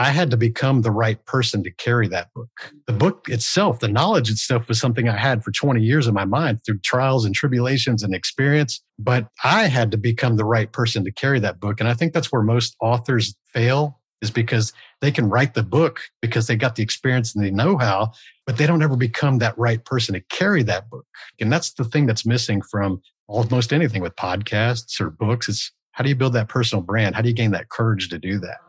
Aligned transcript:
I 0.00 0.12
had 0.12 0.30
to 0.30 0.38
become 0.38 0.80
the 0.80 0.90
right 0.90 1.22
person 1.26 1.62
to 1.62 1.70
carry 1.70 2.08
that 2.08 2.32
book. 2.32 2.72
The 2.86 2.94
book 2.94 3.28
itself, 3.28 3.80
the 3.80 3.88
knowledge 3.88 4.30
itself 4.30 4.66
was 4.66 4.80
something 4.80 5.10
I 5.10 5.16
had 5.18 5.44
for 5.44 5.50
20 5.50 5.82
years 5.82 6.06
in 6.06 6.14
my 6.14 6.24
mind 6.24 6.64
through 6.64 6.78
trials 6.78 7.26
and 7.26 7.34
tribulations 7.34 8.02
and 8.02 8.14
experience. 8.14 8.80
But 8.98 9.28
I 9.44 9.66
had 9.66 9.90
to 9.90 9.98
become 9.98 10.38
the 10.38 10.46
right 10.46 10.72
person 10.72 11.04
to 11.04 11.12
carry 11.12 11.38
that 11.40 11.60
book. 11.60 11.80
And 11.80 11.88
I 11.88 11.92
think 11.92 12.14
that's 12.14 12.32
where 12.32 12.40
most 12.40 12.76
authors 12.80 13.36
fail 13.52 14.00
is 14.22 14.30
because 14.30 14.72
they 15.02 15.10
can 15.10 15.28
write 15.28 15.52
the 15.52 15.62
book 15.62 16.00
because 16.22 16.46
they 16.46 16.56
got 16.56 16.76
the 16.76 16.82
experience 16.82 17.34
and 17.34 17.44
the 17.44 17.50
know 17.50 17.76
how, 17.76 18.12
but 18.46 18.56
they 18.56 18.66
don't 18.66 18.82
ever 18.82 18.96
become 18.96 19.36
that 19.40 19.58
right 19.58 19.84
person 19.84 20.14
to 20.14 20.20
carry 20.30 20.62
that 20.62 20.88
book. 20.88 21.04
And 21.42 21.52
that's 21.52 21.74
the 21.74 21.84
thing 21.84 22.06
that's 22.06 22.24
missing 22.24 22.62
from 22.62 23.02
almost 23.28 23.70
anything 23.70 24.00
with 24.00 24.16
podcasts 24.16 24.98
or 24.98 25.10
books. 25.10 25.46
It's 25.46 25.72
how 25.92 26.04
do 26.04 26.08
you 26.08 26.16
build 26.16 26.32
that 26.32 26.48
personal 26.48 26.80
brand? 26.80 27.16
How 27.16 27.20
do 27.20 27.28
you 27.28 27.34
gain 27.34 27.50
that 27.50 27.68
courage 27.68 28.08
to 28.08 28.18
do 28.18 28.38
that? 28.38 28.60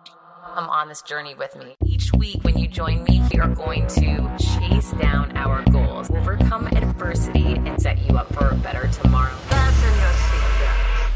Come 0.53 0.69
on 0.69 0.89
this 0.89 1.01
journey 1.01 1.33
with 1.33 1.55
me. 1.55 1.77
Each 1.85 2.11
week, 2.11 2.43
when 2.43 2.57
you 2.57 2.67
join 2.67 3.05
me, 3.05 3.23
we 3.31 3.39
are 3.39 3.47
going 3.47 3.87
to 3.87 4.37
chase 4.37 4.91
down 4.99 5.31
our 5.37 5.63
goals, 5.71 6.11
overcome 6.11 6.67
adversity, 6.67 7.53
and 7.53 7.81
set 7.81 7.97
you 7.99 8.17
up 8.17 8.33
for 8.33 8.49
a 8.49 8.55
better 8.55 8.89
tomorrow. 8.89 9.33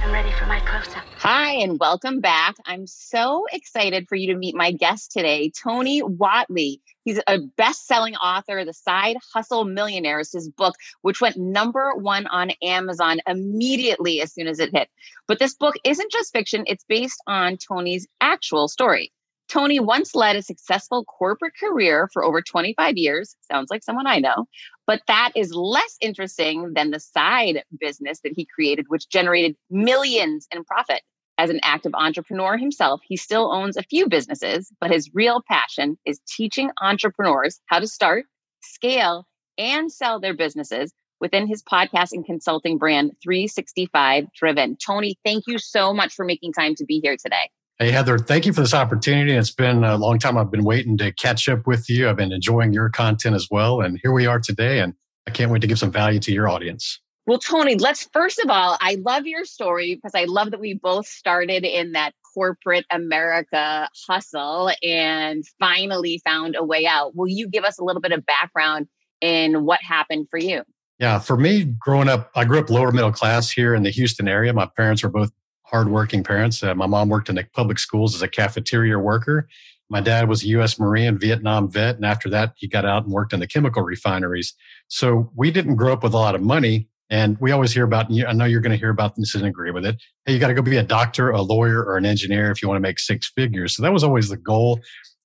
I'm 0.02 0.14
ready 0.14 0.32
for 0.40 0.46
my 0.46 0.62
close 0.62 0.88
up. 0.96 1.04
Hi, 1.18 1.52
and 1.52 1.78
welcome 1.78 2.22
back. 2.22 2.56
I'm 2.66 2.88
so 2.88 3.46
excited 3.52 4.08
for 4.08 4.16
you 4.16 4.32
to 4.32 4.40
meet 4.40 4.56
my 4.56 4.72
guest 4.72 5.12
today, 5.12 5.52
Tony 5.52 6.02
Whatley. 6.02 6.80
He's 7.04 7.20
a 7.28 7.40
best 7.58 7.88
selling 7.88 8.16
author, 8.16 8.64
The 8.64 8.74
Side 8.74 9.18
Hustle 9.34 9.66
Millionaires, 9.66 10.32
his 10.32 10.48
book, 10.48 10.76
which 11.02 11.20
went 11.20 11.36
number 11.36 11.94
one 11.96 12.26
on 12.28 12.52
Amazon 12.64 13.20
immediately 13.28 14.22
as 14.22 14.34
soon 14.34 14.48
as 14.48 14.60
it 14.60 14.74
hit. 14.74 14.88
But 15.28 15.40
this 15.40 15.56
book 15.56 15.76
isn't 15.84 16.12
just 16.12 16.32
fiction, 16.32 16.64
it's 16.68 16.86
based 16.88 17.22
on 17.28 17.58
Tony's 17.58 18.08
actual 18.22 18.70
story. 18.70 19.12
Tony 19.48 19.80
once 19.80 20.16
led 20.16 20.36
a 20.36 20.42
successful 20.42 21.06
corporate 21.06 21.54
career 21.60 22.10
for 22.12 22.24
over 22.24 22.42
25 22.42 22.98
years. 22.98 23.36
Sounds 23.42 23.70
like 23.70 23.84
someone 23.84 24.08
I 24.08 24.20
know. 24.20 24.46
But 24.88 25.02
that 25.08 25.32
is 25.36 25.54
less 25.54 25.98
interesting 26.02 26.74
than 26.74 26.92
the 26.92 27.00
side 27.00 27.64
business 27.80 28.22
that 28.22 28.34
he 28.36 28.46
created, 28.46 28.86
which 28.88 29.10
generated 29.10 29.56
millions 29.70 30.48
in 30.52 30.64
profit. 30.64 31.02
As 31.38 31.50
an 31.50 31.60
active 31.64 31.92
entrepreneur 31.94 32.58
himself, 32.58 33.02
he 33.04 33.18
still 33.18 33.52
owns 33.52 33.76
a 33.76 33.84
few 33.84 34.08
businesses, 34.08 34.72
but 34.80 34.90
his 34.90 35.12
real 35.14 35.42
passion 35.48 35.98
is 36.06 36.22
teaching 36.28 36.72
entrepreneurs 36.82 37.60
how 37.66 37.80
to 37.80 37.88
start, 37.88 38.26
scale, 38.62 39.28
and 39.58 39.92
sell 39.92 40.20
their 40.20 40.34
businesses 40.34 40.94
within 41.20 41.48
his 41.48 41.62
podcast 41.64 42.14
and 42.14 42.26
consulting 42.26 42.78
brand 42.78 43.12
365 43.22 44.26
Driven. 44.34 44.78
Tony, 44.78 45.18
thank 45.26 45.44
you 45.48 45.58
so 45.58 45.94
much 45.94 46.14
for 46.14 46.24
making 46.24 46.54
time 46.54 46.76
to 46.76 46.86
be 46.86 47.00
here 47.02 47.18
today. 47.18 47.50
Hey, 47.78 47.92
Heather, 47.92 48.18
thank 48.18 48.46
you 48.46 48.54
for 48.54 48.62
this 48.62 48.74
opportunity. 48.74 49.34
It's 49.34 49.52
been 49.52 49.84
a 49.84 49.98
long 49.98 50.18
time 50.18 50.38
I've 50.38 50.50
been 50.50 50.64
waiting 50.64 50.98
to 51.00 51.12
catch 51.12 51.50
up 51.50 51.68
with 51.68 51.90
you. 51.90 52.08
I've 52.08 52.16
been 52.16 52.32
enjoying 52.32 52.72
your 52.72 52.88
content 52.90 53.36
as 53.36 53.50
well. 53.52 53.82
And 53.82 54.00
here 54.02 54.14
we 54.14 54.26
are 54.26 54.40
today, 54.40 54.80
and 54.80 54.94
I 55.28 55.32
can't 55.32 55.52
wait 55.52 55.60
to 55.60 55.68
give 55.68 55.78
some 55.78 55.92
value 55.92 56.22
to 56.22 56.32
your 56.32 56.48
audience. 56.48 57.02
Well, 57.28 57.38
Tony, 57.38 57.76
let's 57.76 58.08
first 58.14 58.40
of 58.40 58.50
all, 58.50 58.78
I 58.80 58.96
love 59.04 59.28
your 59.28 59.44
story 59.44 59.96
because 59.96 60.14
I 60.16 60.24
love 60.24 60.52
that 60.52 60.62
we 60.62 60.76
both 60.76 61.06
started 61.06 61.66
in 61.66 61.92
that 61.92 62.14
corporate 62.34 62.86
America 62.92 63.90
hustle 64.08 64.72
and 64.82 65.44
finally 65.60 66.22
found 66.24 66.56
a 66.56 66.64
way 66.64 66.86
out. 66.86 67.14
Will 67.14 67.28
you 67.28 67.50
give 67.50 67.66
us 67.66 67.78
a 67.78 67.84
little 67.84 68.02
bit 68.02 68.14
of 68.14 68.26
background 68.26 68.88
in 69.20 69.66
what 69.66 69.82
happened 69.82 70.28
for 70.30 70.40
you? 70.40 70.64
Yeah, 70.98 71.20
for 71.20 71.36
me, 71.36 71.66
growing 71.66 72.08
up, 72.08 72.32
I 72.36 72.46
grew 72.46 72.60
up 72.60 72.70
lower 72.70 72.94
middle 72.94 73.12
class 73.12 73.52
here 73.52 73.76
in 73.76 73.84
the 73.84 73.90
Houston 73.90 74.30
area. 74.30 74.54
My 74.54 74.70
parents 74.78 75.04
were 75.04 75.10
both 75.10 75.32
hardworking 75.66 76.24
parents. 76.24 76.64
Uh, 76.64 76.76
my 76.76 76.86
mom 76.86 77.10
worked 77.10 77.30
in 77.30 77.36
the 77.36 77.46
public 77.54 77.80
schools 77.80 78.16
as 78.16 78.22
a 78.22 78.28
cafeteria 78.28 78.98
worker. 79.00 79.48
My 79.90 80.02
dad 80.02 80.28
was 80.28 80.44
a 80.44 80.48
U.S. 80.48 80.80
Marine, 80.80 81.18
Vietnam 81.18 81.70
vet, 81.70 81.96
and 81.96 82.06
after 82.06 82.30
that, 82.30 82.54
he 82.56 82.68
got 82.68 82.86
out 82.86 83.04
and 83.04 83.14
worked 83.14 83.34
in 83.34 83.40
the 83.40 83.48
chemical 83.48 83.84
refineries. 83.84 84.54
So 84.88 85.32
we 85.36 85.52
didn't 85.52 85.76
grow 85.76 85.94
up 85.94 86.04
with 86.04 86.14
a 86.14 86.18
lot 86.18 86.36
of 86.36 86.42
money. 86.42 86.88
And 87.12 87.38
we 87.40 87.52
always 87.52 87.72
hear 87.72 87.84
about, 87.84 88.08
I 88.12 88.34
know 88.34 88.46
you're 88.46 88.62
going 88.62 88.72
to 88.72 88.80
hear 88.80 88.90
about 88.90 89.16
this 89.16 89.36
and 89.36 89.46
agree 89.46 89.70
with 89.70 89.86
it. 89.86 90.02
Hey, 90.26 90.34
you 90.34 90.40
got 90.40 90.48
to 90.48 90.56
go 90.56 90.64
be 90.64 90.78
a 90.78 90.84
doctor, 90.84 91.30
a 91.30 91.42
lawyer, 91.42 91.84
or 91.84 91.98
an 91.98 92.06
engineer 92.06 92.50
if 92.50 92.64
you 92.64 92.68
want 92.68 92.78
to 92.78 92.82
make 92.82 92.98
six 92.98 93.32
figures. 93.36 93.76
So 93.76 93.84
that 93.84 93.94
was 93.94 94.04
always 94.04 94.30
the 94.30 94.38
goal. 94.38 94.80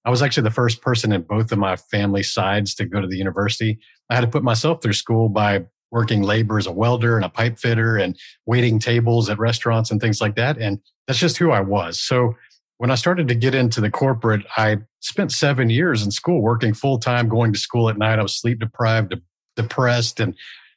I 0.05 0.11
was 0.11 0.21
actually 0.21 0.43
the 0.45 0.51
first 0.51 0.83
person 0.83 1.11
in 1.11 1.23
both 1.23 1.53
of 1.53 1.59
my 1.59 1.77
family 1.77 2.23
sides 2.23 2.75
to 2.75 2.85
go 2.85 3.01
to 3.01 3.07
the 3.07 3.17
university. 3.17 3.79
I 4.11 4.15
had 4.15 4.23
to 4.23 4.27
put 4.27 4.43
myself 4.43 4.83
through 4.83 4.93
school 4.93 5.31
by 5.31 5.65
working 5.91 6.23
labor 6.23 6.59
as 6.59 6.67
a 6.67 6.73
welder 6.73 7.17
and 7.17 7.25
a 7.25 7.29
pipe 7.29 7.59
fitter 7.59 7.97
and 7.97 8.19
waiting 8.47 8.79
tables 8.79 9.29
at 9.29 9.39
restaurants 9.39 9.91
and 9.91 10.01
things 10.01 10.21
like 10.21 10.37
that. 10.37 10.59
And 10.59 10.81
that's 11.07 11.19
just 11.19 11.39
who 11.39 11.51
I 11.51 11.61
was. 11.61 11.99
So 11.99 12.37
when 12.79 12.91
I 12.91 12.95
started 12.95 13.29
to 13.29 13.35
get 13.35 13.55
into 13.55 13.81
the 13.81 13.91
corporate, 13.91 14.47
I 14.57 14.79
spent 15.01 15.33
seven 15.33 15.69
years 15.69 16.03
in 16.03 16.11
school 16.11 16.41
working 16.41 16.73
full 16.73 16.99
time, 16.99 17.29
going 17.29 17.53
to 17.53 17.59
school 17.59 17.89
at 17.89 17.99
night. 17.99 18.19
I 18.19 18.23
was 18.23 18.37
sleep 18.37 18.61
deprived, 18.61 19.15
depressed, 19.57 20.21
and 20.21 20.35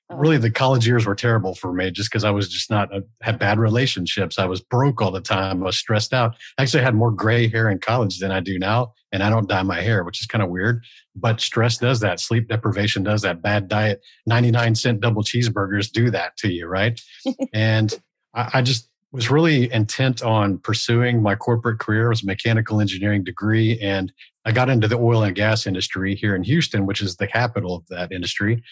really 0.10 0.38
the 0.38 0.52
college 0.52 0.86
years 0.86 1.06
were 1.06 1.16
terrible 1.16 1.56
for 1.56 1.74
me 1.74 1.92
just 1.92 2.12
because 2.12 2.24
I 2.24 2.32
was 2.32 2.50
just 2.50 2.70
not 2.70 2.94
uh, 2.94 3.02
had 3.22 3.40
bad 3.40 3.60
relationships. 3.60 4.38
I 4.38 4.46
was 4.46 4.60
broke 4.60 5.02
all 5.02 5.12
the 5.12 5.22
time. 5.22 5.64
I 5.64 5.68
was 5.68 5.78
stressed 5.78 6.14
out. 6.14 6.36
I 6.58 6.64
Actually, 6.64 6.84
had 6.84 6.96
more 6.96 7.12
gray 7.12 7.48
hair 7.48 7.70
in 7.70 7.80
college 7.80 8.20
than 8.20 8.32
I 8.32 8.40
do 8.40 8.60
now, 8.60 8.94
and 9.14 9.24
I 9.24 9.30
don't 9.30 9.48
dye 9.48 9.62
my 9.62 9.80
hair, 9.80 10.04
which 10.04 10.20
is 10.20 10.26
kind 10.26 10.44
of 10.44 10.50
weird. 10.50 10.84
But 11.16 11.40
stress 11.40 11.78
does 11.78 12.00
that. 12.02 12.20
Sleep 12.20 12.50
deprivation 12.50 13.04
does 13.04 13.22
that. 13.22 13.42
Bad 13.42 13.70
diet, 13.70 14.02
ninety 14.26 14.52
nine 14.52 14.76
cent 14.76 15.00
double 15.00 15.24
cheeseburgers 15.24 15.90
do 15.90 16.10
that 16.10 16.36
to 16.38 16.52
you, 16.52 16.66
right? 16.66 17.00
and 17.54 17.98
I, 18.34 18.50
I 18.56 18.62
just 18.62 18.90
was 19.12 19.30
really 19.30 19.72
intent 19.72 20.24
on 20.24 20.58
pursuing 20.58 21.22
my 21.22 21.36
corporate 21.36 21.80
career. 21.80 22.08
It 22.08 22.10
was 22.10 22.24
a 22.24 22.26
mechanical 22.26 22.82
engineering 22.82 23.24
degree, 23.24 23.80
and 23.80 24.12
I 24.44 24.52
got 24.52 24.70
into 24.70 24.88
the 24.88 24.98
oil 24.98 25.24
and 25.24 25.36
gas 25.36 25.68
industry 25.68 26.16
here 26.16 26.36
in 26.36 26.44
Houston, 26.44 26.88
which 26.88 27.00
is 27.00 27.16
the 27.16 27.28
capital 27.28 27.76
of 27.76 27.88
that 27.90 28.12
industry. 28.12 28.64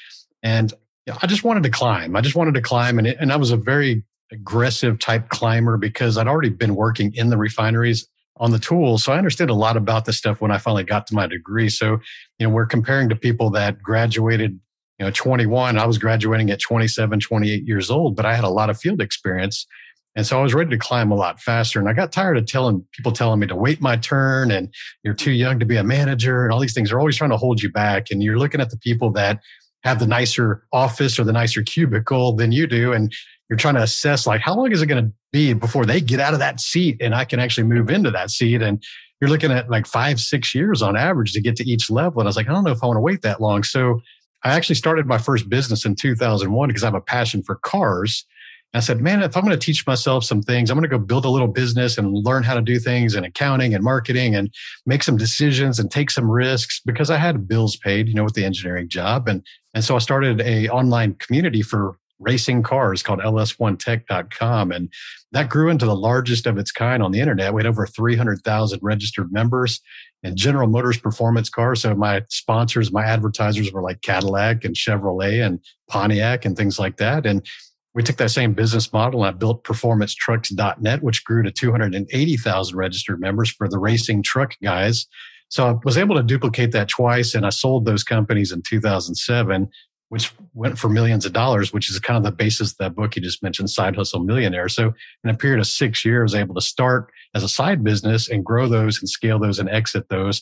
And 0.41 0.73
I 1.21 1.27
just 1.27 1.43
wanted 1.43 1.63
to 1.63 1.69
climb. 1.69 2.15
I 2.15 2.21
just 2.21 2.35
wanted 2.35 2.55
to 2.55 2.61
climb, 2.61 2.97
and 2.97 3.07
it, 3.07 3.17
and 3.19 3.31
I 3.31 3.35
was 3.35 3.51
a 3.51 3.57
very 3.57 4.03
aggressive 4.31 4.97
type 4.97 5.29
climber 5.29 5.77
because 5.77 6.17
I'd 6.17 6.27
already 6.27 6.49
been 6.49 6.75
working 6.75 7.13
in 7.13 7.29
the 7.29 7.37
refineries 7.37 8.07
on 8.41 8.49
the 8.51 8.59
tools, 8.59 9.03
so 9.03 9.13
I 9.13 9.19
understood 9.19 9.51
a 9.51 9.53
lot 9.53 9.77
about 9.77 10.05
this 10.05 10.17
stuff 10.17 10.41
when 10.41 10.51
I 10.51 10.57
finally 10.57 10.83
got 10.83 11.05
to 11.07 11.13
my 11.13 11.27
degree. 11.27 11.69
So, 11.69 11.99
you 12.39 12.47
know, 12.47 12.49
we're 12.49 12.65
comparing 12.65 13.07
to 13.09 13.15
people 13.15 13.51
that 13.51 13.81
graduated, 13.83 14.59
you 14.97 15.05
know, 15.05 15.11
21. 15.11 15.77
I 15.77 15.85
was 15.85 15.99
graduating 15.99 16.49
at 16.49 16.59
27, 16.59 17.19
28 17.19 17.63
years 17.67 17.91
old, 17.91 18.15
but 18.15 18.25
I 18.25 18.33
had 18.33 18.43
a 18.43 18.49
lot 18.49 18.71
of 18.71 18.79
field 18.79 18.99
experience. 18.99 19.67
And 20.15 20.25
so 20.25 20.39
I 20.39 20.41
was 20.41 20.55
ready 20.55 20.71
to 20.71 20.77
climb 20.77 21.11
a 21.11 21.15
lot 21.15 21.39
faster. 21.39 21.79
And 21.79 21.87
I 21.87 21.93
got 21.93 22.11
tired 22.11 22.35
of 22.35 22.47
telling 22.47 22.85
people 22.91 23.11
telling 23.11 23.39
me 23.39 23.47
to 23.47 23.55
wait 23.55 23.79
my 23.79 23.95
turn 23.95 24.49
and 24.49 24.73
you're 25.03 25.13
too 25.13 25.31
young 25.31 25.59
to 25.59 25.65
be 25.65 25.77
a 25.77 25.83
manager 25.83 26.43
and 26.43 26.51
all 26.51 26.59
these 26.59 26.73
things. 26.73 26.89
They're 26.89 26.99
always 26.99 27.15
trying 27.15 27.29
to 27.29 27.37
hold 27.37 27.61
you 27.61 27.71
back. 27.71 28.07
And 28.09 28.23
you're 28.23 28.39
looking 28.39 28.59
at 28.59 28.71
the 28.71 28.77
people 28.77 29.11
that 29.11 29.39
have 29.83 29.99
the 29.99 30.07
nicer 30.07 30.63
office 30.73 31.19
or 31.19 31.23
the 31.23 31.31
nicer 31.31 31.63
cubicle 31.63 32.35
than 32.35 32.51
you 32.51 32.67
do. 32.67 32.91
And 32.91 33.13
you're 33.51 33.57
trying 33.57 33.75
to 33.75 33.83
assess 33.83 34.25
like 34.25 34.39
how 34.39 34.55
long 34.55 34.71
is 34.71 34.81
it 34.81 34.85
going 34.85 35.05
to 35.05 35.11
be 35.33 35.51
before 35.51 35.85
they 35.85 35.99
get 35.99 36.21
out 36.21 36.31
of 36.31 36.39
that 36.39 36.61
seat 36.61 36.95
and 37.01 37.13
I 37.13 37.25
can 37.25 37.37
actually 37.37 37.65
move 37.65 37.89
into 37.89 38.09
that 38.09 38.31
seat. 38.31 38.61
And 38.61 38.81
you're 39.19 39.29
looking 39.29 39.51
at 39.51 39.69
like 39.69 39.85
five, 39.85 40.21
six 40.21 40.55
years 40.55 40.81
on 40.81 40.95
average 40.95 41.33
to 41.33 41.41
get 41.41 41.57
to 41.57 41.69
each 41.69 41.91
level. 41.91 42.21
And 42.21 42.27
I 42.27 42.29
was 42.29 42.37
like, 42.37 42.47
I 42.47 42.53
don't 42.53 42.63
know 42.63 42.71
if 42.71 42.81
I 42.81 42.87
want 42.87 42.95
to 42.95 43.01
wait 43.01 43.23
that 43.23 43.41
long. 43.41 43.63
So 43.63 43.99
I 44.45 44.53
actually 44.53 44.75
started 44.75 45.05
my 45.05 45.17
first 45.17 45.49
business 45.49 45.83
in 45.83 45.95
2001 45.95 46.69
because 46.69 46.81
I 46.81 46.87
have 46.87 46.95
a 46.95 47.01
passion 47.01 47.43
for 47.43 47.55
cars. 47.55 48.25
I 48.73 48.79
said, 48.79 49.01
man, 49.01 49.21
if 49.21 49.35
I'm 49.35 49.43
going 49.43 49.51
to 49.51 49.65
teach 49.65 49.85
myself 49.85 50.23
some 50.23 50.41
things, 50.41 50.71
I'm 50.71 50.77
going 50.77 50.89
to 50.89 50.97
go 50.97 51.03
build 51.03 51.25
a 51.25 51.29
little 51.29 51.49
business 51.49 51.97
and 51.97 52.13
learn 52.13 52.43
how 52.43 52.55
to 52.55 52.61
do 52.61 52.79
things 52.79 53.15
in 53.15 53.25
accounting 53.25 53.75
and 53.75 53.83
marketing 53.83 54.33
and 54.33 54.49
make 54.85 55.03
some 55.03 55.17
decisions 55.17 55.77
and 55.77 55.91
take 55.91 56.09
some 56.09 56.31
risks 56.31 56.79
because 56.85 57.09
I 57.09 57.17
had 57.17 57.49
bills 57.49 57.75
paid, 57.75 58.07
you 58.07 58.13
know, 58.13 58.23
with 58.23 58.33
the 58.33 58.45
engineering 58.45 58.87
job. 58.87 59.27
And, 59.27 59.45
and 59.73 59.83
so 59.83 59.97
I 59.97 59.99
started 59.99 60.39
a 60.39 60.69
online 60.69 61.15
community 61.15 61.61
for 61.61 61.97
racing 62.21 62.63
cars 62.63 63.03
called 63.03 63.19
ls1tech.com. 63.19 64.71
And 64.71 64.89
that 65.31 65.49
grew 65.49 65.69
into 65.69 65.85
the 65.85 65.95
largest 65.95 66.45
of 66.45 66.57
its 66.57 66.71
kind 66.71 67.03
on 67.03 67.11
the 67.11 67.19
internet. 67.19 67.53
We 67.53 67.59
had 67.59 67.67
over 67.67 67.85
300,000 67.85 68.79
registered 68.81 69.31
members 69.31 69.81
and 70.23 70.37
General 70.37 70.67
Motors 70.67 70.99
performance 70.99 71.49
cars. 71.49 71.81
So 71.81 71.95
my 71.95 72.23
sponsors, 72.29 72.91
my 72.91 73.03
advertisers 73.03 73.71
were 73.71 73.81
like 73.81 74.01
Cadillac 74.01 74.63
and 74.63 74.75
Chevrolet 74.75 75.45
and 75.45 75.59
Pontiac 75.89 76.45
and 76.45 76.55
things 76.55 76.79
like 76.79 76.97
that. 76.97 77.25
And 77.25 77.45
we 77.93 78.03
took 78.03 78.17
that 78.17 78.31
same 78.31 78.53
business 78.53 78.93
model 78.93 79.23
and 79.23 79.35
I 79.35 79.37
built 79.37 79.63
performancetrucks.net, 79.63 81.03
which 81.03 81.25
grew 81.25 81.43
to 81.43 81.51
280,000 81.51 82.77
registered 82.77 83.19
members 83.19 83.51
for 83.51 83.67
the 83.67 83.79
racing 83.79 84.23
truck 84.23 84.55
guys. 84.63 85.07
So 85.49 85.67
I 85.67 85.75
was 85.83 85.97
able 85.97 86.15
to 86.15 86.23
duplicate 86.23 86.71
that 86.71 86.87
twice 86.87 87.35
and 87.35 87.45
I 87.45 87.49
sold 87.49 87.85
those 87.85 88.05
companies 88.05 88.53
in 88.53 88.61
2007, 88.61 89.67
which 90.11 90.33
went 90.53 90.77
for 90.77 90.89
millions 90.89 91.25
of 91.25 91.31
dollars, 91.31 91.71
which 91.71 91.89
is 91.89 91.97
kind 91.99 92.17
of 92.17 92.23
the 92.23 92.31
basis 92.31 92.71
of 92.71 92.77
that 92.77 92.95
book 92.95 93.15
you 93.15 93.21
just 93.21 93.41
mentioned, 93.41 93.69
Side 93.69 93.95
Hustle 93.95 94.19
Millionaire. 94.19 94.67
So 94.67 94.93
in 95.23 95.29
a 95.29 95.37
period 95.37 95.59
of 95.59 95.67
six 95.67 96.03
years, 96.03 96.35
able 96.35 96.55
to 96.55 96.61
start 96.61 97.11
as 97.33 97.43
a 97.43 97.49
side 97.49 97.81
business 97.81 98.29
and 98.29 98.43
grow 98.43 98.67
those 98.67 98.99
and 98.99 99.09
scale 99.09 99.39
those 99.39 99.57
and 99.57 99.69
exit 99.69 100.09
those. 100.09 100.41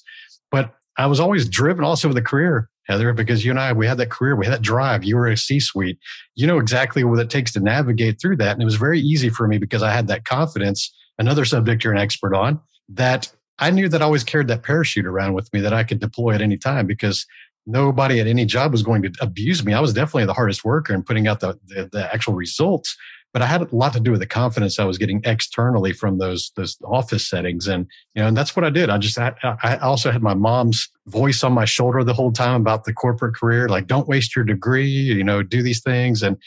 But 0.49 0.73
I 0.97 1.05
was 1.05 1.19
always 1.19 1.47
driven 1.47 1.83
also 1.83 2.07
with 2.07 2.17
a 2.17 2.21
career 2.21 2.69
Heather, 2.89 3.13
because 3.13 3.45
you 3.45 3.51
and 3.51 3.59
I, 3.59 3.71
we 3.71 3.85
had 3.85 3.99
that 3.99 4.09
career, 4.09 4.35
we 4.35 4.47
had 4.47 4.53
that 4.53 4.63
drive. 4.63 5.03
You 5.03 5.15
were 5.15 5.27
a 5.27 5.37
C 5.37 5.59
suite. 5.59 5.99
You 6.33 6.47
know 6.47 6.57
exactly 6.57 7.03
what 7.03 7.19
it 7.19 7.29
takes 7.29 7.51
to 7.51 7.59
navigate 7.59 8.19
through 8.19 8.37
that. 8.37 8.53
And 8.53 8.63
it 8.63 8.65
was 8.65 8.77
very 8.77 8.99
easy 8.99 9.29
for 9.29 9.47
me 9.47 9.59
because 9.59 9.83
I 9.83 9.91
had 9.91 10.07
that 10.07 10.25
confidence, 10.25 10.91
another 11.19 11.45
subject 11.45 11.83
you're 11.83 11.93
an 11.93 11.99
expert 11.99 12.33
on, 12.33 12.59
that 12.89 13.31
I 13.59 13.69
knew 13.69 13.89
that 13.89 14.01
I 14.01 14.05
always 14.05 14.23
carried 14.23 14.47
that 14.47 14.63
parachute 14.63 15.05
around 15.05 15.33
with 15.33 15.53
me 15.53 15.59
that 15.61 15.73
I 15.73 15.83
could 15.83 15.99
deploy 15.99 16.33
at 16.33 16.41
any 16.41 16.57
time 16.57 16.87
because 16.87 17.27
nobody 17.69 18.19
at 18.19 18.27
any 18.27 18.45
job 18.45 18.71
was 18.71 18.83
going 18.83 19.01
to 19.03 19.11
abuse 19.21 19.63
me. 19.63 19.73
I 19.73 19.79
was 19.79 19.93
definitely 19.93 20.25
the 20.25 20.33
hardest 20.33 20.65
worker 20.65 20.93
in 20.93 21.03
putting 21.03 21.27
out 21.27 21.39
the, 21.39 21.59
the, 21.67 21.89
the 21.91 22.13
actual 22.13 22.33
results 22.33 22.95
but 23.31 23.41
I 23.41 23.45
had 23.45 23.61
a 23.61 23.75
lot 23.75 23.93
to 23.93 23.99
do 23.99 24.11
with 24.11 24.21
the 24.21 24.27
confidence 24.27 24.79
I 24.79 24.85
was 24.85 24.97
getting 24.97 25.21
externally 25.23 25.93
from 25.93 26.17
those 26.17 26.51
those 26.55 26.77
office 26.83 27.27
settings, 27.27 27.67
and 27.67 27.85
you 28.15 28.21
know, 28.21 28.27
and 28.27 28.35
that's 28.35 28.55
what 28.55 28.65
I 28.65 28.69
did. 28.69 28.89
I 28.89 28.97
just 28.97 29.17
I, 29.17 29.33
I 29.43 29.77
also 29.77 30.11
had 30.11 30.23
my 30.23 30.33
mom's 30.33 30.89
voice 31.07 31.43
on 31.43 31.53
my 31.53 31.65
shoulder 31.65 32.03
the 32.03 32.13
whole 32.13 32.31
time 32.31 32.61
about 32.61 32.85
the 32.85 32.93
corporate 32.93 33.35
career, 33.35 33.69
like 33.69 33.87
don't 33.87 34.07
waste 34.07 34.35
your 34.35 34.45
degree, 34.45 34.87
you 34.87 35.23
know, 35.23 35.43
do 35.43 35.61
these 35.61 35.81
things, 35.81 36.23
and 36.23 36.37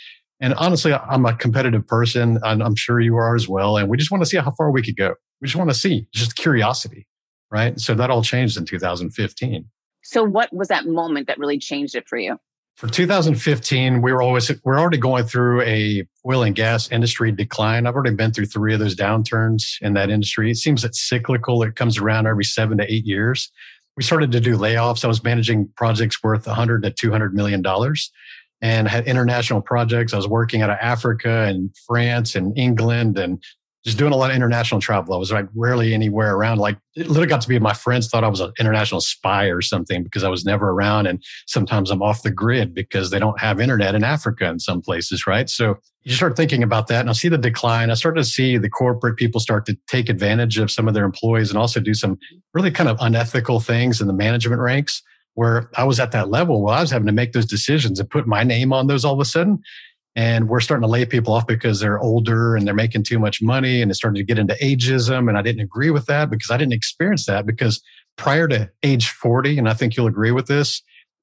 and 0.40 0.54
honestly, 0.54 0.92
I'm 0.92 1.24
a 1.24 1.34
competitive 1.34 1.86
person, 1.86 2.38
and 2.42 2.62
I'm 2.62 2.74
sure 2.74 2.98
you 3.00 3.16
are 3.16 3.36
as 3.36 3.48
well, 3.48 3.76
and 3.76 3.88
we 3.88 3.96
just 3.96 4.10
want 4.10 4.22
to 4.22 4.28
see 4.28 4.38
how 4.38 4.50
far 4.50 4.70
we 4.70 4.82
could 4.82 4.96
go. 4.96 5.14
We 5.40 5.46
just 5.46 5.56
want 5.56 5.70
to 5.70 5.76
see, 5.76 6.06
just 6.12 6.34
curiosity, 6.34 7.06
right? 7.50 7.78
So 7.78 7.94
that 7.94 8.10
all 8.10 8.22
changed 8.22 8.56
in 8.56 8.64
2015. 8.64 9.68
So, 10.02 10.22
what 10.24 10.52
was 10.52 10.68
that 10.68 10.86
moment 10.86 11.26
that 11.28 11.38
really 11.38 11.58
changed 11.58 11.94
it 11.94 12.08
for 12.08 12.18
you? 12.18 12.38
for 12.76 12.88
2015 12.88 14.02
we 14.02 14.12
were 14.12 14.22
always 14.22 14.50
we're 14.64 14.78
already 14.78 14.98
going 14.98 15.24
through 15.24 15.62
a 15.62 16.04
oil 16.26 16.42
and 16.42 16.54
gas 16.54 16.90
industry 16.90 17.30
decline. 17.30 17.86
I've 17.86 17.94
already 17.94 18.14
been 18.14 18.32
through 18.32 18.46
three 18.46 18.74
of 18.74 18.80
those 18.80 18.96
downturns 18.96 19.80
in 19.80 19.94
that 19.94 20.10
industry. 20.10 20.50
It 20.50 20.56
seems 20.56 20.84
it's 20.84 21.00
cyclical. 21.00 21.62
It 21.62 21.76
comes 21.76 21.98
around 21.98 22.26
every 22.26 22.44
seven 22.44 22.78
to 22.78 22.92
eight 22.92 23.04
years. 23.04 23.50
We 23.96 24.02
started 24.02 24.32
to 24.32 24.40
do 24.40 24.56
layoffs. 24.56 25.04
I 25.04 25.08
was 25.08 25.22
managing 25.22 25.68
projects 25.76 26.22
worth 26.22 26.46
100 26.46 26.82
to 26.84 26.90
200 26.90 27.34
million 27.34 27.62
dollars 27.62 28.10
and 28.62 28.88
had 28.88 29.06
international 29.06 29.60
projects. 29.60 30.14
I 30.14 30.16
was 30.16 30.28
working 30.28 30.62
out 30.62 30.70
of 30.70 30.78
africa 30.80 31.44
and 31.48 31.74
france 31.86 32.34
and 32.34 32.56
england 32.56 33.18
and 33.18 33.42
just 33.84 33.98
doing 33.98 34.12
a 34.12 34.16
lot 34.16 34.30
of 34.30 34.36
international 34.36 34.80
travel. 34.80 35.12
I 35.14 35.18
was 35.18 35.32
like 35.32 35.48
rarely 35.56 35.92
anywhere 35.92 36.36
around. 36.36 36.58
Like 36.58 36.78
it 36.94 37.08
literally 37.08 37.26
got 37.26 37.40
to 37.40 37.48
be 37.48 37.58
my 37.58 37.72
friends 37.72 38.08
thought 38.08 38.22
I 38.22 38.28
was 38.28 38.40
an 38.40 38.52
international 38.60 39.00
spy 39.00 39.46
or 39.46 39.60
something 39.60 40.04
because 40.04 40.22
I 40.22 40.28
was 40.28 40.44
never 40.44 40.70
around. 40.70 41.06
And 41.06 41.22
sometimes 41.46 41.90
I'm 41.90 42.02
off 42.02 42.22
the 42.22 42.30
grid 42.30 42.74
because 42.74 43.10
they 43.10 43.18
don't 43.18 43.40
have 43.40 43.60
internet 43.60 43.96
in 43.96 44.04
Africa 44.04 44.46
in 44.46 44.60
some 44.60 44.82
places, 44.82 45.26
right? 45.26 45.50
So 45.50 45.78
you 46.04 46.14
start 46.14 46.36
thinking 46.36 46.62
about 46.62 46.86
that 46.88 47.00
and 47.00 47.10
I 47.10 47.12
see 47.12 47.28
the 47.28 47.38
decline. 47.38 47.90
I 47.90 47.94
start 47.94 48.16
to 48.16 48.24
see 48.24 48.56
the 48.56 48.70
corporate 48.70 49.16
people 49.16 49.40
start 49.40 49.66
to 49.66 49.76
take 49.88 50.08
advantage 50.08 50.58
of 50.58 50.70
some 50.70 50.86
of 50.86 50.94
their 50.94 51.04
employees 51.04 51.50
and 51.50 51.58
also 51.58 51.80
do 51.80 51.94
some 51.94 52.18
really 52.54 52.70
kind 52.70 52.88
of 52.88 52.98
unethical 53.00 53.58
things 53.58 54.00
in 54.00 54.06
the 54.06 54.12
management 54.12 54.60
ranks 54.60 55.02
where 55.34 55.70
I 55.76 55.84
was 55.84 55.98
at 55.98 56.12
that 56.12 56.28
level. 56.28 56.62
Well, 56.62 56.74
I 56.74 56.80
was 56.80 56.90
having 56.90 57.06
to 57.06 57.12
make 57.12 57.32
those 57.32 57.46
decisions 57.46 57.98
and 57.98 58.08
put 58.08 58.28
my 58.28 58.44
name 58.44 58.72
on 58.72 58.86
those 58.86 59.04
all 59.04 59.14
of 59.14 59.20
a 59.20 59.24
sudden 59.24 59.60
and 60.14 60.48
we're 60.48 60.60
starting 60.60 60.82
to 60.82 60.88
lay 60.88 61.04
people 61.06 61.32
off 61.32 61.46
because 61.46 61.80
they're 61.80 61.98
older 61.98 62.54
and 62.54 62.66
they're 62.66 62.74
making 62.74 63.02
too 63.02 63.18
much 63.18 63.40
money 63.40 63.80
and 63.80 63.90
it's 63.90 63.98
starting 63.98 64.20
to 64.20 64.24
get 64.24 64.38
into 64.38 64.54
ageism. 64.54 65.28
And 65.28 65.38
i 65.38 65.42
didn't 65.42 65.62
agree 65.62 65.90
with 65.90 66.06
that 66.06 66.30
because 66.30 66.50
i 66.50 66.56
didn't 66.56 66.74
experience 66.74 67.26
that 67.26 67.46
because 67.46 67.82
prior 68.16 68.46
to 68.48 68.70
age 68.82 69.10
40 69.10 69.58
and 69.58 69.68
i 69.68 69.74
think 69.74 69.96
you'll 69.96 70.06
agree 70.06 70.32
with 70.32 70.46
this 70.46 70.82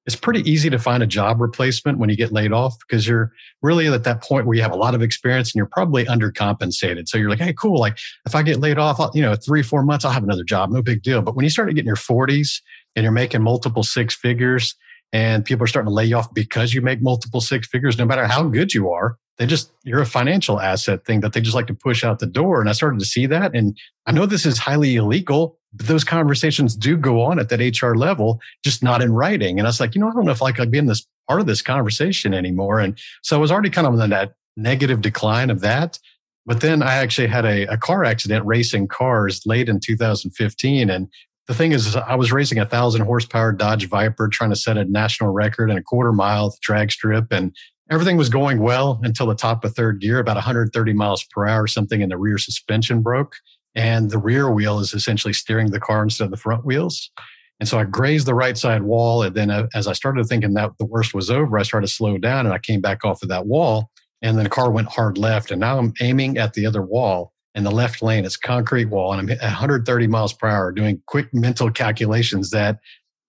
it's 0.09 0.15
pretty 0.15 0.49
easy 0.49 0.71
to 0.71 0.79
find 0.79 1.03
a 1.03 1.07
job 1.07 1.39
replacement 1.39 1.99
when 1.99 2.09
you 2.09 2.15
get 2.15 2.31
laid 2.31 2.51
off 2.51 2.75
because 2.79 3.07
you're 3.07 3.31
really 3.61 3.87
at 3.87 4.05
that 4.05 4.23
point 4.23 4.47
where 4.47 4.55
you 4.55 4.61
have 4.63 4.71
a 4.71 4.75
lot 4.75 4.95
of 4.95 5.03
experience 5.03 5.49
and 5.49 5.55
you're 5.55 5.67
probably 5.67 6.03
undercompensated. 6.05 7.07
So 7.07 7.19
you're 7.19 7.29
like 7.29 7.39
hey 7.39 7.53
cool. 7.53 7.79
Like 7.79 7.99
if 8.25 8.33
i 8.33 8.41
get 8.41 8.59
laid 8.59 8.79
off 8.79 8.99
I'll, 8.99 9.11
you 9.13 9.21
know 9.21 9.35
three 9.35 9.61
four 9.61 9.83
months 9.83 10.05
i'll 10.05 10.11
have 10.11 10.23
another 10.23 10.43
job. 10.43 10.71
No 10.71 10.81
big 10.81 11.03
deal. 11.03 11.21
But 11.21 11.35
when 11.35 11.43
you 11.43 11.49
start 11.51 11.67
to 11.69 11.75
get 11.75 11.81
in 11.81 11.85
your 11.85 11.95
40s 11.95 12.61
and 12.95 13.03
you're 13.03 13.11
making 13.11 13.43
multiple 13.43 13.83
six 13.83 14.15
figures 14.15 14.75
and 15.11 15.43
people 15.43 15.63
are 15.63 15.67
starting 15.67 15.89
to 15.89 15.93
lay 15.93 16.05
you 16.05 16.15
off 16.15 16.33
because 16.33 16.73
you 16.73 16.81
make 16.81 17.01
multiple 17.01 17.41
six 17.41 17.67
figures, 17.67 17.97
no 17.97 18.05
matter 18.05 18.25
how 18.27 18.43
good 18.43 18.73
you 18.73 18.91
are. 18.91 19.17
They 19.37 19.45
just, 19.45 19.71
you're 19.83 20.01
a 20.01 20.05
financial 20.05 20.59
asset 20.59 21.05
thing 21.05 21.21
that 21.21 21.33
they 21.33 21.39
just 21.39 21.55
like 21.55 21.67
to 21.67 21.73
push 21.73 22.03
out 22.03 22.19
the 22.19 22.25
door. 22.25 22.59
And 22.59 22.69
I 22.69 22.73
started 22.73 22.99
to 22.99 23.05
see 23.05 23.25
that. 23.27 23.55
And 23.55 23.77
I 24.05 24.11
know 24.11 24.25
this 24.25 24.45
is 24.45 24.57
highly 24.57 24.97
illegal, 24.97 25.57
but 25.73 25.87
those 25.87 26.03
conversations 26.03 26.75
do 26.75 26.97
go 26.97 27.21
on 27.21 27.39
at 27.39 27.49
that 27.49 27.81
HR 27.81 27.95
level, 27.95 28.41
just 28.63 28.83
not 28.83 29.01
in 29.01 29.13
writing. 29.13 29.57
And 29.57 29.65
I 29.65 29.69
was 29.69 29.79
like, 29.79 29.95
you 29.95 30.01
know, 30.01 30.09
I 30.09 30.13
don't 30.13 30.25
know 30.25 30.31
if 30.31 30.43
I 30.43 30.51
could 30.51 30.71
be 30.71 30.77
in 30.77 30.87
this 30.87 31.07
part 31.27 31.39
of 31.39 31.47
this 31.47 31.61
conversation 31.61 32.33
anymore. 32.33 32.79
And 32.79 32.99
so 33.23 33.37
I 33.37 33.39
was 33.39 33.51
already 33.51 33.69
kind 33.69 33.87
of 33.87 33.97
in 33.97 34.09
that 34.09 34.33
negative 34.57 35.01
decline 35.01 35.49
of 35.49 35.61
that. 35.61 35.99
But 36.45 36.61
then 36.61 36.81
I 36.81 36.95
actually 36.95 37.27
had 37.27 37.45
a, 37.45 37.71
a 37.71 37.77
car 37.77 38.03
accident 38.03 38.45
racing 38.45 38.87
cars 38.87 39.45
late 39.45 39.69
in 39.69 39.79
2015. 39.79 40.89
And 40.89 41.07
the 41.49 41.55
thing 41.55 41.71
is, 41.71 41.95
I 41.95 42.13
was 42.13 42.31
racing 42.31 42.59
a 42.59 42.65
thousand 42.65 43.01
horsepower 43.01 43.51
Dodge 43.51 43.89
Viper, 43.89 44.27
trying 44.27 44.51
to 44.51 44.55
set 44.55 44.77
a 44.77 44.85
national 44.85 45.31
record 45.31 45.71
in 45.71 45.77
a 45.79 45.81
quarter 45.81 46.13
mile 46.13 46.55
drag 46.61 46.91
strip, 46.91 47.31
and 47.31 47.55
everything 47.89 48.17
was 48.17 48.29
going 48.29 48.59
well 48.59 48.99
until 49.01 49.25
the 49.25 49.33
top 49.33 49.65
of 49.65 49.73
third 49.73 49.99
gear, 49.99 50.19
about 50.19 50.35
130 50.35 50.93
miles 50.93 51.25
per 51.31 51.47
hour. 51.47 51.65
Something 51.65 52.01
in 52.01 52.09
the 52.09 52.19
rear 52.19 52.37
suspension 52.37 53.01
broke, 53.01 53.33
and 53.73 54.11
the 54.11 54.19
rear 54.19 54.51
wheel 54.51 54.77
is 54.77 54.93
essentially 54.93 55.33
steering 55.33 55.71
the 55.71 55.79
car 55.79 56.03
instead 56.03 56.25
of 56.25 56.31
the 56.31 56.37
front 56.37 56.65
wheels. 56.65 57.09
And 57.59 57.67
so 57.67 57.79
I 57.79 57.83
grazed 57.83 58.27
the 58.27 58.35
right 58.35 58.55
side 58.55 58.83
wall, 58.83 59.23
and 59.23 59.35
then 59.35 59.49
uh, 59.49 59.65
as 59.73 59.87
I 59.87 59.93
started 59.93 60.27
thinking 60.27 60.53
that 60.53 60.73
the 60.77 60.85
worst 60.85 61.15
was 61.15 61.31
over, 61.31 61.57
I 61.57 61.63
started 61.63 61.87
to 61.87 61.93
slow 61.93 62.19
down, 62.19 62.45
and 62.45 62.53
I 62.53 62.59
came 62.59 62.79
back 62.79 63.03
off 63.03 63.23
of 63.23 63.29
that 63.29 63.47
wall, 63.47 63.89
and 64.21 64.37
then 64.37 64.43
the 64.43 64.51
car 64.51 64.69
went 64.69 64.89
hard 64.89 65.17
left, 65.17 65.49
and 65.49 65.59
now 65.59 65.79
I'm 65.79 65.93
aiming 65.99 66.37
at 66.37 66.53
the 66.53 66.67
other 66.67 66.83
wall 66.83 67.33
in 67.55 67.63
the 67.63 67.71
left 67.71 68.01
lane. 68.01 68.25
It's 68.25 68.37
concrete 68.37 68.85
wall, 68.85 69.11
and 69.11 69.21
I'm 69.21 69.29
at 69.29 69.41
130 69.41 70.07
miles 70.07 70.33
per 70.33 70.47
hour 70.47 70.71
doing 70.71 71.01
quick 71.07 71.33
mental 71.33 71.71
calculations 71.71 72.51
that 72.51 72.79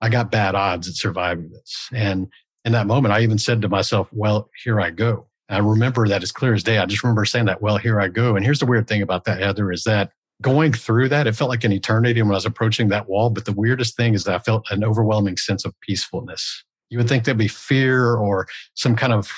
I 0.01 0.09
got 0.09 0.31
bad 0.31 0.55
odds 0.55 0.89
at 0.89 0.95
surviving 0.95 1.51
this. 1.51 1.89
And 1.93 2.29
in 2.65 2.73
that 2.73 2.87
moment, 2.87 3.13
I 3.13 3.21
even 3.21 3.39
said 3.39 3.63
to 3.63 3.69
myself, 3.69 4.09
well, 4.13 4.51
here 4.65 4.81
I 4.81 4.91
go. 4.91 5.27
I 5.49 5.59
remember 5.59 6.07
that 6.07 6.23
as 6.23 6.31
clear 6.31 6.55
as 6.55 6.63
day. 6.63 6.79
I 6.79 6.87
just 6.87 7.03
remember 7.03 7.25
saying 7.25 7.47
that, 7.47 7.61
well, 7.61 7.77
here 7.77 8.01
I 8.01 8.09
go. 8.09 8.37
And 8.37 8.45
here's 8.45 8.61
the 8.61 8.67
weird 8.67 8.87
thing 8.87 9.03
about 9.03 9.25
that, 9.25 9.41
Heather, 9.41 9.73
is 9.73 9.83
that 9.85 10.13
going 10.41 10.73
through 10.73 11.09
that, 11.09 11.27
it 11.27 11.35
felt 11.35 11.51
like 11.51 11.65
an 11.65 11.73
eternity 11.73 12.23
when 12.23 12.31
I 12.31 12.35
was 12.35 12.47
approaching 12.47 12.89
that 12.89 13.09
wall. 13.09 13.31
But 13.31 13.47
the 13.47 13.53
weirdest 13.53 13.97
thing 13.97 14.15
is 14.15 14.25
that 14.25 14.35
I 14.35 14.39
felt 14.39 14.71
an 14.71 14.85
overwhelming 14.85 15.37
sense 15.37 15.65
of 15.65 15.79
peacefulness. 15.81 16.65
You 16.89 16.99
would 16.99 17.09
think 17.09 17.25
there'd 17.25 17.37
be 17.37 17.49
fear 17.49 18.15
or 18.15 18.47
some 18.75 18.95
kind 18.95 19.13
of 19.13 19.31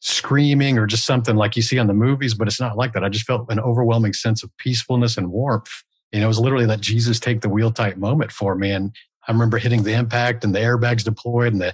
screaming 0.00 0.78
or 0.78 0.86
just 0.86 1.06
something 1.06 1.36
like 1.36 1.56
you 1.56 1.62
see 1.62 1.78
on 1.78 1.86
the 1.86 1.94
movies, 1.94 2.34
but 2.34 2.46
it's 2.46 2.60
not 2.60 2.76
like 2.76 2.92
that. 2.92 3.04
I 3.04 3.08
just 3.08 3.26
felt 3.26 3.50
an 3.50 3.60
overwhelming 3.60 4.12
sense 4.12 4.42
of 4.42 4.56
peacefulness 4.58 5.16
and 5.16 5.30
warmth. 5.30 5.70
And 6.12 6.22
it 6.22 6.26
was 6.26 6.38
literally 6.38 6.66
that 6.66 6.80
Jesus 6.80 7.18
take 7.18 7.40
the 7.40 7.48
wheel 7.48 7.70
type 7.70 7.96
moment 7.96 8.30
for 8.30 8.54
me. 8.54 8.70
And 8.70 8.94
I 9.26 9.32
remember 9.32 9.58
hitting 9.58 9.82
the 9.82 9.94
impact 9.94 10.44
and 10.44 10.54
the 10.54 10.60
airbags 10.60 11.04
deployed 11.04 11.52
and 11.52 11.60
the 11.60 11.72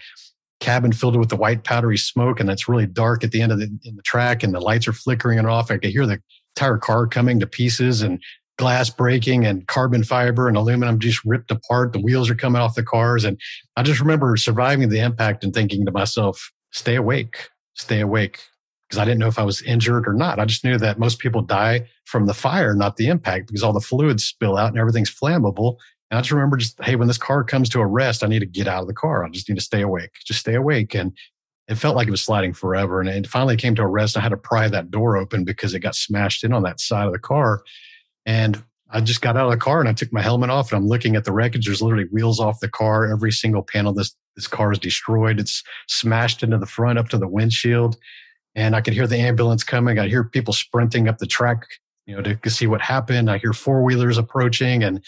cabin 0.61 0.93
filled 0.93 1.17
with 1.17 1.29
the 1.29 1.37
white 1.37 1.65
powdery 1.65 1.99
smoke. 1.99 2.41
And 2.41 2.49
it's 2.49 2.69
really 2.69 2.87
dark 2.87 3.25
at 3.25 3.33
the 3.33 3.43
end 3.43 3.53
of 3.53 3.59
the, 3.59 3.67
in 3.85 3.97
the 3.97 4.03
track 4.03 4.43
and 4.43 4.55
the 4.55 4.61
lights 4.61 4.89
are 4.89 4.93
flickering 4.93 5.39
and 5.39 5.49
off. 5.49 5.71
I 5.71 5.79
could 5.79 5.91
hear 5.91 6.07
the 6.07 6.21
entire 6.57 6.79
car 6.79 7.07
coming 7.07 7.41
to 7.41 7.47
pieces 7.47 8.03
and 8.03 8.23
glass 8.59 8.89
breaking 8.89 9.45
and 9.45 9.67
carbon 9.67 10.05
fiber 10.05 10.47
and 10.47 10.57
aluminum 10.57 11.01
just 11.01 11.23
ripped 11.25 11.51
apart. 11.51 11.93
The 11.93 12.01
wheels 12.01 12.31
are 12.31 12.35
coming 12.35 12.63
off 12.63 12.77
the 12.77 12.85
cars. 12.85 13.25
And 13.25 13.39
I 13.77 13.83
just 13.83 14.01
remember 14.01 14.37
surviving 14.37 14.89
the 14.89 15.01
impact 15.01 15.43
and 15.43 15.53
thinking 15.53 15.85
to 15.85 15.93
myself, 15.93 16.53
stay 16.71 16.95
awake 16.95 17.49
stay 17.75 18.01
awake 18.01 18.41
because 18.89 19.01
I 19.01 19.05
didn't 19.05 19.21
know 19.21 19.29
if 19.29 19.39
I 19.39 19.45
was 19.45 19.63
injured 19.63 20.07
or 20.07 20.13
not. 20.13 20.39
I 20.39 20.45
just 20.45 20.65
knew 20.65 20.77
that 20.77 20.99
most 20.99 21.19
people 21.19 21.41
die 21.41 21.89
from 22.05 22.27
the 22.27 22.35
fire, 22.35 22.75
not 22.75 22.97
the 22.97 23.09
impact, 23.09 23.47
because 23.47 23.63
all 23.63 23.73
the 23.73 23.81
fluids 23.81 24.25
spill 24.25 24.59
out 24.59 24.69
and 24.69 24.79
everything's 24.79 25.11
flammable. 25.11 25.77
And 26.11 26.19
I 26.19 26.21
just 26.21 26.33
remember 26.33 26.59
just, 26.59 26.79
hey, 26.83 26.97
when 26.97 27.09
this 27.09 27.17
car 27.17 27.43
comes 27.43 27.71
to 27.71 27.81
a 27.81 27.87
rest, 27.87 28.23
I 28.23 28.27
need 28.27 28.41
to 28.41 28.47
get 28.47 28.69
out 28.69 28.83
of 28.83 28.89
the 28.89 28.95
car. 28.95 29.25
I 29.25 29.31
just 29.31 29.49
need 29.49 29.55
to 29.55 29.65
stay 29.65 29.81
awake, 29.81 30.11
just 30.27 30.41
stay 30.41 30.55
awake. 30.55 30.95
And 30.95 31.17
it 31.69 31.77
felt 31.77 31.97
like 31.97 32.07
it 32.07 32.11
was 32.11 32.21
sliding 32.21 32.53
forever. 32.53 33.01
And 33.01 33.09
it 33.09 33.27
finally 33.27 33.57
came 33.57 33.75
to 33.77 33.83
a 33.83 33.87
rest. 33.87 34.17
I 34.17 34.21
had 34.21 34.29
to 34.29 34.37
pry 34.37 34.69
that 34.69 34.91
door 34.91 35.17
open 35.17 35.45
because 35.45 35.73
it 35.73 35.81
got 35.81 35.95
smashed 35.95 36.45
in 36.45 36.53
on 36.53 36.63
that 36.65 36.81
side 36.81 37.07
of 37.07 37.13
the 37.13 37.19
car. 37.19 37.63
And 38.27 38.63
I 38.93 39.01
just 39.01 39.23
got 39.23 39.37
out 39.37 39.47
of 39.47 39.53
the 39.53 39.57
car 39.57 39.81
and 39.81 39.89
I 39.89 39.95
took 39.95 40.13
my 40.13 40.21
helmet 40.21 40.51
off 40.51 40.71
and 40.71 40.77
I'm 40.77 40.87
looking 40.87 41.17
at 41.17 41.25
the 41.25 41.33
wreckage. 41.33 41.67
There's 41.67 41.81
literally 41.81 42.05
wheels 42.13 42.39
off 42.39 42.61
the 42.61 42.69
car. 42.69 43.11
Every 43.11 43.33
single 43.33 43.63
panel 43.63 43.93
this 43.93 44.15
this 44.37 44.47
car 44.47 44.73
is 44.73 44.79
destroyed. 44.79 45.41
It's 45.41 45.63
smashed 45.89 46.43
into 46.43 46.59
the 46.59 46.67
front 46.67 46.99
up 46.99 47.09
to 47.11 47.19
the 47.19 47.29
windshield. 47.29 47.97
And 48.55 48.77
I 48.77 48.81
could 48.81 48.95
hear 48.95 49.07
the 49.07 49.19
ambulance 49.19 49.65
coming. 49.65 49.99
I 49.99 50.09
hear 50.09 50.25
people 50.25 50.55
sprinting 50.55 51.09
up 51.09 51.19
the 51.19 51.27
track, 51.27 51.67
you 52.07 52.15
know, 52.15 52.23
to, 52.23 52.51
see 52.51 52.67
what 52.67 52.81
happened. 52.81 53.31
I 53.31 53.39
hear 53.39 53.53
four 53.53 53.83
wheelers 53.83 54.19
approaching 54.19 54.83
and 54.83 55.03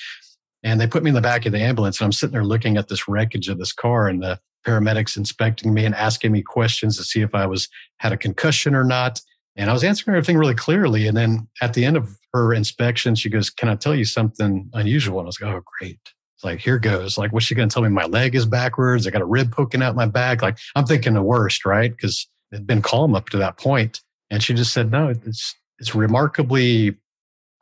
and 0.62 0.80
they 0.80 0.86
put 0.86 1.02
me 1.02 1.10
in 1.10 1.14
the 1.14 1.20
back 1.20 1.44
of 1.44 1.52
the 1.52 1.60
ambulance 1.60 2.00
and 2.00 2.06
I'm 2.06 2.12
sitting 2.12 2.32
there 2.32 2.44
looking 2.44 2.78
at 2.78 2.88
this 2.88 3.06
wreckage 3.06 3.48
of 3.48 3.58
this 3.58 3.72
car 3.72 4.08
and 4.08 4.22
the 4.22 4.40
paramedics 4.66 5.16
inspecting 5.16 5.74
me 5.74 5.84
and 5.84 5.94
asking 5.94 6.32
me 6.32 6.42
questions 6.42 6.96
to 6.96 7.04
see 7.04 7.20
if 7.20 7.34
I 7.34 7.46
was 7.46 7.68
had 7.98 8.12
a 8.12 8.16
concussion 8.16 8.74
or 8.74 8.84
not. 8.84 9.20
And 9.56 9.68
I 9.68 9.74
was 9.74 9.84
answering 9.84 10.16
everything 10.16 10.38
really 10.38 10.54
clearly. 10.54 11.06
And 11.06 11.16
then 11.16 11.48
at 11.60 11.74
the 11.74 11.84
end 11.84 11.98
of 11.98 12.16
her 12.34 12.52
inspection, 12.52 13.14
she 13.14 13.30
goes, 13.30 13.48
Can 13.48 13.68
I 13.68 13.76
tell 13.76 13.94
you 13.94 14.04
something 14.04 14.68
unusual? 14.74 15.20
And 15.20 15.26
I 15.26 15.28
was 15.28 15.40
like, 15.40 15.54
Oh, 15.54 15.62
great 15.78 16.00
It's 16.34 16.44
like, 16.44 16.58
here 16.58 16.78
goes. 16.78 17.16
Like, 17.16 17.32
what's 17.32 17.46
she 17.46 17.54
going 17.54 17.68
to 17.68 17.72
tell 17.72 17.82
me? 17.82 17.88
My 17.88 18.04
leg 18.04 18.34
is 18.34 18.44
backwards. 18.44 19.06
I 19.06 19.10
got 19.10 19.22
a 19.22 19.26
rib 19.26 19.52
poking 19.52 19.82
out 19.82 19.94
my 19.94 20.06
back. 20.06 20.42
Like, 20.42 20.58
I'm 20.74 20.84
thinking 20.84 21.14
the 21.14 21.22
worst, 21.22 21.64
right? 21.64 21.90
Because 21.90 22.28
it'd 22.52 22.66
been 22.66 22.82
calm 22.82 23.14
up 23.14 23.30
to 23.30 23.36
that 23.38 23.56
point. 23.56 24.00
And 24.30 24.42
she 24.42 24.52
just 24.52 24.72
said, 24.72 24.90
no, 24.90 25.08
it's, 25.08 25.54
it's 25.78 25.94
remarkably 25.94 26.96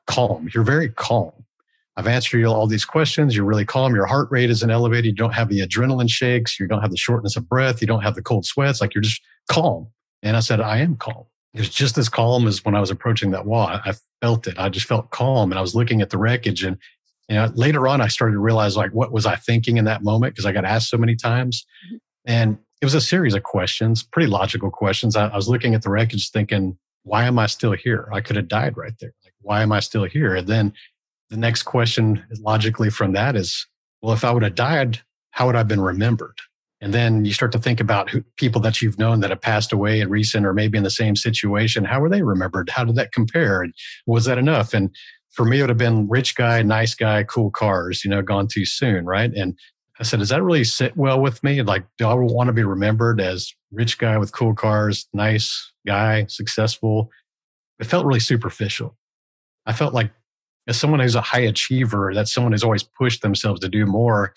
calm. 0.06 0.48
You're 0.54 0.64
very 0.64 0.88
calm. 0.88 1.32
I've 1.96 2.06
answered 2.06 2.38
you 2.38 2.46
all 2.46 2.66
these 2.66 2.86
questions. 2.86 3.36
You're 3.36 3.44
really 3.44 3.66
calm. 3.66 3.94
Your 3.94 4.06
heart 4.06 4.28
rate 4.30 4.48
isn't 4.48 4.70
elevated. 4.70 5.04
You 5.04 5.12
don't 5.12 5.34
have 5.34 5.50
the 5.50 5.60
adrenaline 5.60 6.08
shakes. 6.08 6.58
You 6.58 6.66
don't 6.66 6.80
have 6.80 6.90
the 6.90 6.96
shortness 6.96 7.36
of 7.36 7.46
breath. 7.46 7.82
You 7.82 7.86
don't 7.86 8.02
have 8.02 8.14
the 8.14 8.22
cold 8.22 8.46
sweats. 8.46 8.80
Like 8.80 8.94
you're 8.94 9.02
just 9.02 9.20
calm. 9.50 9.88
And 10.22 10.34
I 10.34 10.40
said, 10.40 10.60
I 10.60 10.78
am 10.78 10.96
calm. 10.96 11.24
It 11.54 11.60
was 11.60 11.68
just 11.68 11.98
as 11.98 12.08
calm 12.08 12.46
as 12.46 12.64
when 12.64 12.74
I 12.74 12.80
was 12.80 12.90
approaching 12.90 13.30
that 13.32 13.46
wall. 13.46 13.66
I, 13.66 13.80
I 13.84 13.94
felt 14.20 14.46
it. 14.46 14.58
I 14.58 14.68
just 14.68 14.86
felt 14.86 15.10
calm 15.10 15.52
and 15.52 15.58
I 15.58 15.62
was 15.62 15.74
looking 15.74 16.00
at 16.00 16.10
the 16.10 16.18
wreckage 16.18 16.64
and 16.64 16.78
You 17.28 17.36
know, 17.36 17.52
later 17.54 17.86
on, 17.86 18.00
I 18.00 18.08
started 18.08 18.34
to 18.34 18.40
realize 18.40 18.76
like 18.76 18.90
what 18.92 19.12
was 19.12 19.26
I 19.26 19.36
thinking 19.36 19.78
in 19.78 19.84
that 19.84 20.02
moment 20.02 20.34
because 20.34 20.44
I 20.44 20.52
got 20.52 20.64
asked 20.64 20.90
so 20.90 20.98
many 20.98 21.16
times, 21.16 21.64
mm-hmm. 21.86 21.96
and 22.26 22.58
it 22.80 22.84
was 22.84 22.94
a 22.94 23.00
series 23.00 23.34
of 23.34 23.42
questions, 23.42 24.02
pretty 24.02 24.28
logical 24.28 24.70
questions. 24.70 25.14
I, 25.14 25.28
I 25.28 25.36
was 25.36 25.48
looking 25.48 25.74
at 25.74 25.82
the 25.82 25.90
wreckage, 25.90 26.30
thinking, 26.30 26.76
"Why 27.04 27.24
am 27.24 27.38
I 27.38 27.46
still 27.46 27.72
here? 27.72 28.08
I 28.12 28.20
could 28.20 28.36
have 28.36 28.48
died 28.48 28.76
right 28.76 28.92
there. 28.98 29.14
Like, 29.24 29.34
why 29.40 29.62
am 29.62 29.72
I 29.72 29.80
still 29.80 30.04
here?" 30.04 30.34
And 30.34 30.48
then 30.48 30.72
the 31.30 31.36
next 31.36 31.62
question, 31.62 32.24
logically 32.40 32.90
from 32.90 33.12
that, 33.12 33.36
is, 33.36 33.66
"Well, 34.02 34.12
if 34.12 34.24
I 34.24 34.32
would 34.32 34.42
have 34.42 34.56
died, 34.56 35.00
how 35.30 35.46
would 35.46 35.54
I 35.54 35.58
have 35.58 35.68
been 35.68 35.80
remembered?" 35.80 36.38
And 36.82 36.92
then 36.92 37.24
you 37.24 37.32
start 37.32 37.52
to 37.52 37.60
think 37.60 37.80
about 37.80 38.10
who, 38.10 38.22
people 38.36 38.60
that 38.62 38.82
you've 38.82 38.98
known 38.98 39.20
that 39.20 39.30
have 39.30 39.40
passed 39.40 39.72
away 39.72 40.00
in 40.00 40.10
recent 40.10 40.44
or 40.44 40.52
maybe 40.52 40.76
in 40.76 40.84
the 40.84 40.90
same 40.90 41.14
situation. 41.14 41.84
How 41.84 42.00
were 42.00 42.08
they 42.08 42.22
remembered? 42.22 42.68
How 42.68 42.84
did 42.84 42.96
that 42.96 43.12
compare? 43.12 43.62
And 43.62 43.72
was 44.04 44.24
that 44.24 44.36
enough? 44.36 44.74
And 44.74 44.90
for 45.30 45.44
me, 45.44 45.58
it 45.58 45.62
would 45.62 45.70
have 45.70 45.78
been 45.78 46.08
rich 46.08 46.34
guy, 46.34 46.60
nice 46.62 46.94
guy, 46.96 47.22
cool 47.22 47.52
cars, 47.52 48.04
you 48.04 48.10
know, 48.10 48.20
gone 48.20 48.48
too 48.48 48.66
soon. 48.66 49.06
Right. 49.06 49.32
And 49.32 49.56
I 50.00 50.02
said, 50.02 50.18
does 50.18 50.30
that 50.30 50.42
really 50.42 50.64
sit 50.64 50.96
well 50.96 51.20
with 51.20 51.42
me? 51.44 51.62
Like, 51.62 51.84
do 51.98 52.06
I 52.06 52.14
want 52.14 52.48
to 52.48 52.52
be 52.52 52.64
remembered 52.64 53.20
as 53.20 53.54
rich 53.70 53.98
guy 53.98 54.18
with 54.18 54.32
cool 54.32 54.52
cars, 54.52 55.06
nice 55.12 55.72
guy, 55.86 56.26
successful? 56.28 57.10
It 57.78 57.86
felt 57.86 58.04
really 58.04 58.20
superficial. 58.20 58.98
I 59.66 59.72
felt 59.72 59.94
like 59.94 60.10
as 60.66 60.78
someone 60.78 60.98
who's 60.98 61.14
a 61.14 61.20
high 61.20 61.40
achiever, 61.40 62.12
that's 62.12 62.32
someone 62.34 62.52
who's 62.52 62.64
always 62.64 62.82
pushed 62.82 63.22
themselves 63.22 63.60
to 63.60 63.68
do 63.68 63.86
more. 63.86 64.34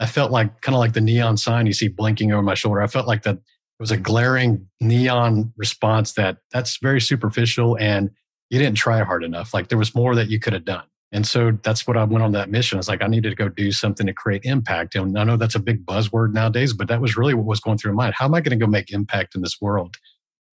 I 0.00 0.06
felt 0.06 0.30
like 0.30 0.60
kind 0.60 0.74
of 0.74 0.80
like 0.80 0.92
the 0.92 1.00
neon 1.00 1.36
sign 1.36 1.66
you 1.66 1.72
see 1.72 1.88
blinking 1.88 2.32
over 2.32 2.42
my 2.42 2.54
shoulder. 2.54 2.80
I 2.80 2.86
felt 2.86 3.06
like 3.06 3.22
that 3.22 3.36
it 3.36 3.82
was 3.82 3.90
a 3.90 3.96
glaring 3.96 4.68
neon 4.80 5.52
response 5.56 6.12
that 6.14 6.38
that's 6.52 6.78
very 6.78 7.00
superficial 7.00 7.76
and 7.78 8.10
you 8.50 8.58
didn't 8.58 8.76
try 8.76 9.02
hard 9.02 9.24
enough. 9.24 9.52
Like 9.52 9.68
there 9.68 9.78
was 9.78 9.94
more 9.94 10.14
that 10.14 10.28
you 10.28 10.40
could 10.40 10.52
have 10.52 10.64
done. 10.64 10.84
And 11.10 11.26
so 11.26 11.52
that's 11.62 11.86
what 11.86 11.96
I 11.96 12.04
went 12.04 12.22
on 12.22 12.32
that 12.32 12.50
mission. 12.50 12.78
It's 12.78 12.88
like 12.88 13.02
I 13.02 13.06
needed 13.06 13.30
to 13.30 13.34
go 13.36 13.48
do 13.48 13.72
something 13.72 14.06
to 14.06 14.12
create 14.12 14.42
impact. 14.44 14.94
And 14.94 15.18
I 15.18 15.24
know 15.24 15.36
that's 15.36 15.54
a 15.54 15.60
big 15.60 15.86
buzzword 15.86 16.32
nowadays, 16.32 16.74
but 16.74 16.88
that 16.88 17.00
was 17.00 17.16
really 17.16 17.34
what 17.34 17.46
was 17.46 17.60
going 17.60 17.78
through 17.78 17.94
my 17.94 18.04
mind. 18.04 18.14
How 18.14 18.26
am 18.26 18.34
I 18.34 18.40
going 18.40 18.58
to 18.58 18.62
go 18.62 18.70
make 18.70 18.92
impact 18.92 19.34
in 19.34 19.40
this 19.40 19.60
world? 19.60 19.96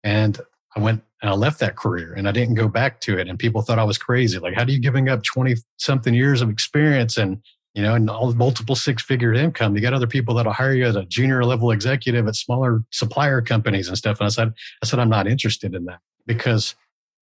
And 0.04 0.40
I 0.76 0.80
went 0.80 1.04
and 1.22 1.30
I 1.30 1.34
left 1.34 1.60
that 1.60 1.76
career 1.76 2.14
and 2.14 2.28
I 2.28 2.32
didn't 2.32 2.56
go 2.56 2.68
back 2.68 3.02
to 3.02 3.18
it. 3.18 3.28
And 3.28 3.40
people 3.40 3.62
thought 3.62 3.80
I 3.80 3.84
was 3.84 3.98
crazy. 3.98 4.40
Like, 4.40 4.54
how 4.54 4.64
do 4.64 4.72
you 4.72 4.80
giving 4.80 5.10
up 5.10 5.24
20 5.24 5.56
something 5.78 6.14
years 6.14 6.42
of 6.42 6.50
experience 6.50 7.18
and 7.18 7.42
you 7.76 7.84
know, 7.84 7.94
and 7.94 8.10
all 8.10 8.34
multiple 8.34 8.76
six 8.76 9.04
figure 9.04 9.34
income. 9.34 9.76
You 9.76 9.82
got 9.82 9.94
other 9.94 10.08
people 10.08 10.34
that'll 10.34 10.54
hire 10.54 10.74
you 10.74 10.86
as 10.86 10.96
a 10.96 11.04
junior 11.04 11.44
level 11.44 11.72
executive 11.72 12.26
at 12.28 12.36
smaller 12.36 12.84
supplier 12.92 13.42
companies 13.42 13.90
and 13.90 13.98
stuff. 13.98 14.20
And 14.20 14.28
I 14.28 14.30
said, 14.30 14.54
I 14.82 14.86
said, 14.86 15.00
I'm 15.00 15.10
not 15.10 15.28
interested 15.28 15.76
in 15.76 15.84
that 15.86 16.00
because 16.26 16.76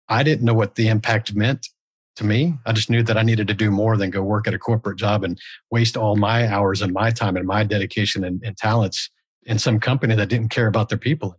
I 0.10 0.24
didn't 0.24 0.44
know 0.44 0.54
what 0.54 0.76
the 0.76 0.90
impact 0.90 1.34
meant 1.34 1.70
to 2.18 2.26
me. 2.26 2.56
I 2.66 2.74
just 2.74 2.90
knew 2.90 3.02
that 3.04 3.18
I 3.18 3.24
needed 3.24 3.48
to 3.48 3.54
do 3.54 3.72
more 3.72 3.96
than 3.96 4.10
go 4.10 4.22
work 4.22 4.46
at 4.46 4.54
a 4.54 4.60
corporate 4.60 5.00
job 5.00 5.24
and 5.24 5.40
waste 5.72 5.96
all 5.96 6.18
my 6.18 6.48
hours 6.48 6.82
and 6.82 6.92
my 6.92 7.12
time 7.12 7.38
and 7.38 7.48
my 7.48 7.64
dedication 7.64 8.26
and, 8.26 8.44
and 8.44 8.58
talents 8.58 9.10
in 9.44 9.58
some 9.58 9.80
company 9.80 10.16
that 10.16 10.28
didn't 10.28 10.50
care 10.50 10.68
about 10.68 10.90
their 10.90 10.98
people 10.98 11.38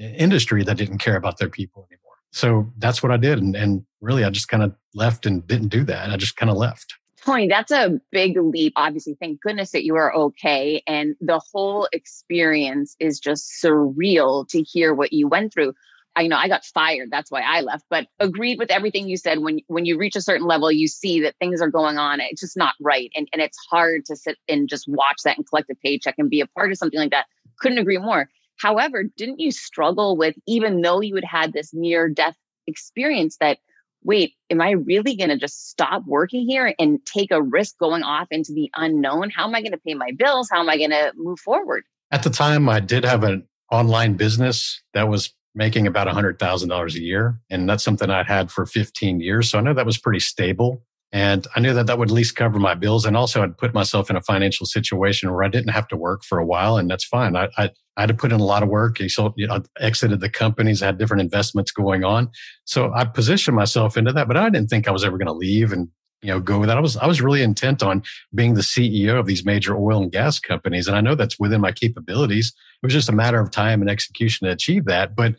anymore, 0.00 0.18
industry 0.18 0.64
that 0.64 0.78
didn't 0.78 0.98
care 0.98 1.16
about 1.16 1.38
their 1.38 1.50
people 1.50 1.86
anymore. 1.90 2.14
So 2.32 2.72
that's 2.78 3.02
what 3.02 3.12
I 3.12 3.18
did. 3.18 3.38
And, 3.38 3.54
and 3.54 3.84
really, 4.00 4.24
I 4.24 4.30
just 4.30 4.48
kind 4.48 4.62
of 4.62 4.74
left 4.94 5.26
and 5.26 5.46
didn't 5.46 5.68
do 5.68 5.84
that. 5.84 6.10
I 6.10 6.16
just 6.16 6.36
kind 6.36 6.50
of 6.50 6.56
left. 6.56 6.94
Tony, 7.24 7.48
that's 7.48 7.72
a 7.72 7.98
big 8.12 8.36
leap. 8.36 8.74
Obviously, 8.76 9.16
thank 9.18 9.40
goodness 9.40 9.70
that 9.70 9.84
you 9.84 9.96
are 9.96 10.14
okay. 10.14 10.82
And 10.86 11.16
the 11.20 11.40
whole 11.52 11.88
experience 11.92 12.96
is 13.00 13.18
just 13.18 13.50
surreal 13.62 14.46
to 14.48 14.62
hear 14.62 14.92
what 14.92 15.12
you 15.12 15.26
went 15.26 15.52
through. 15.52 15.72
I 16.16 16.26
know 16.26 16.36
I 16.36 16.48
got 16.48 16.64
fired. 16.64 17.10
That's 17.10 17.30
why 17.30 17.40
I 17.40 17.62
left, 17.62 17.86
but 17.88 18.06
agreed 18.20 18.58
with 18.58 18.70
everything 18.70 19.08
you 19.08 19.16
said. 19.16 19.38
When 19.38 19.60
when 19.66 19.84
you 19.84 19.98
reach 19.98 20.16
a 20.16 20.20
certain 20.20 20.46
level, 20.46 20.70
you 20.70 20.86
see 20.86 21.20
that 21.22 21.34
things 21.40 21.60
are 21.60 21.70
going 21.70 21.98
on. 21.98 22.20
It's 22.20 22.42
just 22.42 22.56
not 22.56 22.74
right. 22.80 23.10
And, 23.16 23.26
and 23.32 23.42
it's 23.42 23.58
hard 23.70 24.04
to 24.06 24.16
sit 24.16 24.36
and 24.48 24.68
just 24.68 24.84
watch 24.86 25.22
that 25.24 25.36
and 25.36 25.48
collect 25.48 25.70
a 25.70 25.74
paycheck 25.74 26.14
and 26.18 26.30
be 26.30 26.40
a 26.40 26.46
part 26.46 26.70
of 26.70 26.78
something 26.78 27.00
like 27.00 27.10
that. 27.10 27.26
Couldn't 27.58 27.78
agree 27.78 27.98
more. 27.98 28.28
However, 28.58 29.02
didn't 29.02 29.40
you 29.40 29.50
struggle 29.50 30.16
with, 30.16 30.36
even 30.46 30.82
though 30.82 31.00
you 31.00 31.14
had 31.16 31.24
had 31.24 31.52
this 31.52 31.74
near 31.74 32.08
death 32.08 32.36
experience, 32.66 33.38
that 33.38 33.58
wait, 34.04 34.34
am 34.50 34.60
I 34.60 34.72
really 34.72 35.16
going 35.16 35.30
to 35.30 35.38
just 35.38 35.70
stop 35.70 36.04
working 36.06 36.46
here 36.46 36.74
and 36.78 37.04
take 37.06 37.30
a 37.30 37.42
risk 37.42 37.78
going 37.78 38.02
off 38.02 38.28
into 38.30 38.52
the 38.52 38.70
unknown? 38.76 39.30
How 39.30 39.44
am 39.44 39.54
I 39.54 39.60
going 39.60 39.72
to 39.72 39.78
pay 39.78 39.94
my 39.94 40.10
bills? 40.16 40.48
How 40.52 40.60
am 40.60 40.68
I 40.68 40.76
going 40.76 40.90
to 40.90 41.12
move 41.16 41.40
forward? 41.40 41.84
At 42.10 42.22
the 42.22 42.30
time, 42.30 42.68
I 42.68 42.80
did 42.80 43.04
have 43.04 43.24
an 43.24 43.46
online 43.72 44.14
business 44.14 44.82
that 44.92 45.08
was 45.08 45.32
making 45.54 45.86
about 45.86 46.06
$100,000 46.06 46.94
a 46.94 47.00
year. 47.00 47.40
And 47.50 47.68
that's 47.68 47.82
something 47.82 48.10
I'd 48.10 48.26
had 48.26 48.50
for 48.50 48.66
15 48.66 49.20
years. 49.20 49.50
So 49.50 49.58
I 49.58 49.62
know 49.62 49.74
that 49.74 49.86
was 49.86 49.98
pretty 49.98 50.20
stable. 50.20 50.82
And 51.14 51.46
I 51.54 51.60
knew 51.60 51.72
that 51.74 51.86
that 51.86 51.96
would 51.96 52.08
at 52.08 52.14
least 52.14 52.34
cover 52.34 52.58
my 52.58 52.74
bills. 52.74 53.06
And 53.06 53.16
also, 53.16 53.40
I'd 53.40 53.56
put 53.56 53.72
myself 53.72 54.10
in 54.10 54.16
a 54.16 54.20
financial 54.20 54.66
situation 54.66 55.32
where 55.32 55.44
I 55.44 55.48
didn't 55.48 55.70
have 55.70 55.86
to 55.88 55.96
work 55.96 56.24
for 56.24 56.38
a 56.38 56.44
while. 56.44 56.76
And 56.76 56.90
that's 56.90 57.04
fine. 57.04 57.36
I, 57.36 57.48
I, 57.56 57.70
I 57.96 58.00
had 58.00 58.08
to 58.08 58.14
put 58.14 58.32
in 58.32 58.40
a 58.40 58.44
lot 58.44 58.64
of 58.64 58.68
work. 58.68 58.96
I 59.00 59.08
you 59.36 59.46
know, 59.46 59.62
exited 59.78 60.18
the 60.18 60.28
companies, 60.28 60.82
I 60.82 60.86
had 60.86 60.98
different 60.98 61.20
investments 61.20 61.70
going 61.70 62.02
on. 62.02 62.30
So 62.64 62.92
I 62.92 63.04
positioned 63.04 63.56
myself 63.56 63.96
into 63.96 64.12
that, 64.12 64.26
but 64.26 64.36
I 64.36 64.50
didn't 64.50 64.70
think 64.70 64.88
I 64.88 64.90
was 64.90 65.04
ever 65.04 65.16
going 65.16 65.26
to 65.26 65.32
leave 65.32 65.72
and 65.72 65.88
you 66.20 66.30
know 66.30 66.40
go 66.40 66.58
with 66.58 66.68
that. 66.68 66.78
I 66.78 66.80
was 66.80 66.96
I 66.96 67.06
was 67.06 67.20
really 67.20 67.42
intent 67.42 67.82
on 67.82 68.02
being 68.34 68.54
the 68.54 68.62
CEO 68.62 69.18
of 69.18 69.26
these 69.26 69.44
major 69.44 69.76
oil 69.76 70.02
and 70.02 70.10
gas 70.10 70.40
companies, 70.40 70.88
and 70.88 70.96
I 70.96 71.02
know 71.02 71.14
that's 71.14 71.38
within 71.38 71.60
my 71.60 71.70
capabilities. 71.70 72.52
It 72.82 72.86
was 72.86 72.94
just 72.94 73.10
a 73.10 73.12
matter 73.12 73.38
of 73.40 73.50
time 73.50 73.82
and 73.82 73.90
execution 73.90 74.46
to 74.46 74.52
achieve 74.52 74.86
that. 74.86 75.14
But 75.14 75.36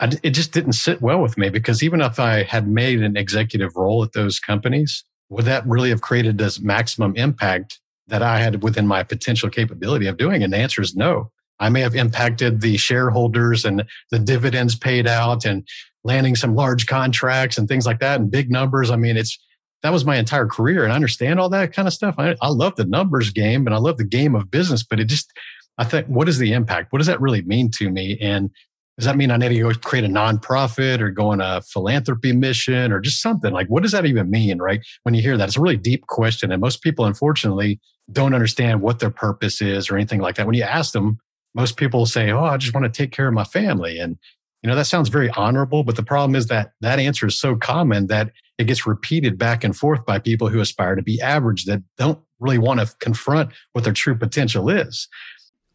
I, 0.00 0.10
it 0.22 0.30
just 0.30 0.52
didn't 0.52 0.72
sit 0.72 1.00
well 1.00 1.20
with 1.20 1.38
me 1.38 1.48
because 1.48 1.82
even 1.82 2.00
if 2.00 2.18
I 2.18 2.42
had 2.42 2.68
made 2.68 3.02
an 3.02 3.16
executive 3.16 3.76
role 3.76 4.02
at 4.02 4.12
those 4.12 4.38
companies, 4.38 5.04
would 5.28 5.44
that 5.46 5.66
really 5.66 5.90
have 5.90 6.00
created 6.00 6.38
this 6.38 6.60
maximum 6.60 7.16
impact 7.16 7.80
that 8.06 8.22
I 8.22 8.38
had 8.38 8.62
within 8.62 8.86
my 8.86 9.02
potential 9.02 9.50
capability 9.50 10.06
of 10.06 10.16
doing? 10.16 10.42
And 10.42 10.52
the 10.52 10.58
answer 10.58 10.82
is 10.82 10.94
no. 10.94 11.30
I 11.58 11.68
may 11.70 11.80
have 11.80 11.96
impacted 11.96 12.60
the 12.60 12.76
shareholders 12.76 13.64
and 13.64 13.84
the 14.10 14.18
dividends 14.18 14.76
paid 14.76 15.06
out 15.06 15.44
and 15.44 15.66
landing 16.04 16.36
some 16.36 16.54
large 16.54 16.86
contracts 16.86 17.58
and 17.58 17.66
things 17.66 17.86
like 17.86 18.00
that 18.00 18.20
and 18.20 18.30
big 18.30 18.50
numbers. 18.50 18.90
I 18.90 18.96
mean, 18.96 19.16
it's 19.16 19.38
that 19.82 19.92
was 19.92 20.04
my 20.04 20.16
entire 20.16 20.46
career 20.46 20.84
and 20.84 20.92
I 20.92 20.96
understand 20.96 21.40
all 21.40 21.48
that 21.50 21.72
kind 21.72 21.88
of 21.88 21.94
stuff. 21.94 22.16
I, 22.18 22.34
I 22.42 22.48
love 22.48 22.76
the 22.76 22.84
numbers 22.84 23.30
game 23.30 23.66
and 23.66 23.74
I 23.74 23.78
love 23.78 23.96
the 23.96 24.04
game 24.04 24.34
of 24.34 24.50
business, 24.50 24.82
but 24.82 25.00
it 25.00 25.04
just, 25.04 25.32
I 25.78 25.84
think, 25.84 26.06
what 26.06 26.28
is 26.28 26.38
the 26.38 26.52
impact? 26.52 26.92
What 26.92 26.98
does 26.98 27.06
that 27.06 27.20
really 27.20 27.42
mean 27.42 27.70
to 27.72 27.90
me? 27.90 28.18
And 28.20 28.50
does 28.98 29.04
that 29.04 29.16
mean 29.16 29.30
I 29.30 29.36
need 29.36 29.50
to 29.50 29.60
go 29.60 29.72
create 29.74 30.04
a 30.04 30.08
nonprofit 30.08 31.00
or 31.00 31.10
go 31.10 31.30
on 31.30 31.40
a 31.40 31.60
philanthropy 31.60 32.32
mission 32.32 32.92
or 32.92 33.00
just 33.00 33.20
something? 33.20 33.52
Like, 33.52 33.68
what 33.68 33.82
does 33.82 33.92
that 33.92 34.06
even 34.06 34.30
mean, 34.30 34.58
right? 34.58 34.80
When 35.02 35.14
you 35.14 35.20
hear 35.20 35.36
that, 35.36 35.48
it's 35.48 35.56
a 35.58 35.60
really 35.60 35.76
deep 35.76 36.06
question. 36.06 36.50
And 36.50 36.62
most 36.62 36.82
people, 36.82 37.04
unfortunately, 37.04 37.78
don't 38.10 38.34
understand 38.34 38.80
what 38.80 39.00
their 39.00 39.10
purpose 39.10 39.60
is 39.60 39.90
or 39.90 39.96
anything 39.96 40.20
like 40.20 40.36
that. 40.36 40.46
When 40.46 40.54
you 40.54 40.62
ask 40.62 40.92
them, 40.92 41.18
most 41.54 41.76
people 41.76 42.06
say, 42.06 42.30
Oh, 42.30 42.44
I 42.44 42.56
just 42.56 42.74
want 42.74 42.84
to 42.84 42.90
take 42.90 43.12
care 43.12 43.28
of 43.28 43.34
my 43.34 43.44
family. 43.44 43.98
And, 43.98 44.16
you 44.62 44.70
know, 44.70 44.76
that 44.76 44.86
sounds 44.86 45.10
very 45.10 45.28
honorable. 45.30 45.84
But 45.84 45.96
the 45.96 46.02
problem 46.02 46.34
is 46.34 46.46
that 46.46 46.72
that 46.80 46.98
answer 46.98 47.26
is 47.26 47.38
so 47.38 47.54
common 47.56 48.06
that 48.06 48.32
it 48.58 48.64
gets 48.64 48.86
repeated 48.86 49.36
back 49.36 49.62
and 49.62 49.76
forth 49.76 50.06
by 50.06 50.18
people 50.18 50.48
who 50.48 50.60
aspire 50.60 50.94
to 50.94 51.02
be 51.02 51.20
average 51.20 51.64
that 51.66 51.82
don't 51.98 52.18
really 52.40 52.58
want 52.58 52.80
to 52.80 52.94
confront 53.00 53.52
what 53.72 53.84
their 53.84 53.92
true 53.92 54.16
potential 54.16 54.70
is. 54.70 55.08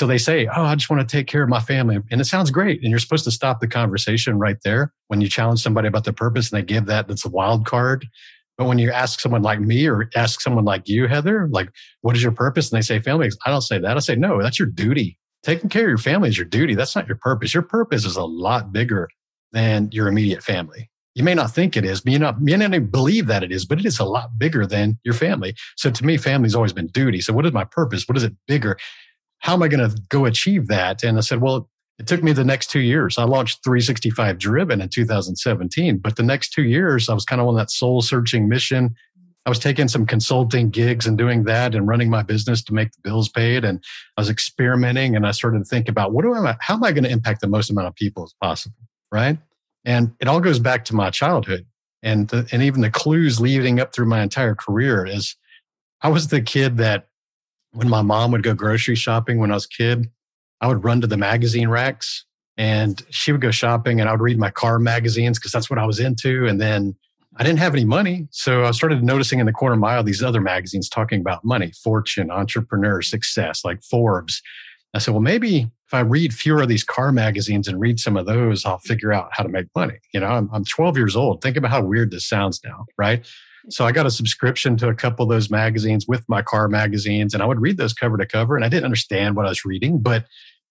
So 0.00 0.06
they 0.06 0.16
say, 0.16 0.46
Oh, 0.46 0.62
I 0.64 0.76
just 0.76 0.88
want 0.88 1.06
to 1.06 1.16
take 1.16 1.26
care 1.26 1.42
of 1.42 1.50
my 1.50 1.60
family. 1.60 1.98
And 2.10 2.22
it 2.22 2.24
sounds 2.24 2.50
great. 2.50 2.80
And 2.80 2.88
you're 2.88 2.98
supposed 2.98 3.24
to 3.24 3.30
stop 3.30 3.60
the 3.60 3.68
conversation 3.68 4.38
right 4.38 4.56
there 4.64 4.94
when 5.08 5.20
you 5.20 5.28
challenge 5.28 5.60
somebody 5.60 5.88
about 5.88 6.04
their 6.04 6.14
purpose 6.14 6.50
and 6.50 6.58
they 6.58 6.64
give 6.64 6.86
that, 6.86 7.06
that's 7.06 7.26
a 7.26 7.28
wild 7.28 7.66
card. 7.66 8.06
But 8.56 8.64
when 8.64 8.78
you 8.78 8.90
ask 8.90 9.20
someone 9.20 9.42
like 9.42 9.60
me 9.60 9.86
or 9.86 10.08
ask 10.16 10.40
someone 10.40 10.64
like 10.64 10.88
you, 10.88 11.06
Heather, 11.06 11.50
like, 11.52 11.68
what 12.00 12.16
is 12.16 12.22
your 12.22 12.32
purpose? 12.32 12.72
And 12.72 12.78
they 12.78 12.82
say 12.82 12.98
family. 12.98 13.28
I 13.44 13.50
don't 13.50 13.60
say 13.60 13.78
that. 13.78 13.94
I 13.94 14.00
say, 14.00 14.16
no, 14.16 14.42
that's 14.42 14.58
your 14.58 14.68
duty. 14.68 15.18
Taking 15.42 15.68
care 15.68 15.82
of 15.82 15.88
your 15.90 15.98
family 15.98 16.30
is 16.30 16.38
your 16.38 16.46
duty. 16.46 16.74
That's 16.74 16.96
not 16.96 17.06
your 17.06 17.18
purpose. 17.18 17.52
Your 17.52 17.62
purpose 17.62 18.06
is 18.06 18.16
a 18.16 18.24
lot 18.24 18.72
bigger 18.72 19.06
than 19.52 19.90
your 19.92 20.08
immediate 20.08 20.42
family. 20.42 20.90
You 21.14 21.24
may 21.24 21.34
not 21.34 21.50
think 21.50 21.76
it 21.76 21.84
is, 21.84 22.00
but 22.00 22.14
you 22.14 22.18
not, 22.18 22.40
may 22.40 22.56
not 22.56 22.72
even 22.72 22.86
believe 22.86 23.26
that 23.26 23.42
it 23.42 23.52
is, 23.52 23.66
but 23.66 23.78
it 23.78 23.84
is 23.84 23.98
a 23.98 24.04
lot 24.04 24.38
bigger 24.38 24.64
than 24.64 24.98
your 25.04 25.12
family. 25.12 25.54
So 25.76 25.90
to 25.90 26.06
me, 26.06 26.16
family's 26.16 26.54
always 26.54 26.72
been 26.72 26.86
duty. 26.86 27.20
So 27.20 27.34
what 27.34 27.44
is 27.44 27.52
my 27.52 27.64
purpose? 27.64 28.08
What 28.08 28.16
is 28.16 28.22
it 28.22 28.32
bigger? 28.46 28.78
How 29.40 29.54
am 29.54 29.62
I 29.62 29.68
going 29.68 29.88
to 29.88 30.00
go 30.08 30.26
achieve 30.26 30.68
that? 30.68 31.02
And 31.02 31.18
I 31.18 31.20
said, 31.20 31.40
well, 31.40 31.68
it 31.98 32.06
took 32.06 32.22
me 32.22 32.32
the 32.32 32.44
next 32.44 32.70
two 32.70 32.80
years. 32.80 33.18
I 33.18 33.24
launched 33.24 33.62
365 33.62 34.38
Driven 34.38 34.80
in 34.80 34.88
2017, 34.88 35.98
but 35.98 36.16
the 36.16 36.22
next 36.22 36.50
two 36.50 36.62
years, 36.62 37.08
I 37.08 37.14
was 37.14 37.26
kind 37.26 37.42
of 37.42 37.48
on 37.48 37.56
that 37.56 37.70
soul 37.70 38.00
searching 38.00 38.48
mission. 38.48 38.94
I 39.44 39.50
was 39.50 39.58
taking 39.58 39.88
some 39.88 40.06
consulting 40.06 40.70
gigs 40.70 41.06
and 41.06 41.18
doing 41.18 41.44
that 41.44 41.74
and 41.74 41.88
running 41.88 42.08
my 42.08 42.22
business 42.22 42.62
to 42.64 42.74
make 42.74 42.92
the 42.92 43.00
bills 43.02 43.28
paid. 43.28 43.64
And 43.64 43.82
I 44.16 44.20
was 44.20 44.30
experimenting 44.30 45.16
and 45.16 45.26
I 45.26 45.30
started 45.32 45.58
to 45.58 45.64
think 45.64 45.88
about 45.88 46.12
what 46.12 46.22
do 46.22 46.34
I, 46.34 46.56
how 46.60 46.74
am 46.74 46.84
I 46.84 46.92
going 46.92 47.04
to 47.04 47.10
impact 47.10 47.40
the 47.40 47.48
most 47.48 47.70
amount 47.70 47.88
of 47.88 47.94
people 47.94 48.24
as 48.24 48.34
possible? 48.40 48.76
Right. 49.12 49.38
And 49.84 50.12
it 50.20 50.28
all 50.28 50.40
goes 50.40 50.58
back 50.58 50.84
to 50.86 50.94
my 50.94 51.10
childhood 51.10 51.66
and, 52.02 52.28
the, 52.28 52.46
and 52.52 52.62
even 52.62 52.80
the 52.80 52.90
clues 52.90 53.40
leading 53.40 53.80
up 53.80 53.94
through 53.94 54.06
my 54.06 54.22
entire 54.22 54.54
career 54.54 55.04
is 55.04 55.36
I 56.02 56.08
was 56.08 56.28
the 56.28 56.40
kid 56.40 56.78
that 56.78 57.08
when 57.72 57.88
my 57.88 58.02
mom 58.02 58.32
would 58.32 58.42
go 58.42 58.54
grocery 58.54 58.96
shopping 58.96 59.38
when 59.38 59.50
I 59.50 59.54
was 59.54 59.66
a 59.66 59.68
kid, 59.68 60.10
I 60.60 60.66
would 60.66 60.84
run 60.84 61.00
to 61.00 61.06
the 61.06 61.16
magazine 61.16 61.68
racks 61.68 62.24
and 62.56 63.02
she 63.10 63.32
would 63.32 63.40
go 63.40 63.50
shopping 63.50 64.00
and 64.00 64.08
I 64.08 64.12
would 64.12 64.20
read 64.20 64.38
my 64.38 64.50
car 64.50 64.78
magazines 64.78 65.38
because 65.38 65.52
that's 65.52 65.70
what 65.70 65.78
I 65.78 65.86
was 65.86 66.00
into. 66.00 66.46
And 66.46 66.60
then 66.60 66.96
I 67.36 67.44
didn't 67.44 67.60
have 67.60 67.74
any 67.74 67.84
money. 67.84 68.28
So 68.30 68.64
I 68.64 68.72
started 68.72 69.02
noticing 69.02 69.38
in 69.38 69.46
the 69.46 69.52
corner 69.52 69.76
mile 69.76 70.02
these 70.02 70.22
other 70.22 70.40
magazines 70.40 70.88
talking 70.88 71.20
about 71.20 71.44
money, 71.44 71.72
fortune, 71.82 72.30
entrepreneur, 72.30 73.00
success, 73.02 73.64
like 73.64 73.82
Forbes. 73.82 74.42
I 74.92 74.98
said, 74.98 75.14
well, 75.14 75.22
maybe 75.22 75.70
if 75.86 75.94
I 75.94 76.00
read 76.00 76.34
fewer 76.34 76.62
of 76.62 76.68
these 76.68 76.84
car 76.84 77.12
magazines 77.12 77.68
and 77.68 77.80
read 77.80 78.00
some 78.00 78.16
of 78.16 78.26
those, 78.26 78.66
I'll 78.66 78.78
figure 78.78 79.12
out 79.12 79.30
how 79.32 79.44
to 79.44 79.48
make 79.48 79.66
money. 79.74 79.98
You 80.12 80.20
know, 80.20 80.26
I'm, 80.26 80.50
I'm 80.52 80.64
12 80.64 80.96
years 80.96 81.16
old. 81.16 81.42
Think 81.42 81.56
about 81.56 81.70
how 81.70 81.82
weird 81.82 82.10
this 82.10 82.26
sounds 82.26 82.60
now, 82.64 82.86
right? 82.98 83.24
So 83.68 83.84
I 83.84 83.92
got 83.92 84.06
a 84.06 84.10
subscription 84.10 84.76
to 84.78 84.88
a 84.88 84.94
couple 84.94 85.24
of 85.24 85.28
those 85.28 85.50
magazines 85.50 86.06
with 86.08 86.28
my 86.28 86.42
car 86.42 86.68
magazines, 86.68 87.34
and 87.34 87.42
I 87.42 87.46
would 87.46 87.60
read 87.60 87.76
those 87.76 87.92
cover 87.92 88.16
to 88.16 88.26
cover. 88.26 88.56
And 88.56 88.64
I 88.64 88.68
didn't 88.68 88.84
understand 88.84 89.36
what 89.36 89.46
I 89.46 89.50
was 89.50 89.64
reading, 89.64 89.98
but 89.98 90.24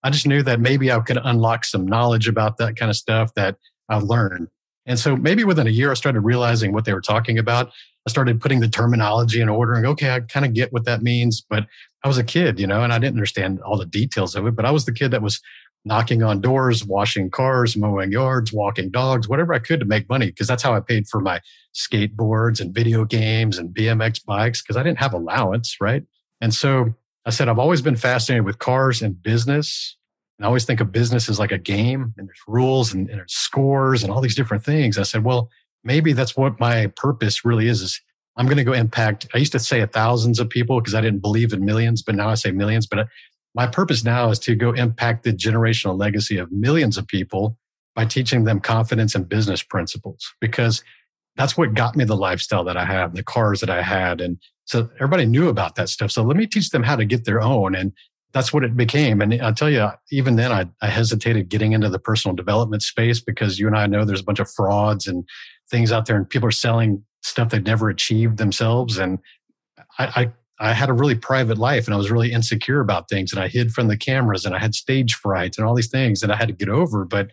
I 0.03 0.09
just 0.09 0.27
knew 0.27 0.43
that 0.43 0.59
maybe 0.59 0.91
I 0.91 0.99
could 0.99 1.19
unlock 1.23 1.65
some 1.65 1.85
knowledge 1.85 2.27
about 2.27 2.57
that 2.57 2.75
kind 2.75 2.89
of 2.89 2.95
stuff 2.95 3.33
that 3.35 3.57
I've 3.89 4.03
learned. 4.03 4.47
And 4.85 4.97
so 4.97 5.15
maybe 5.15 5.43
within 5.43 5.67
a 5.67 5.71
year, 5.71 5.91
I 5.91 5.93
started 5.93 6.21
realizing 6.21 6.73
what 6.73 6.85
they 6.85 6.93
were 6.93 7.01
talking 7.01 7.37
about. 7.37 7.71
I 8.07 8.09
started 8.09 8.41
putting 8.41 8.59
the 8.59 8.67
terminology 8.67 9.41
in 9.41 9.49
order 9.49 9.73
and 9.73 9.85
okay, 9.85 10.09
I 10.09 10.21
kind 10.21 10.45
of 10.45 10.53
get 10.53 10.73
what 10.73 10.85
that 10.85 11.03
means. 11.03 11.45
But 11.47 11.67
I 12.03 12.07
was 12.07 12.17
a 12.17 12.23
kid, 12.23 12.59
you 12.59 12.65
know, 12.65 12.81
and 12.81 12.93
I 12.93 12.97
didn't 12.97 13.17
understand 13.17 13.59
all 13.61 13.77
the 13.77 13.85
details 13.85 14.35
of 14.35 14.47
it. 14.47 14.55
But 14.55 14.65
I 14.65 14.71
was 14.71 14.85
the 14.85 14.93
kid 14.93 15.11
that 15.11 15.21
was 15.21 15.41
knocking 15.85 16.23
on 16.23 16.41
doors, 16.41 16.85
washing 16.85 17.29
cars, 17.29 17.77
mowing 17.77 18.11
yards, 18.11 18.51
walking 18.51 18.91
dogs, 18.91 19.29
whatever 19.29 19.53
I 19.53 19.59
could 19.59 19.79
to 19.79 19.85
make 19.85 20.09
money 20.09 20.27
because 20.27 20.47
that's 20.47 20.63
how 20.63 20.75
I 20.75 20.81
paid 20.81 21.07
for 21.07 21.21
my 21.21 21.39
skateboards 21.73 22.59
and 22.59 22.73
video 22.73 23.05
games 23.05 23.57
and 23.57 23.73
BMX 23.73 24.23
bikes 24.25 24.61
because 24.61 24.77
I 24.77 24.83
didn't 24.83 24.99
have 24.99 25.13
allowance, 25.13 25.77
right? 25.79 26.03
And 26.41 26.53
so 26.53 26.93
I 27.25 27.29
said, 27.31 27.47
I've 27.47 27.59
always 27.59 27.81
been 27.81 27.95
fascinated 27.95 28.45
with 28.45 28.59
cars 28.59 29.01
and 29.01 29.21
business. 29.21 29.97
And 30.37 30.45
I 30.45 30.47
always 30.47 30.65
think 30.65 30.79
of 30.79 30.91
business 30.91 31.29
as 31.29 31.39
like 31.39 31.51
a 31.51 31.57
game 31.57 32.13
and 32.17 32.27
there's 32.27 32.41
rules 32.47 32.93
and, 32.93 33.09
and 33.09 33.19
there's 33.19 33.33
scores 33.33 34.03
and 34.03 34.11
all 34.11 34.21
these 34.21 34.35
different 34.35 34.63
things. 34.63 34.97
I 34.97 35.03
said, 35.03 35.23
well, 35.23 35.49
maybe 35.83 36.13
that's 36.13 36.35
what 36.35 36.59
my 36.59 36.87
purpose 36.95 37.45
really 37.45 37.67
is, 37.67 37.81
is 37.81 38.01
I'm 38.37 38.45
going 38.45 38.57
to 38.57 38.63
go 38.63 38.73
impact. 38.73 39.27
I 39.33 39.37
used 39.37 39.51
to 39.51 39.59
say 39.59 39.85
thousands 39.85 40.39
of 40.39 40.49
people 40.49 40.79
because 40.79 40.95
I 40.95 41.01
didn't 41.01 41.19
believe 41.19 41.51
in 41.51 41.65
millions, 41.65 42.01
but 42.01 42.15
now 42.15 42.29
I 42.29 42.35
say 42.35 42.51
millions. 42.51 42.87
But 42.87 43.07
my 43.55 43.67
purpose 43.67 44.03
now 44.03 44.29
is 44.29 44.39
to 44.39 44.55
go 44.55 44.73
impact 44.73 45.23
the 45.23 45.33
generational 45.33 45.97
legacy 45.97 46.37
of 46.37 46.51
millions 46.51 46.97
of 46.97 47.07
people 47.07 47.57
by 47.95 48.05
teaching 48.05 48.43
them 48.43 48.59
confidence 48.59 49.15
and 49.15 49.27
business 49.27 49.63
principles 49.63 50.33
because 50.39 50.83
that's 51.35 51.57
what 51.57 51.73
got 51.73 51.95
me 51.95 52.03
the 52.03 52.15
lifestyle 52.15 52.63
that 52.65 52.77
I 52.77 52.85
have, 52.85 53.15
the 53.15 53.23
cars 53.23 53.61
that 53.61 53.69
I 53.69 53.81
had. 53.81 54.21
And 54.21 54.37
so 54.65 54.89
everybody 54.95 55.25
knew 55.25 55.47
about 55.49 55.75
that 55.75 55.89
stuff. 55.89 56.11
So 56.11 56.23
let 56.23 56.37
me 56.37 56.45
teach 56.45 56.69
them 56.69 56.83
how 56.83 56.95
to 56.95 57.05
get 57.05 57.25
their 57.25 57.41
own. 57.41 57.75
And 57.75 57.93
that's 58.33 58.53
what 58.53 58.63
it 58.63 58.77
became. 58.77 59.21
And 59.21 59.41
I'll 59.41 59.53
tell 59.53 59.69
you, 59.69 59.89
even 60.11 60.35
then 60.35 60.51
I, 60.51 60.65
I 60.81 60.87
hesitated 60.87 61.49
getting 61.49 61.71
into 61.71 61.89
the 61.89 61.97
personal 61.97 62.35
development 62.35 62.83
space 62.83 63.19
because 63.19 63.57
you 63.57 63.67
and 63.67 63.75
I 63.75 63.87
know 63.87 64.05
there's 64.05 64.21
a 64.21 64.25
bunch 64.25 64.39
of 64.39 64.51
frauds 64.51 65.07
and 65.07 65.27
things 65.71 65.91
out 65.91 66.05
there 66.05 66.15
and 66.15 66.29
people 66.29 66.47
are 66.47 66.51
selling 66.51 67.03
stuff 67.21 67.49
they've 67.49 67.65
never 67.65 67.89
achieved 67.89 68.37
themselves. 68.37 68.97
And 68.97 69.19
I, 69.97 70.05
I 70.05 70.31
I 70.59 70.73
had 70.73 70.89
a 70.89 70.93
really 70.93 71.15
private 71.15 71.57
life 71.57 71.85
and 71.85 71.93
I 71.93 71.97
was 71.97 72.11
really 72.11 72.31
insecure 72.31 72.81
about 72.81 73.07
things 73.07 73.31
and 73.31 73.41
I 73.41 73.47
hid 73.47 73.71
from 73.71 73.87
the 73.87 73.97
cameras 73.97 74.45
and 74.45 74.53
I 74.53 74.59
had 74.59 74.75
stage 74.75 75.15
fright 75.15 75.57
and 75.57 75.65
all 75.65 75.73
these 75.73 75.89
things 75.89 76.19
that 76.19 76.31
I 76.31 76.35
had 76.35 76.49
to 76.49 76.53
get 76.53 76.69
over. 76.69 77.05
But 77.05 77.31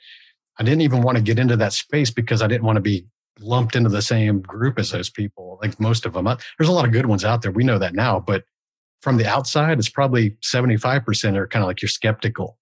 I 0.59 0.63
didn't 0.63 0.83
even 0.83 1.03
want 1.03 1.19
to 1.19 1.23
get 1.23 1.39
into 1.39 1.57
that 1.57 1.73
space 1.73 2.11
because 2.11 2.41
I 2.41 2.47
didn't 2.47 2.65
want 2.65 2.77
to 2.77 2.83
be 2.83 3.07
lumped 3.41 3.77
into 3.77 3.91
the 3.91 4.01
same 4.01 4.41
group 4.41 4.79
as 4.79 4.91
those 4.91 5.11
people, 5.11 5.59
like 5.61 5.79
most 5.81 6.07
of 6.07 6.15
them. 6.15 6.25
There's 6.25 6.69
a 6.69 6.73
lot 6.73 6.87
of 6.87 6.93
good 6.93 7.07
ones 7.07 7.25
out 7.25 7.43
there. 7.43 7.51
We 7.51 7.65
know 7.65 7.79
that 7.79 7.95
now, 7.95 8.21
but 8.21 8.45
from 9.03 9.19
the 9.19 9.27
outside, 9.27 9.79
it's 9.79 9.89
probably 9.89 10.31
75% 10.43 11.37
are 11.37 11.47
kind 11.47 11.63
of 11.63 11.67
like 11.67 11.83
you're 11.83 11.89
skeptical. 11.89 12.59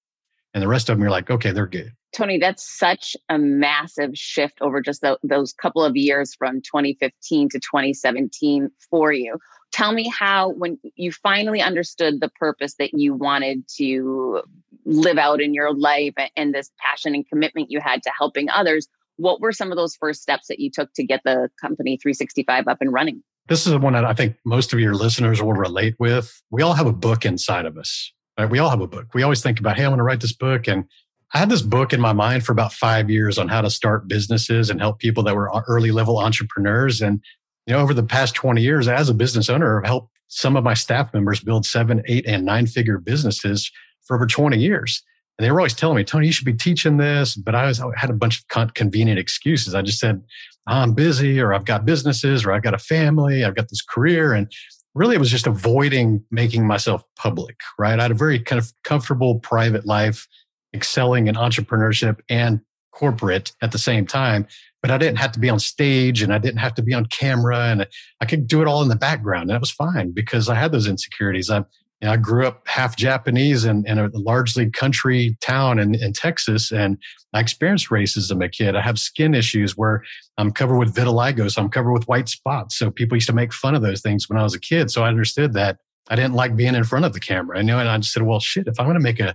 And 0.52 0.62
the 0.62 0.68
rest 0.68 0.88
of 0.88 0.96
them, 0.96 1.02
you're 1.02 1.10
like, 1.10 1.30
okay, 1.30 1.50
they're 1.50 1.66
good. 1.66 1.92
Tony, 2.14 2.38
that's 2.38 2.78
such 2.78 3.16
a 3.28 3.38
massive 3.38 4.10
shift 4.14 4.58
over 4.60 4.80
just 4.80 5.00
the, 5.00 5.18
those 5.24 5.52
couple 5.52 5.84
of 5.84 5.96
years 5.96 6.34
from 6.34 6.60
2015 6.60 7.48
to 7.50 7.58
2017 7.58 8.70
for 8.88 9.12
you 9.12 9.38
tell 9.74 9.92
me 9.92 10.08
how 10.08 10.50
when 10.50 10.78
you 10.94 11.10
finally 11.10 11.60
understood 11.60 12.20
the 12.20 12.28
purpose 12.28 12.74
that 12.78 12.94
you 12.94 13.12
wanted 13.12 13.66
to 13.76 14.42
live 14.84 15.18
out 15.18 15.40
in 15.40 15.52
your 15.52 15.74
life 15.74 16.14
and 16.36 16.54
this 16.54 16.70
passion 16.78 17.14
and 17.14 17.28
commitment 17.28 17.70
you 17.70 17.80
had 17.80 18.02
to 18.02 18.10
helping 18.16 18.48
others 18.50 18.86
what 19.16 19.40
were 19.40 19.52
some 19.52 19.70
of 19.70 19.76
those 19.76 19.94
first 19.94 20.22
steps 20.22 20.48
that 20.48 20.58
you 20.58 20.70
took 20.70 20.92
to 20.94 21.04
get 21.04 21.20
the 21.24 21.48
company 21.60 21.96
365 22.02 22.66
up 22.66 22.78
and 22.80 22.92
running? 22.92 23.22
This 23.48 23.64
is 23.64 23.72
the 23.72 23.78
one 23.78 23.92
that 23.92 24.04
i 24.04 24.14
think 24.14 24.36
most 24.44 24.72
of 24.72 24.80
your 24.80 24.94
listeners 24.94 25.42
will 25.42 25.52
relate 25.52 25.94
with. 25.98 26.42
We 26.50 26.62
all 26.62 26.72
have 26.72 26.86
a 26.86 26.92
book 26.92 27.24
inside 27.24 27.66
of 27.66 27.76
us 27.76 28.12
right? 28.38 28.50
We 28.50 28.58
all 28.58 28.70
have 28.70 28.80
a 28.80 28.86
book. 28.86 29.14
We 29.14 29.22
always 29.22 29.42
think 29.42 29.60
about 29.60 29.76
hey 29.76 29.84
i 29.84 29.88
want 29.88 29.98
to 29.98 30.04
write 30.04 30.20
this 30.20 30.32
book. 30.32 30.66
And 30.66 30.84
I 31.32 31.38
had 31.38 31.48
this 31.48 31.62
book 31.62 31.92
in 31.92 32.00
my 32.00 32.12
mind 32.12 32.44
for 32.44 32.52
about 32.52 32.72
five 32.72 33.10
years 33.10 33.38
on 33.38 33.48
how 33.48 33.60
to 33.60 33.70
start 33.70 34.06
businesses 34.06 34.70
and 34.70 34.80
help 34.80 34.98
people 34.98 35.22
that 35.24 35.34
were 35.34 35.54
uh, 35.54 35.62
early 35.66 35.90
level 35.90 36.18
entrepreneurs. 36.18 37.00
And 37.00 37.20
you 37.66 37.74
know, 37.74 37.80
over 37.80 37.94
the 37.94 38.02
past 38.02 38.34
20 38.34 38.60
years 38.60 38.88
as 38.88 39.08
a 39.08 39.14
business 39.14 39.48
owner, 39.48 39.80
I've 39.80 39.86
helped 39.86 40.10
some 40.28 40.56
of 40.56 40.64
my 40.64 40.74
staff 40.74 41.12
members 41.14 41.40
build 41.40 41.64
seven, 41.64 42.02
eight, 42.06 42.26
and 42.26 42.44
nine 42.44 42.66
figure 42.66 42.98
businesses 42.98 43.70
for 44.06 44.16
over 44.16 44.26
20 44.26 44.58
years. 44.58 45.02
And 45.38 45.44
they 45.44 45.50
were 45.50 45.60
always 45.60 45.74
telling 45.74 45.96
me, 45.96 46.04
Tony, 46.04 46.26
you 46.26 46.32
should 46.32 46.44
be 46.44 46.54
teaching 46.54 46.96
this. 46.96 47.34
But 47.34 47.54
I, 47.54 47.66
was, 47.66 47.80
I 47.80 47.86
had 47.96 48.10
a 48.10 48.14
bunch 48.14 48.40
of 48.40 48.48
con- 48.48 48.70
convenient 48.70 49.18
excuses. 49.18 49.74
I 49.74 49.82
just 49.82 49.98
said, 49.98 50.22
I'm 50.66 50.94
busy, 50.94 51.40
or 51.40 51.52
I've 51.52 51.64
got 51.64 51.84
businesses, 51.84 52.44
or 52.44 52.52
I've 52.52 52.62
got 52.62 52.74
a 52.74 52.78
family, 52.78 53.44
I've 53.44 53.54
got 53.54 53.68
this 53.68 53.82
career. 53.82 54.32
And 54.32 54.50
really, 54.94 55.16
it 55.16 55.20
was 55.20 55.30
just 55.30 55.46
avoiding 55.46 56.24
making 56.30 56.66
myself 56.66 57.02
public, 57.16 57.56
right? 57.78 57.98
I 57.98 58.02
had 58.02 58.10
a 58.10 58.14
very 58.14 58.38
kind 58.38 58.58
of 58.58 58.72
comfortable 58.84 59.40
private 59.40 59.86
life, 59.86 60.26
excelling 60.74 61.26
in 61.26 61.34
entrepreneurship 61.34 62.20
and 62.28 62.60
corporate 62.94 63.52
at 63.60 63.72
the 63.72 63.78
same 63.78 64.06
time 64.06 64.46
but 64.84 64.90
I 64.90 64.98
didn't 64.98 65.16
have 65.16 65.32
to 65.32 65.40
be 65.40 65.48
on 65.48 65.58
stage 65.60 66.20
and 66.20 66.30
I 66.30 66.36
didn't 66.36 66.58
have 66.58 66.74
to 66.74 66.82
be 66.82 66.92
on 66.92 67.06
camera 67.06 67.68
and 67.68 67.86
I 68.20 68.26
could 68.26 68.46
do 68.46 68.60
it 68.60 68.68
all 68.68 68.82
in 68.82 68.88
the 68.88 68.96
background. 68.96 69.48
And 69.48 69.56
it 69.56 69.60
was 69.60 69.70
fine 69.70 70.10
because 70.10 70.50
I 70.50 70.56
had 70.56 70.72
those 70.72 70.86
insecurities. 70.86 71.48
I, 71.48 71.60
you 71.60 71.64
know, 72.02 72.12
I 72.12 72.18
grew 72.18 72.46
up 72.46 72.68
half 72.68 72.94
Japanese 72.94 73.64
in, 73.64 73.86
in 73.86 73.98
a 73.98 74.10
largely 74.12 74.68
country 74.68 75.38
town 75.40 75.78
in, 75.78 75.94
in 75.94 76.12
Texas 76.12 76.70
and 76.70 76.98
I 77.32 77.40
experienced 77.40 77.88
racism 77.88 78.44
a 78.44 78.48
kid. 78.50 78.76
I 78.76 78.82
have 78.82 78.98
skin 78.98 79.34
issues 79.34 79.74
where 79.74 80.04
I'm 80.36 80.52
covered 80.52 80.76
with 80.76 80.94
vitiligo. 80.94 81.50
So 81.50 81.62
I'm 81.62 81.70
covered 81.70 81.94
with 81.94 82.06
white 82.06 82.28
spots. 82.28 82.76
So 82.76 82.90
people 82.90 83.16
used 83.16 83.28
to 83.28 83.32
make 83.32 83.54
fun 83.54 83.74
of 83.74 83.80
those 83.80 84.02
things 84.02 84.28
when 84.28 84.38
I 84.38 84.42
was 84.42 84.54
a 84.54 84.60
kid. 84.60 84.90
So 84.90 85.02
I 85.02 85.08
understood 85.08 85.54
that 85.54 85.78
I 86.10 86.16
didn't 86.16 86.34
like 86.34 86.56
being 86.56 86.74
in 86.74 86.84
front 86.84 87.06
of 87.06 87.14
the 87.14 87.20
camera. 87.20 87.58
I 87.58 87.62
know, 87.62 87.78
and 87.78 87.88
I 87.88 87.96
just 87.96 88.12
said, 88.12 88.24
well, 88.24 88.38
shit, 88.38 88.68
if 88.68 88.78
I'm 88.78 88.84
going 88.84 88.96
to 88.96 89.00
make 89.00 89.18
an 89.18 89.32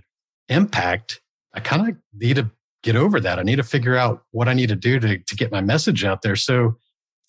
impact, 0.48 1.20
I 1.52 1.58
kind 1.58 1.88
of 1.88 1.96
need 2.14 2.36
to 2.36 2.52
get 2.82 2.96
over 2.96 3.20
that. 3.20 3.38
I 3.38 3.42
need 3.42 3.56
to 3.56 3.62
figure 3.62 3.96
out 3.96 4.24
what 4.30 4.48
I 4.48 4.54
need 4.54 4.68
to 4.68 4.76
do 4.76 4.98
to, 5.00 5.18
to 5.18 5.36
get 5.36 5.52
my 5.52 5.60
message 5.60 6.04
out 6.04 6.22
there. 6.22 6.36
So 6.36 6.76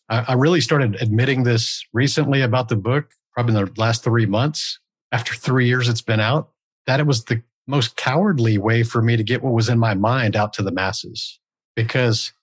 I, 0.09 0.25
I 0.29 0.33
really 0.33 0.61
started 0.61 0.97
admitting 1.01 1.43
this 1.43 1.85
recently 1.93 2.41
about 2.41 2.69
the 2.69 2.75
book, 2.75 3.11
probably 3.33 3.57
in 3.57 3.65
the 3.65 3.71
last 3.79 4.03
three 4.03 4.25
months, 4.25 4.79
after 5.11 5.33
three 5.33 5.67
years 5.67 5.89
it's 5.89 6.01
been 6.01 6.19
out, 6.19 6.51
that 6.87 6.99
it 6.99 7.05
was 7.07 7.25
the 7.25 7.41
most 7.67 7.95
cowardly 7.95 8.57
way 8.57 8.83
for 8.83 9.01
me 9.01 9.17
to 9.17 9.23
get 9.23 9.43
what 9.43 9.53
was 9.53 9.69
in 9.69 9.79
my 9.79 9.93
mind 9.93 10.35
out 10.35 10.53
to 10.53 10.63
the 10.63 10.71
masses 10.71 11.39
because 11.75 12.33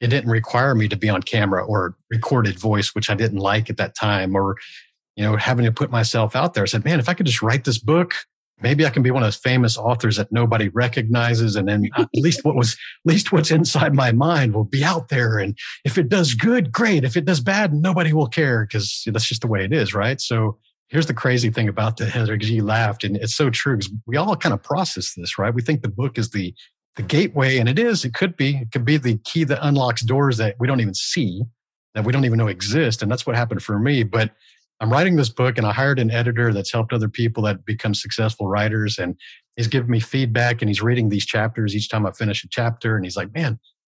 it 0.00 0.08
didn't 0.08 0.30
require 0.30 0.74
me 0.74 0.88
to 0.88 0.96
be 0.96 1.08
on 1.08 1.22
camera 1.22 1.64
or 1.64 1.96
recorded 2.10 2.58
voice, 2.58 2.94
which 2.94 3.08
I 3.08 3.14
didn't 3.14 3.38
like 3.38 3.70
at 3.70 3.78
that 3.78 3.94
time, 3.94 4.36
or, 4.36 4.56
you 5.16 5.24
know, 5.24 5.36
having 5.36 5.64
to 5.64 5.72
put 5.72 5.90
myself 5.90 6.36
out 6.36 6.54
there. 6.54 6.64
I 6.64 6.66
said, 6.66 6.84
man, 6.84 7.00
if 7.00 7.08
I 7.08 7.14
could 7.14 7.26
just 7.26 7.42
write 7.42 7.64
this 7.64 7.78
book, 7.78 8.14
maybe 8.62 8.86
I 8.86 8.90
can 8.90 9.02
be 9.02 9.10
one 9.10 9.22
of 9.22 9.26
those 9.26 9.36
famous 9.36 9.76
authors 9.76 10.16
that 10.16 10.32
nobody 10.32 10.68
recognizes. 10.68 11.56
And 11.56 11.68
then 11.68 11.88
at 11.96 12.08
least 12.14 12.44
what 12.44 12.56
was, 12.56 12.72
at 12.72 13.10
least 13.12 13.32
what's 13.32 13.50
inside 13.50 13.94
my 13.94 14.12
mind 14.12 14.54
will 14.54 14.64
be 14.64 14.82
out 14.82 15.08
there. 15.08 15.38
And 15.38 15.56
if 15.84 15.98
it 15.98 16.08
does 16.08 16.34
good, 16.34 16.72
great. 16.72 17.04
If 17.04 17.16
it 17.16 17.24
does 17.26 17.40
bad, 17.40 17.74
nobody 17.74 18.12
will 18.12 18.28
care 18.28 18.64
because 18.64 19.02
that's 19.06 19.26
just 19.26 19.42
the 19.42 19.46
way 19.46 19.64
it 19.64 19.72
is. 19.72 19.94
Right. 19.94 20.20
So 20.20 20.58
here's 20.88 21.06
the 21.06 21.14
crazy 21.14 21.50
thing 21.50 21.68
about 21.68 21.96
the 21.96 22.06
Heather, 22.06 22.36
you 22.36 22.64
laughed 22.64 23.04
and 23.04 23.16
it's 23.16 23.34
so 23.34 23.50
true 23.50 23.76
because 23.76 23.92
we 24.06 24.16
all 24.16 24.36
kind 24.36 24.52
of 24.54 24.62
process 24.62 25.12
this, 25.14 25.38
right? 25.38 25.54
We 25.54 25.62
think 25.62 25.82
the 25.82 25.88
book 25.88 26.16
is 26.16 26.30
the, 26.30 26.54
the 26.94 27.02
gateway 27.02 27.58
and 27.58 27.68
it 27.68 27.78
is, 27.78 28.04
it 28.04 28.14
could 28.14 28.36
be, 28.36 28.56
it 28.56 28.72
could 28.72 28.84
be 28.84 28.96
the 28.96 29.18
key 29.18 29.44
that 29.44 29.58
unlocks 29.66 30.02
doors 30.02 30.38
that 30.38 30.56
we 30.58 30.66
don't 30.66 30.80
even 30.80 30.94
see, 30.94 31.42
that 31.94 32.04
we 32.04 32.12
don't 32.12 32.24
even 32.24 32.38
know 32.38 32.46
exist. 32.46 33.02
And 33.02 33.10
that's 33.10 33.26
what 33.26 33.36
happened 33.36 33.62
for 33.62 33.78
me. 33.78 34.02
But 34.02 34.30
I'm 34.80 34.90
writing 34.90 35.16
this 35.16 35.30
book 35.30 35.56
and 35.56 35.66
I 35.66 35.72
hired 35.72 35.98
an 35.98 36.10
editor 36.10 36.52
that's 36.52 36.72
helped 36.72 36.92
other 36.92 37.08
people 37.08 37.42
that 37.44 37.64
become 37.64 37.94
successful 37.94 38.46
writers. 38.46 38.98
And 38.98 39.18
he's 39.56 39.68
giving 39.68 39.90
me 39.90 40.00
feedback 40.00 40.60
and 40.60 40.68
he's 40.68 40.82
reading 40.82 41.08
these 41.08 41.24
chapters 41.24 41.74
each 41.74 41.88
time 41.88 42.06
I 42.06 42.12
finish 42.12 42.44
a 42.44 42.48
chapter. 42.48 42.96
And 42.96 43.04
he's 43.04 43.16
like, 43.16 43.32
man, 43.34 43.58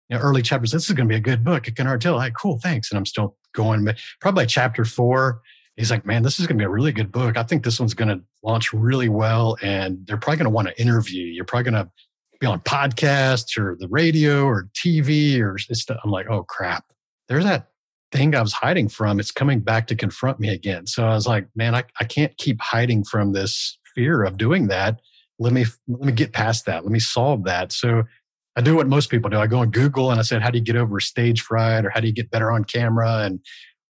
you 0.10 0.16
know, 0.16 0.22
early 0.22 0.42
chapters, 0.42 0.72
this 0.72 0.88
is 0.88 0.96
going 0.96 1.08
to 1.08 1.12
be 1.12 1.18
a 1.18 1.22
good 1.22 1.44
book. 1.44 1.66
I 1.68 1.72
can 1.72 1.88
already 1.88 2.04
tell. 2.04 2.16
Like, 2.16 2.36
cool, 2.36 2.60
thanks. 2.62 2.92
And 2.92 2.98
I'm 2.98 3.06
still 3.06 3.36
going, 3.54 3.84
but 3.84 3.98
probably 4.22 4.46
chapter 4.46 4.86
four, 4.86 5.42
he's 5.76 5.90
like, 5.90 6.06
man, 6.06 6.22
this 6.24 6.40
is 6.40 6.46
going 6.46 6.58
to 6.58 6.62
be 6.62 6.66
a 6.66 6.70
really 6.70 6.92
good 6.92 7.12
book. 7.12 7.38
I 7.38 7.44
think 7.44 7.64
this 7.64 7.80
one's 7.80 7.96
going 7.96 8.10
to 8.10 8.24
launch 8.44 8.72
really 8.72 9.10
well. 9.10 9.58
And 9.64 10.06
they're 10.06 10.18
probably 10.18 10.38
going 10.38 10.46
to 10.46 10.52
want 10.52 10.68
to 10.68 10.80
interview 10.80 11.24
you. 11.24 11.34
You're 11.34 11.46
probably 11.46 11.72
going 11.72 11.86
to 11.86 11.92
be 12.40 12.48
on 12.48 12.60
podcasts 12.62 13.58
or 13.58 13.76
the 13.80 13.88
radio 13.88 14.46
or 14.46 14.70
TV 14.76 15.42
or 15.42 15.58
stuff. 15.58 15.98
I'm 16.04 16.12
like, 16.12 16.28
oh 16.30 16.44
crap. 16.44 16.86
There's 17.28 17.44
that 17.44 17.68
thing 18.12 18.36
I 18.36 18.42
was 18.42 18.54
hiding 18.54 18.90
from, 18.90 19.20
it's 19.20 19.32
coming 19.32 19.60
back 19.60 19.88
to 19.88 19.96
confront 19.96 20.40
me 20.40 20.50
again. 20.50 20.88
So 20.88 21.06
I 21.06 21.14
was 21.14 21.28
like, 21.28 21.48
man, 21.56 21.76
I, 21.76 21.84
I 22.00 22.06
can't 22.06 22.36
keep 22.38 22.62
hiding 22.62 23.04
from 23.04 23.34
this 23.34 23.78
fear 23.96 24.24
of 24.24 24.38
doing 24.38 24.68
that. 24.68 25.00
Let 25.40 25.54
me 25.54 25.66
let 25.88 26.02
me 26.02 26.12
get 26.14 26.34
past 26.34 26.66
that. 26.66 26.84
Let 26.84 26.92
me 26.92 27.00
solve 27.00 27.44
that. 27.44 27.72
So 27.72 28.04
I 28.56 28.62
do 28.62 28.76
what 28.76 28.88
most 28.88 29.12
people 29.12 29.30
do. 29.30 29.38
I 29.38 29.46
go 29.46 29.60
on 29.60 29.70
Google 29.70 30.10
and 30.10 30.20
I 30.20 30.24
said, 30.24 30.42
how 30.42 30.50
do 30.50 30.58
you 30.58 30.64
get 30.64 30.76
over 30.76 31.00
stage 31.00 31.42
fright 31.42 31.86
or 31.86 31.92
how 31.92 32.00
do 32.00 32.08
you 32.08 32.14
get 32.14 32.32
better 32.32 32.52
on 32.52 32.64
camera? 32.64 33.20
And 33.20 33.40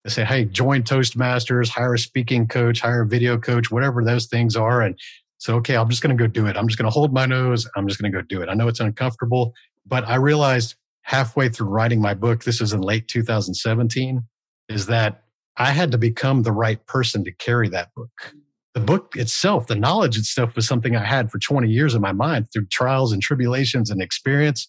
I 0.04 0.10
say, 0.10 0.24
hey, 0.24 0.44
join 0.44 0.82
Toastmasters, 0.82 1.70
hire 1.70 1.94
a 1.94 1.98
speaking 1.98 2.46
coach, 2.46 2.80
hire 2.80 3.02
a 3.02 3.06
video 3.06 3.38
coach, 3.38 3.70
whatever 3.70 4.04
those 4.04 4.26
things 4.26 4.56
are. 4.56 4.82
And 4.82 4.98
so, 5.38 5.56
okay, 5.56 5.76
I'm 5.76 5.88
just 5.88 6.02
going 6.02 6.16
to 6.16 6.22
go 6.22 6.26
do 6.26 6.46
it. 6.46 6.56
I'm 6.56 6.68
just 6.68 6.78
going 6.78 6.90
to 6.90 6.92
hold 6.92 7.14
my 7.14 7.24
nose. 7.24 7.66
I'm 7.76 7.88
just 7.88 8.00
going 8.00 8.12
to 8.12 8.18
go 8.18 8.22
do 8.22 8.42
it. 8.42 8.48
I 8.50 8.54
know 8.54 8.68
it's 8.68 8.80
uncomfortable, 8.80 9.54
but 9.86 10.06
I 10.06 10.16
realized 10.16 10.74
halfway 11.08 11.48
through 11.48 11.68
writing 11.68 12.02
my 12.02 12.12
book, 12.12 12.44
this 12.44 12.60
is 12.60 12.74
in 12.74 12.82
late 12.82 13.08
2017, 13.08 14.22
is 14.68 14.86
that 14.86 15.22
I 15.56 15.70
had 15.70 15.90
to 15.92 15.98
become 15.98 16.42
the 16.42 16.52
right 16.52 16.84
person 16.86 17.24
to 17.24 17.32
carry 17.32 17.70
that 17.70 17.94
book. 17.96 18.34
The 18.74 18.80
book 18.80 19.14
itself, 19.16 19.68
the 19.68 19.74
knowledge 19.74 20.18
itself 20.18 20.54
was 20.54 20.68
something 20.68 20.94
I 20.94 21.04
had 21.06 21.30
for 21.30 21.38
20 21.38 21.66
years 21.66 21.94
in 21.94 22.02
my 22.02 22.12
mind 22.12 22.52
through 22.52 22.66
trials 22.66 23.10
and 23.14 23.22
tribulations 23.22 23.88
and 23.88 24.02
experience. 24.02 24.68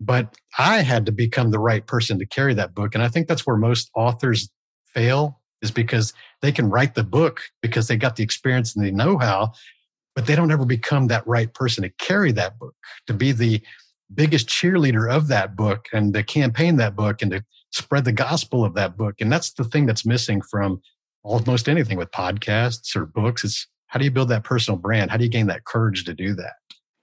But 0.00 0.34
I 0.56 0.80
had 0.80 1.04
to 1.04 1.12
become 1.12 1.50
the 1.50 1.58
right 1.58 1.86
person 1.86 2.18
to 2.18 2.26
carry 2.26 2.54
that 2.54 2.74
book. 2.74 2.94
And 2.94 3.04
I 3.04 3.08
think 3.08 3.28
that's 3.28 3.46
where 3.46 3.58
most 3.58 3.90
authors 3.94 4.48
fail 4.86 5.42
is 5.60 5.70
because 5.70 6.14
they 6.40 6.50
can 6.50 6.70
write 6.70 6.94
the 6.94 7.04
book 7.04 7.42
because 7.60 7.88
they 7.88 7.98
got 7.98 8.16
the 8.16 8.24
experience 8.24 8.74
and 8.74 8.86
the 8.86 8.90
know 8.90 9.18
how, 9.18 9.52
but 10.16 10.24
they 10.24 10.34
don't 10.34 10.50
ever 10.50 10.64
become 10.64 11.08
that 11.08 11.26
right 11.26 11.52
person 11.52 11.82
to 11.82 11.90
carry 11.90 12.32
that 12.32 12.58
book, 12.58 12.74
to 13.06 13.12
be 13.12 13.32
the 13.32 13.60
biggest 14.12 14.48
cheerleader 14.48 15.10
of 15.10 15.28
that 15.28 15.56
book 15.56 15.86
and 15.92 16.12
to 16.14 16.22
campaign 16.22 16.76
that 16.76 16.96
book 16.96 17.22
and 17.22 17.30
to 17.30 17.44
spread 17.72 18.04
the 18.04 18.12
gospel 18.12 18.64
of 18.64 18.74
that 18.74 18.96
book. 18.96 19.16
And 19.20 19.32
that's 19.32 19.52
the 19.52 19.64
thing 19.64 19.86
that's 19.86 20.06
missing 20.06 20.42
from 20.42 20.80
almost 21.22 21.68
anything 21.68 21.98
with 21.98 22.10
podcasts 22.10 22.94
or 22.94 23.06
books. 23.06 23.44
It's 23.44 23.66
how 23.86 23.98
do 23.98 24.04
you 24.04 24.10
build 24.10 24.28
that 24.28 24.44
personal 24.44 24.78
brand? 24.78 25.10
How 25.10 25.16
do 25.16 25.24
you 25.24 25.30
gain 25.30 25.46
that 25.46 25.64
courage 25.64 26.04
to 26.04 26.14
do 26.14 26.34
that? 26.34 26.54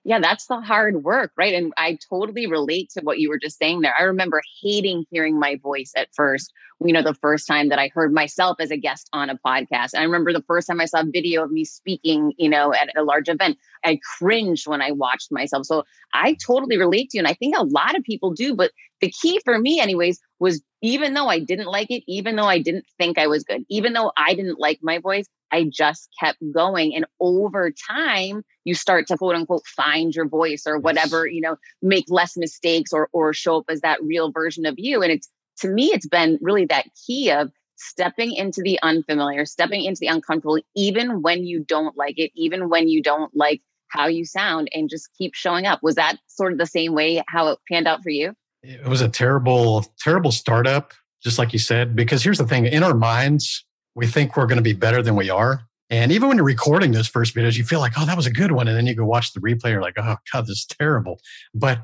Yeah, 0.04 0.20
that's 0.20 0.48
the 0.48 0.60
hard 0.60 1.04
work, 1.04 1.32
right? 1.38 1.54
And 1.54 1.74
I 1.78 1.98
totally 2.10 2.48
relate 2.48 2.90
to 2.92 3.02
what 3.02 3.20
you 3.20 3.30
were 3.30 3.38
just 3.38 3.60
saying 3.60 3.82
there. 3.82 3.94
I 3.98 4.02
remember 4.04 4.42
hating 4.64 5.06
hearing 5.12 5.40
my 5.40 5.58
voice 5.62 5.92
at 5.96 6.08
first. 6.16 6.52
You 6.84 6.92
know, 6.92 7.04
the 7.04 7.14
first 7.14 7.46
time 7.46 7.70
that 7.70 7.78
I 7.78 7.92
heard 7.94 8.12
myself 8.12 8.58
as 8.60 8.72
a 8.72 8.78
guest 8.78 9.08
on 9.14 9.30
a 9.30 9.38
podcast. 9.46 9.92
I 9.96 10.02
remember 10.02 10.34
the 10.34 10.42
first 10.48 10.66
time 10.68 10.82
I 10.82 10.86
saw 10.86 11.02
a 11.02 11.06
video 11.06 11.44
of 11.44 11.52
me 11.52 11.66
speaking, 11.66 12.34
you 12.38 12.50
know, 12.50 12.74
at 12.74 12.90
a 12.98 13.04
large 13.04 13.30
event. 13.30 13.60
I 13.86 14.00
cringed 14.18 14.68
when 14.68 14.82
I 14.82 14.92
watched 14.92 15.32
myself. 15.32 15.68
So 15.68 15.84
I 16.16 16.36
totally 16.44 16.80
relate 16.80 17.12
to 17.12 17.18
you. 17.18 17.22
And 17.22 17.28
I 17.28 17.36
think 17.36 17.56
a 17.56 17.64
lot 17.64 17.96
of 17.96 18.04
people 18.04 18.32
do. 18.34 18.56
But 18.56 18.72
the 19.02 19.12
key 19.22 19.40
for 19.46 19.60
me, 19.60 19.80
anyways, 19.80 20.20
was 20.40 20.64
even 20.82 21.13
though 21.13 21.28
I 21.28 21.39
didn't 21.39 21.67
like 21.67 21.91
it, 21.91 22.04
even 22.08 22.36
though 22.36 22.46
I 22.46 22.60
didn't 22.60 22.86
think 22.98 23.17
I 23.17 23.28
was 23.28 23.44
good, 23.44 23.63
even 23.70 23.94
though 23.94 24.12
I 24.17 24.34
didn't 24.34 24.60
like 24.60 24.80
my 24.82 25.00
voice, 25.00 25.26
I 25.52 25.65
just 25.72 26.10
kept 26.20 26.39
going. 26.54 26.96
And 26.96 27.06
over 27.20 27.72
time, 27.72 28.44
you 28.63 28.74
start 28.74 29.08
to 29.08 29.17
quote 29.17 29.36
unquote 29.36 29.65
find 29.65 30.13
your 30.15 30.28
voice 30.28 30.63
or 30.65 30.80
whatever, 30.80 31.28
you 31.28 31.41
know, 31.41 31.58
make 31.82 32.06
less 32.10 32.38
mistakes 32.38 32.94
or 32.94 33.10
or 33.12 33.34
show 33.34 33.58
up 33.58 33.65
as 33.70 33.82
that 33.82 34.02
real 34.04 34.32
version 34.32 34.65
of 34.65 34.76
you. 34.78 35.02
And 35.02 35.12
it's 35.12 35.30
to 35.60 35.67
me, 35.67 35.88
it's 35.88 36.08
been 36.08 36.39
really 36.41 36.65
that 36.65 36.88
key 37.06 37.32
of 37.32 37.52
stepping 37.76 38.34
into 38.34 38.62
the 38.62 38.80
unfamiliar, 38.82 39.46
stepping 39.46 39.84
into 39.84 40.00
the 40.00 40.08
uncomfortable, 40.08 40.60
even 40.76 41.22
when 41.22 41.44
you 41.46 41.63
don't 41.63 41.98
like 41.98 42.17
it, 42.17 42.32
even 42.36 42.70
when 42.70 42.88
you 42.88 43.02
don't 43.02 43.36
like 43.36 43.62
how 43.88 44.08
you 44.08 44.24
sound, 44.24 44.70
and 44.74 44.89
just 44.89 45.10
keep 45.17 45.36
showing 45.36 45.65
up. 45.65 45.80
Was 45.84 45.96
that 45.96 46.17
sort 46.28 46.54
of 46.54 46.58
the 46.58 46.65
same 46.65 46.94
way 46.94 47.22
how 47.28 47.50
it 47.50 47.60
panned 47.70 47.88
out 47.88 48.04
for 48.04 48.10
you? 48.10 48.34
It 48.63 48.88
was 48.88 49.02
a 49.02 49.10
terrible, 49.10 49.86
terrible 50.00 50.32
startup, 50.32 50.93
just 51.24 51.39
like 51.39 51.54
you 51.54 51.60
said, 51.60 51.95
because 51.95 52.24
here's 52.24 52.38
the 52.38 52.47
thing 52.47 52.65
in 52.65 52.84
our 52.84 52.93
minds, 52.93 53.65
we 53.95 54.08
think 54.08 54.38
we're 54.38 54.45
going 54.45 54.58
to 54.58 54.63
be 54.63 54.74
better 54.74 55.02
than 55.02 55.15
we 55.15 55.30
are. 55.30 55.63
And 55.89 56.12
even 56.12 56.30
when 56.30 56.38
you're 56.38 56.45
recording 56.45 56.91
those 56.91 57.08
first 57.08 57.36
videos, 57.36 57.58
you 57.58 57.63
feel 57.63 57.80
like, 57.80 57.93
oh, 57.97 58.06
that 58.06 58.15
was 58.15 58.26
a 58.26 58.32
good 58.32 58.52
one. 58.52 58.67
And 58.67 58.78
then 58.78 58.88
you 58.88 58.95
go 58.95 59.06
watch 59.06 59.34
the 59.34 59.41
replay, 59.41 59.71
you're 59.71 59.82
like, 59.82 59.97
oh, 59.97 60.15
God, 60.32 60.43
this 60.43 60.60
is 60.60 60.65
terrible. 60.65 61.19
But 61.54 61.82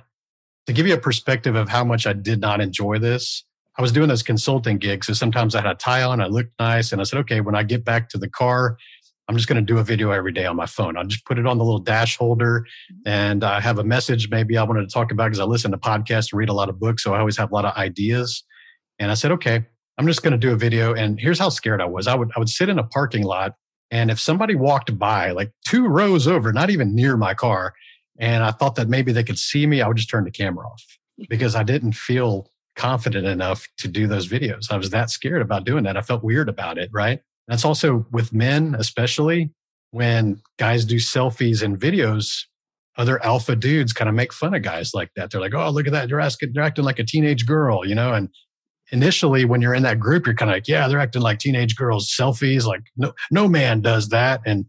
to 0.68 0.74
give 0.74 0.88
you 0.88 0.94
a 0.94 1.00
perspective 1.00 1.56
of 1.56 1.68
how 1.68 1.84
much 1.84 2.08
I 2.08 2.14
did 2.14 2.40
not 2.40 2.62
enjoy 2.62 3.00
this, 3.00 3.44
I 3.78 3.82
was 3.82 3.92
doing 3.92 4.08
those 4.08 4.24
consulting 4.24 4.78
gigs. 4.78 5.08
So 5.08 5.14
sometimes 5.14 5.56
I 5.56 5.62
had 5.62 5.72
a 5.72 5.76
tie 5.76 6.04
on, 6.04 6.22
I 6.22 6.28
looked 6.28 6.54
nice. 6.60 6.92
And 6.92 7.02
I 7.02 7.04
said, 7.04 7.20
okay, 7.20 7.42
when 7.42 7.56
I 7.56 7.64
get 7.64 7.84
back 7.84 8.10
to 8.10 8.18
the 8.18 8.30
car, 8.30 8.78
I'm 9.28 9.36
just 9.36 9.48
going 9.48 9.58
to 9.58 9.74
do 9.74 9.78
a 9.78 9.84
video 9.84 10.12
every 10.12 10.32
day 10.32 10.46
on 10.46 10.56
my 10.56 10.66
phone. 10.66 10.98
I'll 10.98 11.06
just 11.06 11.26
put 11.26 11.38
it 11.38 11.46
on 11.46 11.58
the 11.58 11.64
little 11.66 11.80
dash 11.80 12.18
holder 12.18 12.66
and 13.06 13.44
I 13.44 13.60
have 13.60 13.78
a 13.78 13.84
message 13.84 14.30
maybe 14.30 14.58
I 14.58 14.64
wanted 14.64 14.88
to 14.88 14.94
talk 14.94 15.12
about 15.12 15.26
because 15.26 15.40
I 15.40 15.44
listen 15.44 15.72
to 15.72 15.78
podcasts 15.78 16.32
and 16.32 16.40
read 16.40 16.50
a 16.50 16.54
lot 16.54 16.70
of 16.70 16.80
books. 16.80 17.04
So 17.04 17.14
I 17.14 17.20
always 17.20 17.38
have 17.38 17.52
a 17.52 17.54
lot 17.54 17.66
of 17.66 17.76
ideas. 17.76 18.44
And 19.00 19.12
I 19.12 19.16
said, 19.16 19.32
okay, 19.34 19.66
I'm 19.98 20.08
just 20.08 20.24
going 20.24 20.32
to 20.32 20.38
do 20.38 20.52
a 20.52 20.56
video. 20.56 20.94
And 20.94 21.20
here's 21.20 21.40
how 21.40 21.50
scared 21.50 21.82
I 21.82 21.86
was. 21.86 22.08
I 22.08 22.16
would, 22.16 22.32
I 22.36 22.40
would 22.40 22.50
sit 22.50 22.70
in 22.70 22.80
a 22.80 22.84
parking 22.84 23.24
lot. 23.24 23.54
And 23.92 24.12
if 24.12 24.20
somebody 24.20 24.56
walked 24.56 24.98
by 24.98 25.32
like 25.32 25.52
two 25.66 25.88
rows 25.88 26.28
over, 26.28 26.54
not 26.54 26.70
even 26.70 26.96
near 26.96 27.18
my 27.18 27.34
car, 27.34 27.74
and 28.20 28.44
I 28.44 28.52
thought 28.52 28.76
that 28.76 28.90
maybe 28.90 29.12
they 29.12 29.24
could 29.24 29.40
see 29.40 29.68
me, 29.68 29.82
I 29.82 29.88
would 29.88 29.98
just 29.98 30.10
turn 30.10 30.24
the 30.24 30.32
camera 30.32 30.66
off 30.66 30.84
because 31.30 31.56
I 31.56 31.64
didn't 31.64 31.94
feel 31.94 32.50
confident 32.76 33.26
enough 33.26 33.68
to 33.80 33.88
do 33.88 34.08
those 34.08 34.28
videos. 34.28 34.72
I 34.72 34.78
was 34.78 34.92
that 34.92 35.10
scared 35.10 35.42
about 35.42 35.66
doing 35.66 35.84
that. 35.84 35.98
I 35.98 36.02
felt 36.02 36.24
weird 36.24 36.48
about 36.48 36.78
it, 36.78 36.90
right? 36.94 37.20
That's 37.48 37.66
also 37.66 38.06
with 38.12 38.34
men, 38.34 38.76
especially 38.78 39.52
when 39.92 40.42
guys 40.58 40.86
do 40.86 40.98
selfies 40.98 41.64
and 41.64 41.80
videos, 41.80 42.44
other 42.98 43.24
alpha 43.24 43.56
dudes 43.56 43.94
kind 43.94 44.10
of 44.10 44.16
make 44.16 44.34
fun 44.34 44.54
of 44.54 44.64
guys 44.64 44.92
like 44.94 45.12
that. 45.16 45.32
They're 45.32 45.42
like, 45.42 45.54
oh, 45.54 45.70
look 45.70 45.88
at 45.88 45.94
that. 45.94 46.10
You're, 46.10 46.20
asking, 46.20 46.52
you're 46.54 46.64
acting 46.64 46.84
like 46.84 47.00
a 47.00 47.06
teenage 47.06 47.46
girl, 47.46 47.86
you 47.86 47.96
know? 47.96 48.14
And 48.14 48.30
initially, 48.92 49.46
when 49.46 49.62
you're 49.62 49.74
in 49.74 49.84
that 49.84 50.00
group, 50.00 50.26
you're 50.26 50.36
kind 50.36 50.52
of 50.52 50.56
like, 50.56 50.68
yeah, 50.68 50.88
they're 50.88 51.00
acting 51.00 51.22
like 51.22 51.40
teenage 51.40 51.76
girls, 51.76 52.14
selfies. 52.14 52.66
Like, 52.66 52.82
no, 52.98 53.14
no 53.32 53.48
man 53.48 53.82
does 53.82 54.10
that. 54.10 54.42
And 54.46 54.66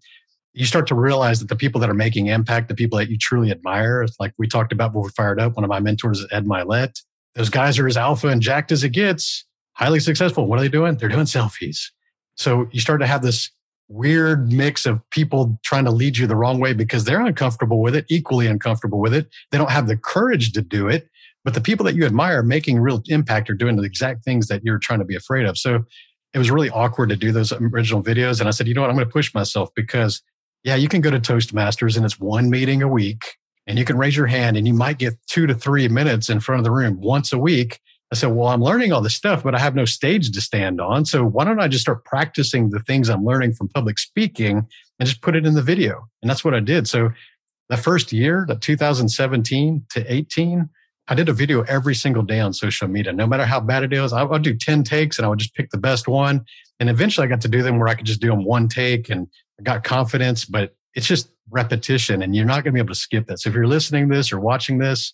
you 0.53 0.67
start 0.67 0.87
to 0.89 0.95
realize 0.95 1.41
that 1.41 1.49
the 1.49 1.57
people 1.57 1.81
that 1.81 1.91
are 1.91 1.95
making 1.95 2.27
impact, 2.27 2.69
the 2.69 2.75
people 2.75 2.99
that 2.99 3.09
you 3.09 3.17
truly 3.19 3.51
admire, 3.51 4.07
like 4.21 4.33
we 4.39 4.47
talked 4.47 4.73
about 4.73 4.95
when 4.95 5.05
we 5.05 5.11
fired 5.11 5.41
up, 5.41 5.57
one 5.57 5.65
of 5.65 5.71
my 5.71 5.81
mentors 5.81 6.25
Ed 6.31 6.47
Mylett. 6.47 7.01
Those 7.35 7.51
guys 7.51 7.79
are 7.79 7.87
as 7.87 7.97
alpha 7.97 8.29
and 8.29 8.43
jacked 8.43 8.73
as 8.73 8.83
it 8.83 8.91
gets, 8.91 9.47
highly 9.75 10.01
successful. 10.01 10.47
What 10.47 10.59
are 10.59 10.63
they 10.63 10.69
doing? 10.69 10.97
They're 10.97 11.09
doing 11.09 11.27
selfies. 11.27 11.91
So 12.39 12.69
you 12.73 12.81
start 12.81 13.01
to 13.01 13.07
have 13.07 13.23
this 13.23 13.51
weird 13.89 14.53
mix 14.53 14.87
of 14.87 15.01
people 15.11 15.59
trying 15.65 15.85
to 15.85 15.91
lead 15.91 16.17
you 16.17 16.27
the 16.27 16.37
wrong 16.37 16.61
way 16.61 16.73
because 16.73 17.05
they're 17.05 17.25
uncomfortable 17.25 17.81
with 17.81 17.97
it, 17.97 18.07
equally 18.09 18.47
uncomfortable 18.47 19.01
with 19.01 19.15
it. 19.15 19.29
They 19.51 19.59
don't 19.59 19.71
have 19.71 19.89
the 19.89 19.97
courage 19.97 20.53
to 20.53 20.63
do 20.63 20.89
it. 20.89 21.09
But 21.45 21.55
the 21.55 21.61
people 21.61 21.85
that 21.87 21.95
you 21.95 22.05
admire 22.05 22.43
making 22.43 22.79
real 22.81 23.03
impact 23.07 23.49
are 23.49 23.55
doing 23.55 23.77
the 23.77 23.83
exact 23.83 24.25
things 24.25 24.49
that 24.49 24.63
you're 24.65 24.79
trying 24.79 24.99
to 24.99 25.05
be 25.05 25.17
afraid 25.17 25.47
of. 25.47 25.57
So 25.57 25.85
it 26.35 26.39
was 26.39 26.51
really 26.51 26.69
awkward 26.71 27.09
to 27.09 27.17
do 27.17 27.33
those 27.33 27.53
original 27.53 28.03
videos. 28.03 28.41
And 28.41 28.49
I 28.49 28.51
said, 28.51 28.69
you 28.69 28.75
know 28.75 28.83
what? 28.83 28.91
I'm 28.91 28.97
going 28.97 29.07
to 29.07 29.13
push 29.13 29.33
myself 29.33 29.71
because, 29.75 30.21
yeah, 30.63 30.75
you 30.75 30.89
can 30.89 31.01
go 31.01 31.11
to 31.11 31.21
Toastmasters 31.21 31.97
and 31.97 32.05
it's 32.05 32.21
one 32.21 32.51
meeting 32.51 32.83
a 32.83 32.89
week 32.89 33.37
and 33.67 33.79
you 33.79 33.85
can 33.85 33.97
raise 33.97 34.17
your 34.17 34.27
hand 34.27 34.57
and 34.57 34.67
you 34.67 34.75
might 34.75 34.99
get 34.99 35.15
two 35.27 35.47
to 35.47 35.55
three 35.55 35.89
minutes 35.89 36.29
in 36.29 36.41
front 36.41 36.61
of 36.61 36.65
the 36.65 36.71
room 36.71 37.01
once 37.01 37.33
a 37.33 37.39
week. 37.39 37.81
I 38.11 38.15
said, 38.15 38.29
well, 38.29 38.49
I'm 38.49 38.63
learning 38.63 38.93
all 38.93 39.03
this 39.03 39.15
stuff, 39.15 39.43
but 39.43 39.55
I 39.55 39.59
have 39.59 39.75
no 39.75 39.85
stage 39.85 40.31
to 40.31 40.41
stand 40.41 40.81
on. 40.81 41.05
So 41.05 41.25
why 41.25 41.45
don't 41.45 41.61
I 41.61 41.69
just 41.69 41.83
start 41.83 42.05
practicing 42.05 42.71
the 42.71 42.81
things 42.81 43.11
I'm 43.11 43.25
learning 43.25 43.53
from 43.53 43.69
public 43.69 43.99
speaking 43.99 44.67
and 44.99 45.09
just 45.09 45.21
put 45.21 45.37
it 45.37 45.45
in 45.45 45.55
the 45.55 45.63
video? 45.63 46.09
And 46.23 46.31
that's 46.31 46.45
what 46.45 46.55
I 46.55 46.61
did. 46.61 46.89
So 46.89 47.11
the 47.69 47.77
first 47.77 48.13
year, 48.13 48.47
the 48.49 48.55
2017 48.55 49.85
to 49.91 50.13
18, 50.13 50.71
I 51.09 51.15
did 51.15 51.29
a 51.29 51.35
video 51.35 51.63
every 51.63 51.95
single 51.95 52.23
day 52.23 52.41
on 52.41 52.55
social 52.55 52.89
media. 52.89 53.13
No 53.13 53.27
matter 53.27 53.45
how 53.45 53.61
bad 53.61 53.83
it 53.83 53.93
is, 53.93 54.15
I 54.15 54.23
would 54.23 54.43
do 54.43 54.57
10 54.57 54.85
takes 54.85 55.19
and 55.19 55.27
I 55.27 55.29
would 55.29 55.39
just 55.39 55.55
pick 55.55 55.71
the 55.71 55.79
best 55.79 56.09
one. 56.09 56.47
And 56.81 56.89
eventually 56.89 57.27
I 57.27 57.29
got 57.29 57.43
to 57.43 57.49
do 57.49 57.63
them 57.63 57.79
where 57.79 57.89
I 57.89 57.95
could 57.95 58.07
just 58.07 58.21
do 58.21 58.29
them 58.29 58.45
one 58.45 58.69
take 58.69 59.11
and 59.11 59.29
I 59.61 59.65
got 59.65 59.85
confidence, 59.85 60.47
but 60.47 60.75
it's 60.95 61.07
just 61.07 61.31
repetition 61.51 62.23
and 62.23 62.35
you're 62.35 62.47
not 62.47 62.65
going 62.65 62.73
to 62.73 62.73
be 62.73 62.81
able 62.81 62.89
to 62.89 62.95
skip 62.95 63.27
that. 63.27 63.41
So 63.41 63.51
if 63.51 63.55
you're 63.55 63.67
listening 63.67 64.09
to 64.09 64.17
this 64.17 64.33
or 64.33 64.41
watching 64.41 64.79
this, 64.79 65.13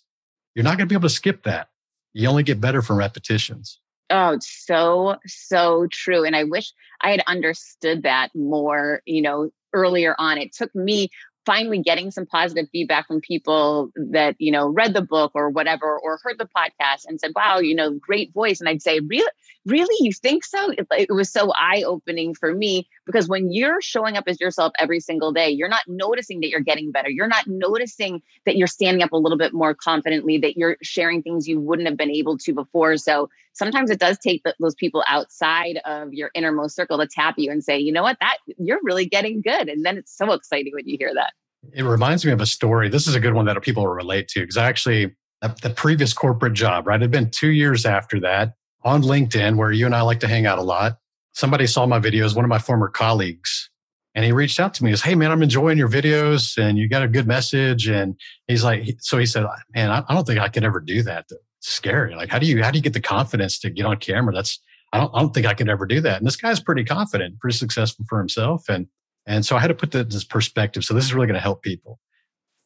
you're 0.53 0.63
not 0.63 0.77
going 0.77 0.87
to 0.87 0.93
be 0.93 0.95
able 0.95 1.09
to 1.09 1.13
skip 1.13 1.43
that 1.43 1.67
you 2.15 2.29
only 2.29 2.43
get 2.43 2.61
better 2.61 2.81
from 2.81 2.97
repetitions. 2.97 3.79
Oh, 4.09 4.29
it's 4.29 4.49
so, 4.65 5.17
so 5.27 5.87
true. 5.91 6.23
And 6.23 6.35
I 6.35 6.45
wish 6.45 6.71
I 7.01 7.11
had 7.11 7.23
understood 7.27 8.03
that 8.03 8.29
more, 8.33 9.01
you 9.05 9.21
know, 9.21 9.49
earlier 9.73 10.15
on. 10.17 10.37
It 10.37 10.53
took 10.53 10.73
me 10.73 11.09
finally 11.45 11.79
getting 11.79 12.11
some 12.11 12.25
positive 12.25 12.67
feedback 12.71 13.07
from 13.07 13.21
people 13.21 13.91
that 13.95 14.35
you 14.39 14.51
know 14.51 14.67
read 14.67 14.93
the 14.93 15.01
book 15.01 15.31
or 15.35 15.49
whatever 15.49 15.97
or 15.99 16.19
heard 16.23 16.37
the 16.37 16.49
podcast 16.55 17.05
and 17.07 17.19
said 17.19 17.31
wow 17.35 17.59
you 17.59 17.75
know 17.75 17.93
great 17.93 18.33
voice. 18.33 18.59
And 18.59 18.69
i'd 18.69 18.81
say 18.81 18.99
really 18.99 19.25
really? 19.65 19.95
You 19.99 20.13
think 20.13 20.45
so? 20.45 20.71
It, 20.71 20.87
it 20.91 21.11
was 21.11 21.31
so 21.31 21.51
eye-opening 21.51 22.35
for 22.35 22.53
me 22.53 22.87
because 23.05 23.27
when 23.27 23.51
you're 23.51 23.81
showing 23.81 24.15
up 24.15 24.25
as 24.27 24.39
yourself 24.39 24.73
every 24.79 24.99
single 24.99 25.31
day 25.31 25.49
you're 25.49 25.69
not 25.69 25.81
noticing 25.87 26.39
that 26.41 26.49
you're 26.49 26.59
getting 26.59 26.91
better. 26.91 27.09
You're 27.09 27.27
not 27.27 27.47
noticing 27.47 28.21
that 28.45 28.55
you're 28.55 28.67
standing 28.67 29.03
up 29.03 29.11
a 29.11 29.17
little 29.17 29.37
bit 29.37 29.53
more 29.53 29.73
confidently 29.73 30.37
that 30.39 30.57
you're 30.57 30.77
sharing 30.81 31.23
things 31.23 31.47
you 31.47 31.59
wouldn't 31.59 31.87
have 31.87 31.97
been 31.97 32.11
able 32.11 32.37
to 32.39 32.53
before. 32.53 32.97
So 32.97 33.29
sometimes 33.55 33.89
it 33.89 33.99
does 33.99 34.17
take 34.19 34.43
the, 34.43 34.53
those 34.59 34.75
people 34.75 35.03
outside 35.07 35.79
of 35.85 36.13
your 36.13 36.29
innermost 36.35 36.75
circle 36.75 36.97
to 36.97 37.07
tap 37.07 37.35
you 37.37 37.51
and 37.51 37.63
say 37.63 37.77
you 37.77 37.91
know 37.91 38.03
what 38.03 38.17
that 38.21 38.37
you're 38.57 38.79
really 38.83 39.05
getting 39.05 39.41
good 39.41 39.67
and 39.67 39.85
then 39.85 39.97
it's 39.97 40.15
so 40.15 40.31
exciting 40.31 40.73
when 40.73 40.87
you 40.87 40.97
hear 40.99 41.13
that 41.13 41.33
it 41.73 41.83
reminds 41.83 42.25
me 42.25 42.31
of 42.31 42.41
a 42.41 42.45
story. 42.45 42.89
This 42.89 43.07
is 43.07 43.15
a 43.15 43.19
good 43.19 43.33
one 43.33 43.45
that 43.45 43.59
people 43.61 43.83
will 43.83 43.93
relate 43.93 44.27
to 44.29 44.41
because 44.41 44.57
actually, 44.57 45.15
the 45.61 45.69
previous 45.75 46.11
corporate 46.13 46.53
job, 46.53 46.87
right? 46.87 46.95
It 46.95 47.03
had 47.03 47.11
been 47.11 47.29
two 47.29 47.49
years 47.49 47.85
after 47.85 48.19
that 48.21 48.53
on 48.83 49.03
LinkedIn, 49.03 49.57
where 49.57 49.71
you 49.71 49.85
and 49.85 49.93
I 49.93 50.01
like 50.01 50.19
to 50.21 50.27
hang 50.27 50.47
out 50.47 50.57
a 50.57 50.63
lot. 50.63 50.97
Somebody 51.33 51.67
saw 51.67 51.85
my 51.85 51.99
videos, 51.99 52.35
one 52.35 52.45
of 52.45 52.49
my 52.49 52.57
former 52.57 52.87
colleagues, 52.87 53.69
and 54.15 54.25
he 54.25 54.31
reached 54.31 54.59
out 54.59 54.73
to 54.75 54.83
me. 54.83 54.89
He 54.89 54.93
goes, 54.93 55.01
Hey, 55.01 55.13
man, 55.13 55.31
I'm 55.31 55.43
enjoying 55.43 55.77
your 55.77 55.89
videos 55.89 56.57
and 56.57 56.77
you 56.77 56.87
got 56.89 57.03
a 57.03 57.07
good 57.07 57.27
message. 57.27 57.87
And 57.87 58.19
he's 58.47 58.63
like, 58.63 58.95
So 58.99 59.17
he 59.17 59.25
said, 59.25 59.45
Man, 59.75 59.91
I 59.91 60.13
don't 60.13 60.25
think 60.25 60.39
I 60.39 60.49
could 60.49 60.63
ever 60.63 60.79
do 60.79 61.03
that. 61.03 61.25
Scary. 61.67 62.15
Like, 62.15 62.29
how 62.29 62.39
do 62.39 62.45
you, 62.45 62.63
how 62.63 62.71
do 62.71 62.77
you 62.77 62.83
get 62.83 62.93
the 62.93 63.01
confidence 63.01 63.59
to 63.59 63.69
get 63.69 63.85
on 63.85 63.97
camera? 63.97 64.33
That's, 64.33 64.59
I 64.93 64.99
don't, 64.99 65.11
I 65.13 65.19
don't 65.21 65.33
think 65.33 65.45
I 65.45 65.53
could 65.53 65.69
ever 65.69 65.85
do 65.85 66.01
that. 66.01 66.17
And 66.17 66.27
this 66.27 66.35
guy's 66.35 66.59
pretty 66.59 66.83
confident, 66.83 67.39
pretty 67.39 67.57
successful 67.57 68.05
for 68.07 68.19
himself. 68.19 68.69
And 68.69 68.87
and 69.25 69.45
so 69.45 69.55
I 69.55 69.59
had 69.59 69.67
to 69.67 69.73
put 69.73 69.91
this 69.91 70.23
perspective. 70.23 70.83
So 70.83 70.93
this 70.93 71.05
is 71.05 71.13
really 71.13 71.27
going 71.27 71.35
to 71.35 71.41
help 71.41 71.63
people. 71.63 71.99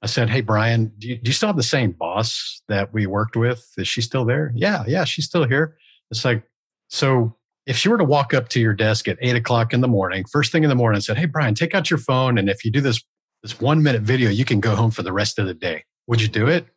I 0.02 0.08
said, 0.08 0.30
Hey, 0.30 0.42
Brian, 0.42 0.92
do 0.98 1.10
you, 1.10 1.16
do 1.16 1.30
you, 1.30 1.34
still 1.34 1.48
have 1.48 1.58
the 1.58 1.64
same 1.64 1.92
boss 1.92 2.62
that 2.68 2.94
we 2.94 3.06
worked 3.06 3.36
with? 3.36 3.66
Is 3.78 3.88
she 3.88 4.02
still 4.02 4.26
there? 4.26 4.52
Yeah, 4.56 4.84
yeah, 4.88 5.04
she's 5.04 5.26
still 5.26 5.46
here. 5.46 5.78
It's 6.12 6.24
like, 6.24 6.44
so 6.90 7.36
if 7.66 7.78
she 7.78 7.90
were 7.90 7.98
to 7.98 8.04
walk 8.04 8.34
up 8.34 8.50
to 8.50 8.60
your 8.60 8.74
desk 8.74 9.08
at 9.08 9.18
eight 9.22 9.36
o'clock 9.36 9.74
in 9.74 9.82
the 9.82 9.88
morning, 9.88 10.26
first 10.32 10.52
thing 10.52 10.64
in 10.64 10.70
the 10.70 10.76
morning, 10.76 11.02
said, 11.02 11.18
Hey, 11.18 11.26
Brian, 11.26 11.54
take 11.54 11.76
out 11.76 11.90
your 11.90 12.00
phone. 12.00 12.38
And 12.38 12.50
if 12.50 12.64
you 12.64 12.72
do 12.72 12.82
this, 12.82 13.04
this 13.44 13.60
one 13.60 13.84
minute 13.84 14.02
video, 14.02 14.30
you 14.30 14.46
can 14.46 14.60
go 14.60 14.76
home 14.76 14.92
for 14.92 15.04
the 15.04 15.14
rest 15.14 15.40
of 15.40 15.48
the 15.48 15.54
day. 15.54 15.84
Would 16.08 16.22
you 16.22 16.28
do 16.28 16.48
it? 16.48 16.68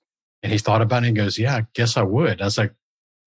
And 0.43 0.53
he 0.53 0.59
thought 0.59 0.83
about 0.83 1.05
it 1.05 1.09
and 1.09 1.17
goes, 1.17 1.39
Yeah, 1.39 1.57
I 1.57 1.67
guess 1.75 1.97
I 1.97 2.03
would. 2.03 2.41
I 2.41 2.45
was 2.45 2.59
like, 2.59 2.73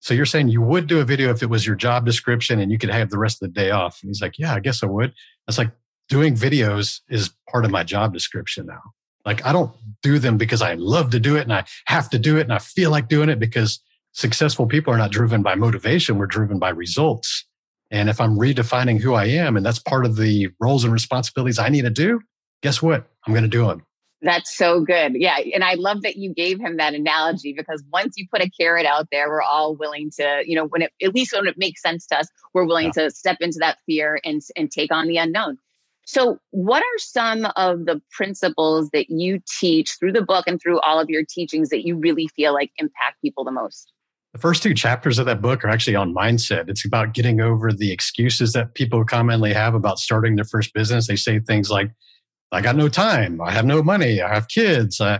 So 0.01 0.13
you're 0.13 0.25
saying 0.25 0.49
you 0.49 0.62
would 0.62 0.88
do 0.88 0.99
a 0.99 1.06
video 1.06 1.32
if 1.32 1.41
it 1.41 1.49
was 1.49 1.65
your 1.65 1.75
job 1.75 2.06
description 2.06 2.60
and 2.60 2.71
you 2.71 2.78
could 2.78 2.89
have 2.89 3.10
the 3.10 3.17
rest 3.17 3.41
of 3.41 3.54
the 3.54 3.60
day 3.60 3.71
off? 3.71 4.01
And 4.01 4.10
he's 4.10 4.21
like, 4.21 4.38
Yeah, 4.38 4.54
I 4.54 4.60
guess 4.60 4.84
I 4.84 4.88
would. 4.88 5.10
I 5.10 5.13
was 5.47 5.58
like, 5.58 5.71
doing 6.10 6.36
videos 6.36 7.01
is 7.10 7.32
part 7.49 7.65
of 7.65 7.71
my 7.71 7.84
job 7.84 8.13
description 8.13 8.65
now. 8.65 8.82
Like 9.25 9.45
I 9.45 9.51
don't 9.51 9.71
do 10.04 10.19
them 10.19 10.38
because 10.38 10.62
I 10.62 10.75
love 10.75 11.10
to 11.12 11.19
do 11.19 11.36
it 11.36 11.41
and 11.41 11.54
I 11.54 11.65
have 11.88 12.10
to 12.12 12.19
do 12.19 12.38
it 12.38 12.41
and 12.41 12.54
I 12.54 12.60
feel 12.60 12.91
like 12.91 13.08
doing 13.08 13.30
it 13.30 13.39
because 13.39 13.80
successful 14.13 14.67
people 14.67 14.93
are 14.93 14.97
not 14.97 15.12
driven 15.12 15.41
by 15.41 15.56
motivation. 15.56 16.17
We're 16.17 16.28
driven 16.28 16.60
by 16.60 16.69
results. 16.69 17.45
And 17.91 18.10
if 18.10 18.21
I'm 18.21 18.38
redefining 18.38 18.99
who 18.99 19.13
I 19.13 19.25
am 19.25 19.58
and 19.58 19.65
that's 19.65 19.80
part 19.80 20.06
of 20.06 20.15
the 20.15 20.49
roles 20.60 20.84
and 20.84 20.93
responsibilities 20.93 21.60
I 21.60 21.69
need 21.69 21.84
to 21.84 21.89
do, 21.89 22.21
guess 22.62 22.82
what? 22.82 23.08
I'm 23.25 23.34
going 23.34 23.43
to 23.43 23.49
do 23.49 23.67
them. 23.67 23.84
That's 24.25 24.57
so 24.57 24.81
good. 24.81 25.13
Yeah. 25.15 25.38
And 25.53 25.63
I 25.63 25.75
love 25.75 26.01
that 26.01 26.15
you 26.15 26.33
gave 26.33 26.59
him 26.59 26.77
that 26.77 26.95
analogy 26.95 27.53
because 27.53 27.83
once 27.93 28.15
you 28.17 28.25
put 28.33 28.41
a 28.41 28.49
carrot 28.49 28.88
out 28.88 29.07
there, 29.11 29.29
we're 29.29 29.43
all 29.43 29.75
willing 29.75 30.09
to, 30.17 30.41
you 30.47 30.55
know, 30.55 30.65
when 30.65 30.81
it, 30.81 30.91
at 30.99 31.13
least 31.13 31.31
when 31.31 31.45
it 31.45 31.59
makes 31.59 31.79
sense 31.79 32.07
to 32.07 32.17
us, 32.17 32.27
we're 32.51 32.65
willing 32.65 32.88
yeah. 32.88 33.03
to 33.03 33.11
step 33.11 33.38
into 33.39 33.59
that 33.59 33.77
fear 33.85 34.19
and, 34.25 34.41
and 34.55 34.71
take 34.71 34.91
on 34.91 35.07
the 35.07 35.17
unknown. 35.17 35.59
So, 36.07 36.39
what 36.49 36.81
are 36.81 36.97
some 36.97 37.47
of 37.55 37.85
the 37.85 38.01
principles 38.11 38.89
that 38.93 39.11
you 39.11 39.41
teach 39.59 39.91
through 39.99 40.13
the 40.13 40.21
book 40.21 40.45
and 40.47 40.59
through 40.59 40.79
all 40.79 40.99
of 40.99 41.09
your 41.09 41.23
teachings 41.27 41.69
that 41.69 41.85
you 41.85 41.95
really 41.95 42.27
feel 42.35 42.53
like 42.53 42.71
impact 42.77 43.21
people 43.21 43.43
the 43.43 43.51
most? 43.51 43.91
The 44.33 44.39
first 44.39 44.63
two 44.63 44.73
chapters 44.73 45.17
of 45.19 45.27
that 45.27 45.41
book 45.41 45.63
are 45.63 45.69
actually 45.69 45.95
on 45.95 46.13
mindset. 46.13 46.67
It's 46.67 46.85
about 46.85 47.13
getting 47.13 47.41
over 47.41 47.71
the 47.71 47.91
excuses 47.91 48.53
that 48.53 48.73
people 48.73 49.05
commonly 49.05 49.53
have 49.53 49.75
about 49.75 49.97
starting 49.97 50.35
their 50.35 50.45
first 50.45 50.73
business. 50.73 51.07
They 51.07 51.15
say 51.15 51.39
things 51.39 51.69
like, 51.69 51.91
I 52.55 52.61
got 52.61 52.75
no 52.75 52.87
time, 52.87 53.41
I 53.41 53.51
have 53.51 53.65
no 53.65 53.83
money, 53.83 54.21
I 54.21 54.33
have 54.33 54.47
kids, 54.47 55.01
I, 55.01 55.19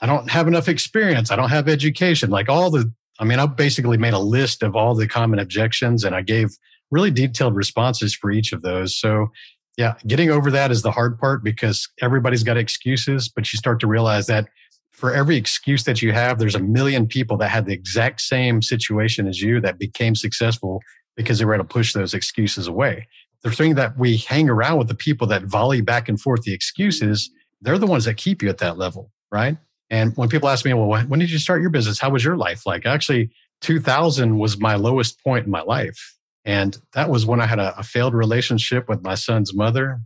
I 0.00 0.06
don't 0.06 0.30
have 0.30 0.46
enough 0.46 0.68
experience, 0.68 1.30
I 1.30 1.36
don't 1.36 1.48
have 1.48 1.68
education. 1.68 2.30
Like 2.30 2.48
all 2.48 2.70
the, 2.70 2.92
I 3.18 3.24
mean, 3.24 3.38
I 3.38 3.46
basically 3.46 3.96
made 3.96 4.12
a 4.12 4.18
list 4.18 4.62
of 4.62 4.76
all 4.76 4.94
the 4.94 5.08
common 5.08 5.38
objections 5.38 6.04
and 6.04 6.14
I 6.14 6.22
gave 6.22 6.50
really 6.90 7.10
detailed 7.10 7.54
responses 7.54 8.14
for 8.14 8.30
each 8.30 8.52
of 8.52 8.62
those. 8.62 8.96
So 8.96 9.28
yeah, 9.76 9.94
getting 10.06 10.30
over 10.30 10.50
that 10.50 10.70
is 10.70 10.82
the 10.82 10.90
hard 10.90 11.18
part 11.18 11.42
because 11.42 11.88
everybody's 12.00 12.42
got 12.42 12.56
excuses, 12.56 13.28
but 13.28 13.52
you 13.52 13.56
start 13.56 13.80
to 13.80 13.86
realize 13.86 14.26
that 14.26 14.48
for 14.92 15.14
every 15.14 15.36
excuse 15.36 15.84
that 15.84 16.00
you 16.00 16.12
have, 16.12 16.38
there's 16.38 16.54
a 16.54 16.60
million 16.60 17.06
people 17.06 17.36
that 17.38 17.48
had 17.48 17.66
the 17.66 17.74
exact 17.74 18.20
same 18.20 18.62
situation 18.62 19.28
as 19.28 19.40
you 19.40 19.60
that 19.60 19.78
became 19.78 20.14
successful 20.14 20.80
because 21.16 21.38
they 21.38 21.44
were 21.44 21.54
able 21.54 21.64
to 21.64 21.68
push 21.68 21.92
those 21.92 22.14
excuses 22.14 22.66
away. 22.66 23.06
The 23.42 23.50
thing 23.50 23.74
that 23.74 23.98
we 23.98 24.16
hang 24.16 24.48
around 24.48 24.78
with 24.78 24.88
the 24.88 24.94
people 24.94 25.26
that 25.28 25.44
volley 25.44 25.80
back 25.80 26.08
and 26.08 26.20
forth 26.20 26.42
the 26.42 26.52
excuses, 26.52 27.30
they're 27.60 27.78
the 27.78 27.86
ones 27.86 28.04
that 28.04 28.16
keep 28.16 28.42
you 28.42 28.48
at 28.48 28.58
that 28.58 28.78
level, 28.78 29.12
right? 29.30 29.56
And 29.90 30.16
when 30.16 30.28
people 30.28 30.48
ask 30.48 30.64
me, 30.64 30.74
well, 30.74 31.04
when 31.06 31.20
did 31.20 31.30
you 31.30 31.38
start 31.38 31.60
your 31.60 31.70
business? 31.70 32.00
How 32.00 32.10
was 32.10 32.24
your 32.24 32.36
life 32.36 32.66
like? 32.66 32.86
Actually, 32.86 33.30
2000 33.60 34.38
was 34.38 34.58
my 34.58 34.74
lowest 34.74 35.22
point 35.22 35.46
in 35.46 35.50
my 35.50 35.62
life. 35.62 36.16
And 36.44 36.76
that 36.92 37.10
was 37.10 37.26
when 37.26 37.40
I 37.40 37.46
had 37.46 37.58
a, 37.58 37.78
a 37.78 37.82
failed 37.82 38.14
relationship 38.14 38.88
with 38.88 39.02
my 39.02 39.14
son's 39.14 39.54
mother. 39.54 40.00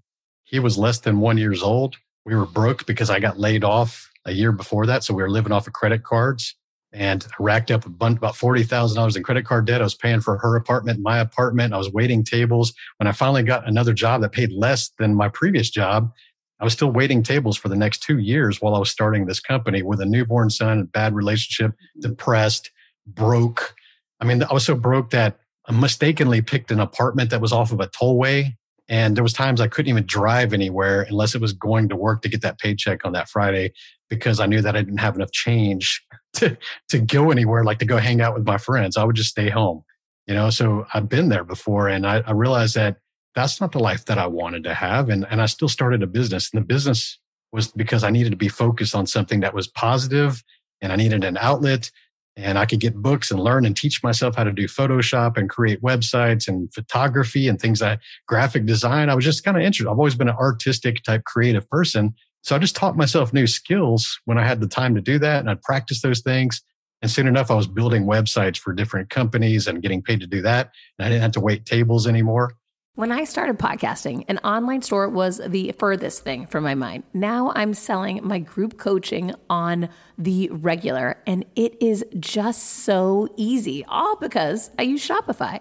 He 0.44 0.58
was 0.58 0.78
less 0.78 0.98
than 0.98 1.20
one 1.20 1.38
years 1.38 1.62
old. 1.62 1.96
We 2.24 2.34
were 2.34 2.46
broke 2.46 2.86
because 2.86 3.10
I 3.10 3.20
got 3.20 3.38
laid 3.38 3.64
off 3.64 4.10
a 4.24 4.32
year 4.32 4.52
before 4.52 4.86
that. 4.86 5.04
So 5.04 5.14
we 5.14 5.22
were 5.22 5.30
living 5.30 5.52
off 5.52 5.66
of 5.66 5.72
credit 5.72 6.02
cards 6.02 6.54
and 6.92 7.26
I 7.30 7.42
racked 7.42 7.70
up 7.70 7.86
a 7.86 7.88
bunch, 7.88 8.18
about 8.18 8.34
$40,000 8.34 9.16
in 9.16 9.22
credit 9.22 9.44
card 9.44 9.66
debt. 9.66 9.80
I 9.80 9.84
was 9.84 9.94
paying 9.94 10.20
for 10.20 10.38
her 10.38 10.56
apartment, 10.56 11.00
my 11.00 11.18
apartment. 11.18 11.72
I 11.72 11.78
was 11.78 11.92
waiting 11.92 12.24
tables. 12.24 12.72
When 12.98 13.06
I 13.06 13.12
finally 13.12 13.42
got 13.42 13.68
another 13.68 13.92
job 13.92 14.22
that 14.22 14.32
paid 14.32 14.52
less 14.52 14.90
than 14.98 15.14
my 15.14 15.28
previous 15.28 15.70
job, 15.70 16.12
I 16.58 16.64
was 16.64 16.72
still 16.72 16.90
waiting 16.90 17.22
tables 17.22 17.56
for 17.56 17.68
the 17.68 17.76
next 17.76 18.02
two 18.02 18.18
years 18.18 18.60
while 18.60 18.74
I 18.74 18.78
was 18.78 18.90
starting 18.90 19.26
this 19.26 19.40
company 19.40 19.82
with 19.82 20.00
a 20.00 20.06
newborn 20.06 20.50
son, 20.50 20.80
a 20.80 20.84
bad 20.84 21.14
relationship, 21.14 21.72
mm-hmm. 21.72 22.00
depressed, 22.00 22.70
broke, 23.06 23.74
I 24.20 24.26
mean, 24.26 24.42
I 24.42 24.52
was 24.52 24.64
so 24.64 24.74
broke 24.74 25.10
that 25.10 25.38
I 25.66 25.72
mistakenly 25.72 26.42
picked 26.42 26.70
an 26.70 26.80
apartment 26.80 27.30
that 27.30 27.40
was 27.40 27.52
off 27.52 27.72
of 27.72 27.80
a 27.80 27.88
tollway. 27.88 28.56
And 28.88 29.16
there 29.16 29.22
was 29.22 29.32
times 29.32 29.60
I 29.60 29.68
couldn't 29.68 29.88
even 29.88 30.04
drive 30.04 30.52
anywhere 30.52 31.02
unless 31.02 31.34
it 31.34 31.40
was 31.40 31.52
going 31.52 31.88
to 31.88 31.96
work 31.96 32.22
to 32.22 32.28
get 32.28 32.42
that 32.42 32.58
paycheck 32.58 33.04
on 33.04 33.12
that 33.12 33.28
Friday 33.28 33.72
because 34.08 34.40
I 34.40 34.46
knew 34.46 34.60
that 34.62 34.76
I 34.76 34.82
didn't 34.82 34.98
have 34.98 35.14
enough 35.14 35.30
change 35.30 36.04
to, 36.34 36.56
to 36.88 36.98
go 36.98 37.30
anywhere, 37.30 37.64
like 37.64 37.78
to 37.78 37.84
go 37.84 37.98
hang 37.98 38.20
out 38.20 38.34
with 38.34 38.46
my 38.46 38.58
friends. 38.58 38.96
I 38.96 39.04
would 39.04 39.16
just 39.16 39.30
stay 39.30 39.50
home, 39.50 39.82
you 40.26 40.34
know? 40.34 40.50
So 40.50 40.86
I've 40.94 41.08
been 41.08 41.28
there 41.28 41.44
before 41.44 41.88
and 41.88 42.06
I, 42.06 42.22
I 42.26 42.32
realized 42.32 42.74
that 42.76 42.96
that's 43.34 43.60
not 43.60 43.72
the 43.72 43.78
life 43.78 44.04
that 44.06 44.18
I 44.18 44.26
wanted 44.26 44.64
to 44.64 44.74
have. 44.74 45.08
And, 45.08 45.26
and 45.30 45.40
I 45.40 45.46
still 45.46 45.68
started 45.68 46.02
a 46.02 46.06
business 46.06 46.50
and 46.52 46.60
the 46.60 46.66
business 46.66 47.18
was 47.52 47.68
because 47.68 48.04
I 48.04 48.10
needed 48.10 48.30
to 48.30 48.36
be 48.36 48.48
focused 48.48 48.94
on 48.94 49.06
something 49.06 49.40
that 49.40 49.54
was 49.54 49.68
positive 49.68 50.42
and 50.80 50.92
I 50.92 50.96
needed 50.96 51.24
an 51.24 51.36
outlet 51.36 51.90
and 52.36 52.58
I 52.58 52.64
could 52.64 52.80
get 52.80 52.94
books 52.94 53.30
and 53.30 53.40
learn 53.40 53.66
and 53.66 53.76
teach 53.76 54.02
myself 54.02 54.36
how 54.36 54.44
to 54.44 54.52
do 54.52 54.66
Photoshop 54.66 55.36
and 55.36 55.50
create 55.50 55.82
websites 55.82 56.48
and 56.48 56.72
photography 56.72 57.48
and 57.48 57.60
things 57.60 57.80
that 57.80 58.00
graphic 58.26 58.66
design. 58.66 59.10
I 59.10 59.14
was 59.14 59.24
just 59.24 59.44
kind 59.44 59.56
of 59.56 59.62
interested. 59.62 59.90
I've 59.90 59.98
always 59.98 60.14
been 60.14 60.28
an 60.28 60.36
artistic 60.36 61.02
type 61.02 61.24
creative 61.24 61.68
person. 61.68 62.14
So 62.42 62.56
I 62.56 62.58
just 62.58 62.76
taught 62.76 62.96
myself 62.96 63.32
new 63.32 63.46
skills 63.46 64.18
when 64.24 64.38
I 64.38 64.46
had 64.46 64.60
the 64.60 64.66
time 64.66 64.94
to 64.94 65.00
do 65.00 65.18
that. 65.18 65.40
And 65.40 65.50
I'd 65.50 65.62
practice 65.62 66.02
those 66.02 66.20
things. 66.20 66.62
And 67.02 67.10
soon 67.10 67.26
enough, 67.26 67.50
I 67.50 67.54
was 67.54 67.66
building 67.66 68.04
websites 68.04 68.58
for 68.58 68.72
different 68.72 69.10
companies 69.10 69.66
and 69.66 69.82
getting 69.82 70.02
paid 70.02 70.20
to 70.20 70.26
do 70.26 70.42
that. 70.42 70.70
And 70.98 71.06
I 71.06 71.08
didn't 71.08 71.22
have 71.22 71.32
to 71.32 71.40
wait 71.40 71.64
tables 71.64 72.06
anymore. 72.06 72.54
When 72.96 73.12
I 73.12 73.24
started 73.24 73.58
podcasting, 73.58 74.24
an 74.28 74.38
online 74.38 74.82
store 74.82 75.08
was 75.08 75.40
the 75.46 75.72
furthest 75.78 76.22
thing 76.22 76.46
from 76.46 76.64
my 76.64 76.74
mind. 76.74 77.04
Now 77.14 77.52
I'm 77.54 77.72
selling 77.72 78.20
my 78.22 78.40
group 78.40 78.76
coaching 78.78 79.32
on 79.48 79.88
the 80.18 80.50
regular, 80.50 81.16
and 81.26 81.46
it 81.56 81.80
is 81.80 82.04
just 82.18 82.62
so 82.62 83.32
easy, 83.36 83.84
all 83.86 84.16
because 84.16 84.70
I 84.78 84.82
use 84.82 85.06
Shopify. 85.06 85.60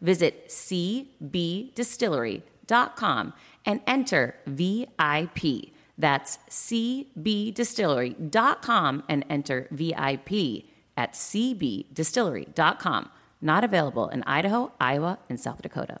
Visit 0.00 0.48
CBDistillery.com 0.48 3.32
and 3.66 3.80
enter 3.86 4.36
VIP. 4.46 5.72
That's 5.98 6.38
cbdistillery.com 6.48 9.02
and 9.08 9.24
enter 9.28 9.68
VIP 9.70 10.64
at 10.96 11.12
cbdistillery.com. 11.12 13.10
Not 13.42 13.64
available 13.64 14.08
in 14.08 14.22
Idaho, 14.24 14.72
Iowa, 14.80 15.18
and 15.28 15.38
South 15.40 15.62
Dakota. 15.62 16.00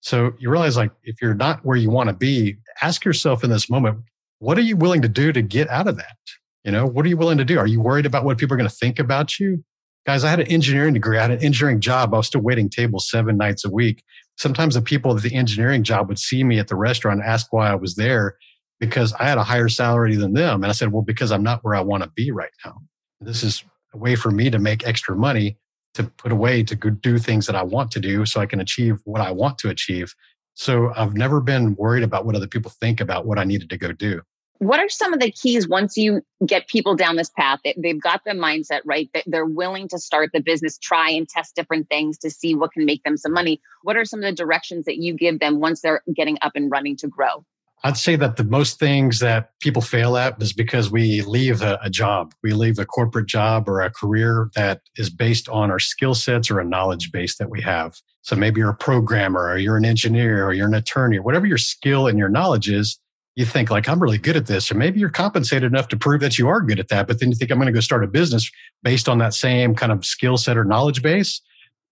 So 0.00 0.32
you 0.38 0.50
realize, 0.50 0.76
like, 0.76 0.92
if 1.04 1.20
you're 1.20 1.34
not 1.34 1.64
where 1.64 1.76
you 1.76 1.90
want 1.90 2.08
to 2.08 2.14
be, 2.14 2.56
ask 2.82 3.04
yourself 3.04 3.44
in 3.44 3.50
this 3.50 3.68
moment, 3.68 4.00
what 4.38 4.56
are 4.58 4.62
you 4.62 4.76
willing 4.76 5.02
to 5.02 5.08
do 5.08 5.32
to 5.32 5.42
get 5.42 5.68
out 5.68 5.88
of 5.88 5.96
that? 5.96 6.16
You 6.64 6.72
know, 6.72 6.86
what 6.86 7.04
are 7.04 7.08
you 7.08 7.16
willing 7.16 7.38
to 7.38 7.44
do? 7.44 7.58
Are 7.58 7.66
you 7.66 7.80
worried 7.80 8.06
about 8.06 8.24
what 8.24 8.38
people 8.38 8.54
are 8.54 8.58
going 8.58 8.68
to 8.68 8.74
think 8.74 8.98
about 8.98 9.38
you? 9.38 9.64
Guys, 10.06 10.24
I 10.24 10.30
had 10.30 10.40
an 10.40 10.46
engineering 10.46 10.94
degree. 10.94 11.18
I 11.18 11.22
had 11.22 11.30
an 11.30 11.44
engineering 11.44 11.80
job. 11.80 12.14
I 12.14 12.18
was 12.18 12.26
still 12.26 12.40
waiting 12.40 12.70
tables 12.70 13.10
seven 13.10 13.36
nights 13.36 13.64
a 13.64 13.70
week. 13.70 14.02
Sometimes 14.38 14.74
the 14.74 14.82
people 14.82 15.14
at 15.14 15.22
the 15.22 15.34
engineering 15.34 15.82
job 15.82 16.08
would 16.08 16.18
see 16.18 16.42
me 16.42 16.58
at 16.58 16.68
the 16.68 16.76
restaurant 16.76 17.20
and 17.20 17.28
ask 17.28 17.52
why 17.52 17.70
I 17.70 17.74
was 17.74 17.96
there 17.96 18.36
because 18.78 19.12
I 19.14 19.24
had 19.24 19.36
a 19.36 19.44
higher 19.44 19.68
salary 19.68 20.16
than 20.16 20.32
them. 20.32 20.62
And 20.62 20.70
I 20.70 20.72
said, 20.72 20.92
well, 20.92 21.02
because 21.02 21.30
I'm 21.30 21.42
not 21.42 21.62
where 21.62 21.74
I 21.74 21.82
want 21.82 22.02
to 22.02 22.10
be 22.10 22.30
right 22.30 22.50
now. 22.64 22.78
This 23.20 23.42
is 23.42 23.62
a 23.92 23.98
way 23.98 24.16
for 24.16 24.30
me 24.30 24.48
to 24.48 24.58
make 24.58 24.86
extra 24.86 25.14
money 25.14 25.58
to 25.94 26.04
put 26.04 26.32
away 26.32 26.62
to 26.62 26.74
do 26.74 27.18
things 27.18 27.46
that 27.46 27.56
I 27.56 27.62
want 27.62 27.90
to 27.92 28.00
do 28.00 28.24
so 28.24 28.40
I 28.40 28.46
can 28.46 28.60
achieve 28.60 29.00
what 29.04 29.20
I 29.20 29.30
want 29.30 29.58
to 29.58 29.68
achieve. 29.68 30.14
So 30.54 30.92
I've 30.96 31.14
never 31.14 31.40
been 31.40 31.74
worried 31.76 32.02
about 32.02 32.26
what 32.26 32.36
other 32.36 32.46
people 32.46 32.70
think 32.70 33.00
about 33.00 33.26
what 33.26 33.38
I 33.38 33.44
needed 33.44 33.70
to 33.70 33.78
go 33.78 33.92
do. 33.92 34.22
What 34.58 34.78
are 34.78 34.90
some 34.90 35.14
of 35.14 35.20
the 35.20 35.30
keys 35.30 35.66
once 35.66 35.96
you 35.96 36.20
get 36.44 36.68
people 36.68 36.94
down 36.94 37.16
this 37.16 37.30
path? 37.30 37.60
They've 37.78 38.00
got 38.00 38.24
the 38.26 38.32
mindset 38.32 38.80
right. 38.84 39.08
that 39.14 39.24
They're 39.26 39.46
willing 39.46 39.88
to 39.88 39.98
start 39.98 40.30
the 40.34 40.42
business, 40.42 40.76
try 40.76 41.08
and 41.10 41.26
test 41.26 41.56
different 41.56 41.88
things 41.88 42.18
to 42.18 42.30
see 42.30 42.54
what 42.54 42.72
can 42.72 42.84
make 42.84 43.02
them 43.02 43.16
some 43.16 43.32
money. 43.32 43.58
What 43.84 43.96
are 43.96 44.04
some 44.04 44.20
of 44.20 44.24
the 44.24 44.32
directions 44.32 44.84
that 44.84 44.98
you 44.98 45.14
give 45.14 45.40
them 45.40 45.60
once 45.60 45.80
they're 45.80 46.02
getting 46.14 46.36
up 46.42 46.52
and 46.56 46.70
running 46.70 46.96
to 46.96 47.08
grow? 47.08 47.46
I'd 47.82 47.96
say 47.96 48.16
that 48.16 48.36
the 48.36 48.44
most 48.44 48.78
things 48.78 49.20
that 49.20 49.58
people 49.60 49.80
fail 49.80 50.16
at 50.18 50.40
is 50.42 50.52
because 50.52 50.90
we 50.90 51.22
leave 51.22 51.62
a, 51.62 51.78
a, 51.82 51.88
job. 51.88 52.34
We 52.42 52.52
leave 52.52 52.78
a 52.78 52.84
corporate 52.84 53.26
job 53.26 53.68
or 53.68 53.80
a 53.80 53.90
career 53.90 54.50
that 54.54 54.82
is 54.96 55.08
based 55.08 55.48
on 55.48 55.70
our 55.70 55.78
skill 55.78 56.14
sets 56.14 56.50
or 56.50 56.60
a 56.60 56.64
knowledge 56.64 57.10
base 57.10 57.38
that 57.38 57.48
we 57.48 57.62
have. 57.62 57.94
So 58.20 58.36
maybe 58.36 58.60
you're 58.60 58.70
a 58.70 58.74
programmer 58.74 59.48
or 59.48 59.56
you're 59.56 59.78
an 59.78 59.86
engineer 59.86 60.46
or 60.46 60.52
you're 60.52 60.68
an 60.68 60.74
attorney, 60.74 61.18
whatever 61.20 61.46
your 61.46 61.58
skill 61.58 62.06
and 62.06 62.18
your 62.18 62.28
knowledge 62.28 62.68
is, 62.68 62.98
you 63.34 63.46
think 63.46 63.70
like, 63.70 63.88
I'm 63.88 64.02
really 64.02 64.18
good 64.18 64.36
at 64.36 64.46
this. 64.46 64.70
Or 64.70 64.74
maybe 64.74 65.00
you're 65.00 65.08
compensated 65.08 65.72
enough 65.72 65.88
to 65.88 65.96
prove 65.96 66.20
that 66.20 66.38
you 66.38 66.48
are 66.48 66.60
good 66.60 66.80
at 66.80 66.88
that. 66.88 67.06
But 67.06 67.18
then 67.18 67.30
you 67.30 67.34
think 67.34 67.50
I'm 67.50 67.56
going 67.56 67.66
to 67.66 67.72
go 67.72 67.80
start 67.80 68.04
a 68.04 68.08
business 68.08 68.50
based 68.82 69.08
on 69.08 69.16
that 69.18 69.32
same 69.32 69.74
kind 69.74 69.90
of 69.90 70.04
skill 70.04 70.36
set 70.36 70.58
or 70.58 70.64
knowledge 70.64 71.00
base. 71.00 71.40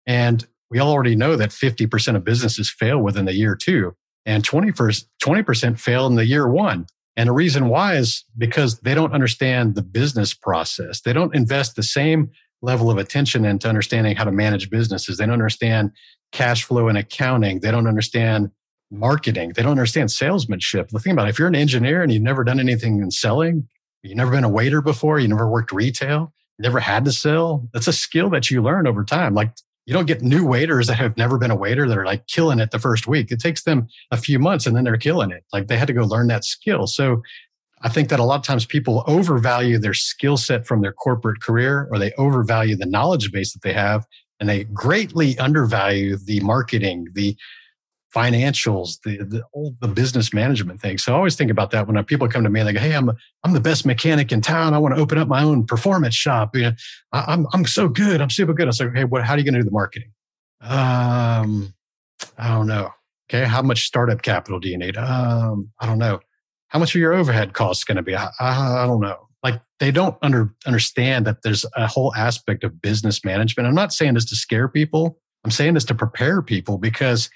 And 0.07 0.47
we 0.71 0.81
already 0.81 1.17
know 1.17 1.37
that 1.37 1.49
50% 1.49 2.15
of 2.15 2.25
businesses 2.25 2.71
fail 2.71 2.99
within 2.99 3.25
the 3.25 3.33
year 3.33 3.57
two 3.57 3.95
and 4.29 4.47
20%, 4.47 5.05
20% 5.23 5.81
fail 5.81 6.07
in 6.07 6.15
the 6.15 6.27
year 6.27 6.47
one. 6.47 6.87
And 7.17 7.29
the 7.29 7.33
reason 7.33 7.69
why 7.69 7.97
is 7.97 8.25
because 8.37 8.79
they 8.81 8.95
don't 8.95 9.15
understand 9.15 9.75
the 9.75 9.83
business 9.83 10.35
process. 10.35 11.01
They 11.01 11.15
don't 11.15 11.35
invest 11.35 11.77
the 11.77 11.83
same 11.83 12.31
level 12.61 12.91
of 12.91 12.99
attention 12.99 13.47
into 13.47 13.69
understanding 13.69 14.15
how 14.17 14.25
to 14.25 14.31
manage 14.31 14.69
businesses. 14.69 15.17
They 15.17 15.25
don't 15.25 15.33
understand 15.33 15.93
cash 16.31 16.63
flow 16.63 16.89
and 16.89 16.99
accounting. 16.99 17.61
They 17.61 17.71
don't 17.71 17.87
understand 17.87 18.51
marketing. 18.91 19.55
They 19.57 19.63
don't 19.63 19.73
understand 19.73 20.11
salesmanship. 20.11 20.91
The 20.91 21.01
thing 21.01 21.13
about 21.13 21.27
it, 21.27 21.31
if 21.31 21.39
you're 21.39 21.49
an 21.49 21.55
engineer 21.55 22.03
and 22.03 22.13
you've 22.13 22.23
never 22.23 22.45
done 22.45 22.61
anything 22.61 23.01
in 23.01 23.11
selling, 23.11 23.67
you've 24.03 24.17
never 24.17 24.31
been 24.31 24.45
a 24.45 24.49
waiter 24.49 24.83
before, 24.83 25.19
you 25.19 25.29
never 25.29 25.49
worked 25.49 25.73
retail, 25.73 26.35
never 26.59 26.81
had 26.81 27.07
to 27.07 27.13
sell, 27.13 27.67
that's 27.73 27.89
a 27.89 27.93
skill 27.95 28.29
that 28.31 28.51
you 28.51 28.63
learn 28.63 28.87
over 28.87 29.05
time. 29.05 29.35
Like 29.35 29.53
you 29.89 29.95
don't 29.95 30.05
get 30.05 30.21
new 30.21 30.45
waiters 30.45 30.87
that 30.89 30.99
have 30.99 31.17
never 31.17 31.39
been 31.39 31.51
a 31.51 31.57
waiter 31.57 31.89
that 31.89 31.97
are 31.97 32.05
like 32.05 32.27
killing 32.27 32.59
it 32.59 32.73
the 32.73 32.79
first 32.79 33.07
week. 33.07 33.33
It 33.33 33.41
takes 33.41 33.63
them 33.63 33.89
a 34.11 34.19
few 34.19 34.39
months 34.39 34.67
and 34.67 34.77
then 34.77 34.85
they're 34.85 34.99
killing 34.99 35.31
it. 35.31 35.45
Like 35.51 35.69
they 35.69 35.79
had 35.79 35.87
to 35.87 35.95
go 35.95 36.03
learn 36.03 36.27
that 36.27 36.45
skill. 36.45 36.87
So 36.87 37.23
I 37.81 37.89
think 37.89 38.11
that 38.11 38.21
a 38.21 38.25
lot 38.25 38.37
of 38.37 38.43
times 38.43 38.67
people 38.67 39.03
overvalue 39.07 39.79
their 39.79 39.95
skill 39.95 40.37
set 40.37 40.67
from 40.67 40.83
their 40.83 40.93
corporate 40.93 41.41
career 41.41 41.89
or 41.91 41.99
they 41.99 42.13
overvalue 42.19 42.77
the 42.77 42.85
knowledge 42.85 43.33
base 43.33 43.55
that 43.55 43.63
they 43.63 43.73
have 43.73 44.05
and 44.41 44.47
they 44.47 44.65
greatly 44.65 45.39
undervalue 45.39 46.19
the 46.19 46.41
marketing, 46.41 47.07
the 47.15 47.35
financials, 48.15 49.01
the, 49.03 49.19
the 49.19 49.43
all 49.53 49.75
the 49.81 49.89
business 49.89 50.33
management 50.33 50.81
things. 50.81 51.05
So 51.05 51.13
I 51.13 51.17
always 51.17 51.37
think 51.37 51.51
about 51.51 51.71
that 51.73 51.87
when 51.87 52.03
people 52.05 52.29
come 52.29 52.43
to 52.45 52.51
me 52.51 52.61
and 52.61 52.69
they 52.69 52.73
go, 52.73 52.81
"Hey, 52.81 52.95
I'm 52.95 53.11
I'm 53.45 53.53
the 53.53 53.61
best 53.61 53.85
mechanic 53.85 54.33
in 54.33 54.41
town. 54.41 54.75
I 54.75 54.79
want 54.79 54.95
to 54.95 55.01
open 55.01 55.19
up 55.19 55.29
my 55.29 55.43
own 55.43 55.67
performance 55.67 56.15
shop. 56.15 56.57
You 56.57 56.63
know, 56.63 56.73
I, 57.13 57.33
am 57.33 57.41
I'm, 57.41 57.47
I'm 57.53 57.67
so 57.67 57.89
good. 57.89 58.21
I'm 58.21 58.31
super 58.31 58.55
good." 58.55 58.69
I 58.69 58.71
say, 58.71 58.87
"Okay, 58.87 59.05
what? 59.05 59.25
How 59.25 59.35
are 59.35 59.39
you 59.39 59.45
going 59.45 59.55
to 59.55 59.61
do 59.61 59.65
the 59.65 59.71
marketing?" 59.71 60.11
Um, 60.61 61.75
I 62.37 62.49
don't 62.49 62.67
know. 62.67 62.91
Okay, 63.31 63.45
how 63.45 63.63
much 63.63 63.85
startup 63.85 64.23
capital 64.23 64.59
do 64.59 64.69
you 64.69 64.79
need? 64.79 64.97
Um, 64.97 65.71
I 65.81 65.87
don't 65.87 65.99
know. 65.99 66.21
How 66.69 66.79
much 66.79 66.95
are 66.95 66.99
your 66.99 67.15
overhead 67.15 67.53
costs 67.53 67.85
going 67.85 67.97
to 67.97 68.03
be? 68.03 68.17
I, 68.17 68.29
I, 68.41 68.85
I 68.85 68.87
don't 68.87 69.01
know. 69.01 69.29
Like 69.43 69.61
they 69.81 69.91
don't 69.91 70.17
under, 70.23 70.55
understand 70.67 71.27
that 71.27 71.43
there's 71.43 71.65
a 71.77 71.87
whole 71.87 72.15
aspect 72.15 72.65
of 72.65 72.81
business 72.81 73.25
management. 73.25 73.67
I'm 73.67 73.75
not 73.75 73.93
saying 73.93 74.15
this 74.15 74.25
to 74.27 74.37
scare 74.37 74.69
people. 74.69 75.19
I'm 75.45 75.51
saying 75.51 75.75
this 75.75 75.85
to 75.85 75.95
prepare 75.95 76.43
people 76.43 76.79
because 76.79 77.31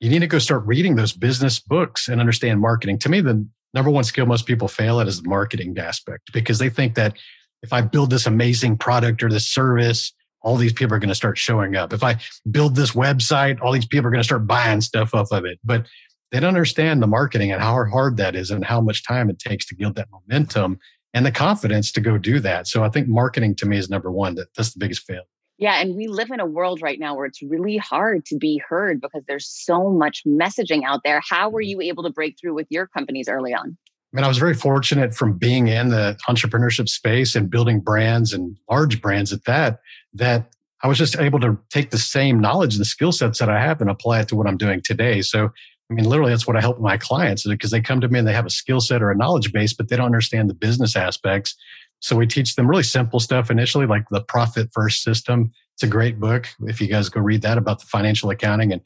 you 0.00 0.10
need 0.10 0.20
to 0.20 0.26
go 0.26 0.38
start 0.38 0.66
reading 0.66 0.96
those 0.96 1.12
business 1.12 1.58
books 1.58 2.08
and 2.08 2.20
understand 2.20 2.60
marketing. 2.60 2.98
To 3.00 3.08
me, 3.08 3.20
the 3.20 3.46
number 3.74 3.90
one 3.90 4.04
skill 4.04 4.26
most 4.26 4.46
people 4.46 4.68
fail 4.68 5.00
at 5.00 5.08
is 5.08 5.22
the 5.22 5.28
marketing 5.28 5.76
aspect 5.78 6.32
because 6.32 6.58
they 6.58 6.70
think 6.70 6.94
that 6.94 7.16
if 7.62 7.72
I 7.72 7.80
build 7.80 8.10
this 8.10 8.26
amazing 8.26 8.78
product 8.78 9.22
or 9.22 9.28
this 9.28 9.48
service, 9.48 10.12
all 10.42 10.56
these 10.56 10.72
people 10.72 10.94
are 10.94 11.00
going 11.00 11.08
to 11.08 11.14
start 11.14 11.36
showing 11.36 11.74
up. 11.74 11.92
If 11.92 12.04
I 12.04 12.18
build 12.48 12.76
this 12.76 12.92
website, 12.92 13.60
all 13.60 13.72
these 13.72 13.86
people 13.86 14.06
are 14.06 14.10
going 14.10 14.20
to 14.20 14.26
start 14.26 14.46
buying 14.46 14.80
stuff 14.80 15.14
off 15.14 15.32
of 15.32 15.44
it. 15.44 15.58
But 15.64 15.86
they 16.30 16.40
don't 16.40 16.48
understand 16.48 17.02
the 17.02 17.06
marketing 17.06 17.50
and 17.50 17.60
how 17.60 17.84
hard 17.86 18.16
that 18.18 18.36
is 18.36 18.50
and 18.50 18.64
how 18.64 18.80
much 18.80 19.04
time 19.04 19.30
it 19.30 19.38
takes 19.38 19.66
to 19.66 19.74
build 19.74 19.96
that 19.96 20.08
momentum 20.12 20.78
and 21.14 21.26
the 21.26 21.32
confidence 21.32 21.90
to 21.92 22.00
go 22.00 22.18
do 22.18 22.38
that. 22.40 22.66
So 22.68 22.84
I 22.84 22.90
think 22.90 23.08
marketing 23.08 23.56
to 23.56 23.66
me 23.66 23.78
is 23.78 23.90
number 23.90 24.12
one. 24.12 24.34
That 24.36 24.48
that's 24.54 24.72
the 24.72 24.78
biggest 24.78 25.02
fail. 25.02 25.22
Yeah, 25.58 25.80
and 25.80 25.96
we 25.96 26.06
live 26.06 26.30
in 26.30 26.38
a 26.38 26.46
world 26.46 26.80
right 26.80 27.00
now 27.00 27.16
where 27.16 27.26
it's 27.26 27.42
really 27.42 27.76
hard 27.76 28.24
to 28.26 28.36
be 28.36 28.62
heard 28.68 29.00
because 29.00 29.24
there's 29.26 29.48
so 29.48 29.90
much 29.90 30.22
messaging 30.24 30.84
out 30.84 31.00
there. 31.04 31.20
How 31.28 31.50
were 31.50 31.60
mm-hmm. 31.60 31.80
you 31.80 31.80
able 31.82 32.04
to 32.04 32.10
break 32.10 32.36
through 32.40 32.54
with 32.54 32.68
your 32.70 32.86
companies 32.86 33.28
early 33.28 33.52
on? 33.52 33.76
I 34.12 34.16
mean, 34.16 34.24
I 34.24 34.28
was 34.28 34.38
very 34.38 34.54
fortunate 34.54 35.14
from 35.14 35.36
being 35.36 35.66
in 35.66 35.88
the 35.88 36.16
entrepreneurship 36.28 36.88
space 36.88 37.34
and 37.34 37.50
building 37.50 37.80
brands 37.80 38.32
and 38.32 38.56
large 38.70 39.02
brands 39.02 39.32
at 39.32 39.44
that, 39.44 39.80
that 40.14 40.50
I 40.82 40.88
was 40.88 40.96
just 40.96 41.18
able 41.18 41.40
to 41.40 41.58
take 41.70 41.90
the 41.90 41.98
same 41.98 42.40
knowledge 42.40 42.74
and 42.74 42.80
the 42.80 42.86
skill 42.86 43.12
sets 43.12 43.38
that 43.40 43.50
I 43.50 43.60
have 43.60 43.80
and 43.80 43.90
apply 43.90 44.20
it 44.20 44.28
to 44.28 44.36
what 44.36 44.46
I'm 44.46 44.56
doing 44.56 44.80
today. 44.80 45.20
So, 45.20 45.50
I 45.90 45.94
mean, 45.94 46.08
literally, 46.08 46.30
that's 46.30 46.46
what 46.46 46.56
I 46.56 46.60
help 46.60 46.80
my 46.80 46.96
clients 46.96 47.46
because 47.46 47.70
they 47.70 47.80
come 47.80 48.00
to 48.00 48.08
me 48.08 48.20
and 48.20 48.28
they 48.28 48.32
have 48.32 48.46
a 48.46 48.50
skill 48.50 48.80
set 48.80 49.02
or 49.02 49.10
a 49.10 49.16
knowledge 49.16 49.52
base, 49.52 49.74
but 49.74 49.88
they 49.88 49.96
don't 49.96 50.06
understand 50.06 50.48
the 50.48 50.54
business 50.54 50.94
aspects. 50.96 51.56
So 52.00 52.16
we 52.16 52.26
teach 52.26 52.54
them 52.54 52.68
really 52.68 52.82
simple 52.82 53.20
stuff 53.20 53.50
initially, 53.50 53.86
like 53.86 54.04
the 54.10 54.22
profit 54.22 54.70
first 54.72 55.02
system. 55.02 55.52
It's 55.74 55.82
a 55.82 55.88
great 55.88 56.20
book. 56.20 56.48
If 56.62 56.80
you 56.80 56.86
guys 56.86 57.08
go 57.08 57.20
read 57.20 57.42
that 57.42 57.58
about 57.58 57.80
the 57.80 57.86
financial 57.86 58.30
accounting 58.30 58.72
and 58.72 58.82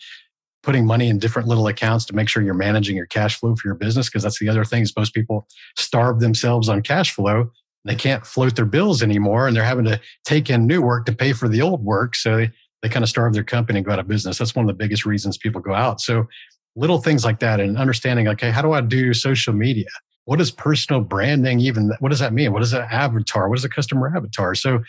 putting 0.62 0.86
money 0.86 1.08
in 1.08 1.18
different 1.18 1.48
little 1.48 1.66
accounts 1.66 2.04
to 2.06 2.14
make 2.14 2.28
sure 2.28 2.42
you're 2.42 2.54
managing 2.54 2.96
your 2.96 3.06
cash 3.06 3.38
flow 3.38 3.54
for 3.56 3.66
your 3.66 3.74
business. 3.74 4.08
Because 4.08 4.22
that's 4.22 4.38
the 4.38 4.48
other 4.48 4.64
thing 4.64 4.82
is 4.82 4.96
most 4.96 5.14
people 5.14 5.46
starve 5.76 6.20
themselves 6.20 6.68
on 6.68 6.82
cash 6.82 7.12
flow. 7.12 7.50
They 7.84 7.96
can't 7.96 8.24
float 8.24 8.54
their 8.54 8.64
bills 8.64 9.02
anymore 9.02 9.48
and 9.48 9.56
they're 9.56 9.64
having 9.64 9.86
to 9.86 10.00
take 10.24 10.48
in 10.50 10.66
new 10.66 10.80
work 10.80 11.06
to 11.06 11.12
pay 11.12 11.32
for 11.32 11.48
the 11.48 11.62
old 11.62 11.84
work. 11.84 12.14
So 12.14 12.36
they, 12.36 12.50
they 12.80 12.88
kind 12.88 13.02
of 13.02 13.08
starve 13.08 13.32
their 13.34 13.42
company 13.42 13.78
and 13.78 13.86
go 13.86 13.92
out 13.92 13.98
of 13.98 14.06
business. 14.06 14.38
That's 14.38 14.54
one 14.54 14.64
of 14.64 14.68
the 14.68 14.74
biggest 14.74 15.04
reasons 15.04 15.36
people 15.36 15.60
go 15.60 15.74
out. 15.74 16.00
So 16.00 16.28
little 16.76 16.98
things 16.98 17.24
like 17.24 17.40
that 17.40 17.58
and 17.58 17.76
understanding, 17.76 18.28
okay, 18.28 18.50
how 18.50 18.62
do 18.62 18.72
I 18.72 18.80
do 18.80 19.12
social 19.14 19.52
media? 19.52 19.88
What 20.24 20.40
is 20.40 20.50
personal 20.50 21.00
branding 21.00 21.60
even 21.60 21.92
what 21.98 22.10
does 22.10 22.20
that 22.20 22.32
mean? 22.32 22.52
What 22.52 22.62
is 22.62 22.72
an 22.72 22.86
avatar? 22.90 23.48
What 23.48 23.58
is 23.58 23.64
a 23.64 23.68
customer 23.68 24.14
avatar? 24.14 24.54
So 24.54 24.82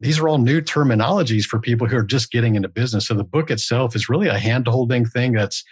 these 0.00 0.18
are 0.18 0.28
all 0.28 0.38
new 0.38 0.60
terminologies 0.60 1.44
for 1.44 1.58
people 1.58 1.86
who 1.86 1.96
are 1.96 2.04
just 2.04 2.30
getting 2.30 2.54
into 2.54 2.68
business. 2.68 3.08
So 3.08 3.14
the 3.14 3.24
book 3.24 3.50
itself 3.50 3.96
is 3.96 4.08
really 4.08 4.28
a 4.28 4.38
hand 4.38 4.68
holding 4.68 5.04
thing 5.04 5.32
that's 5.32 5.64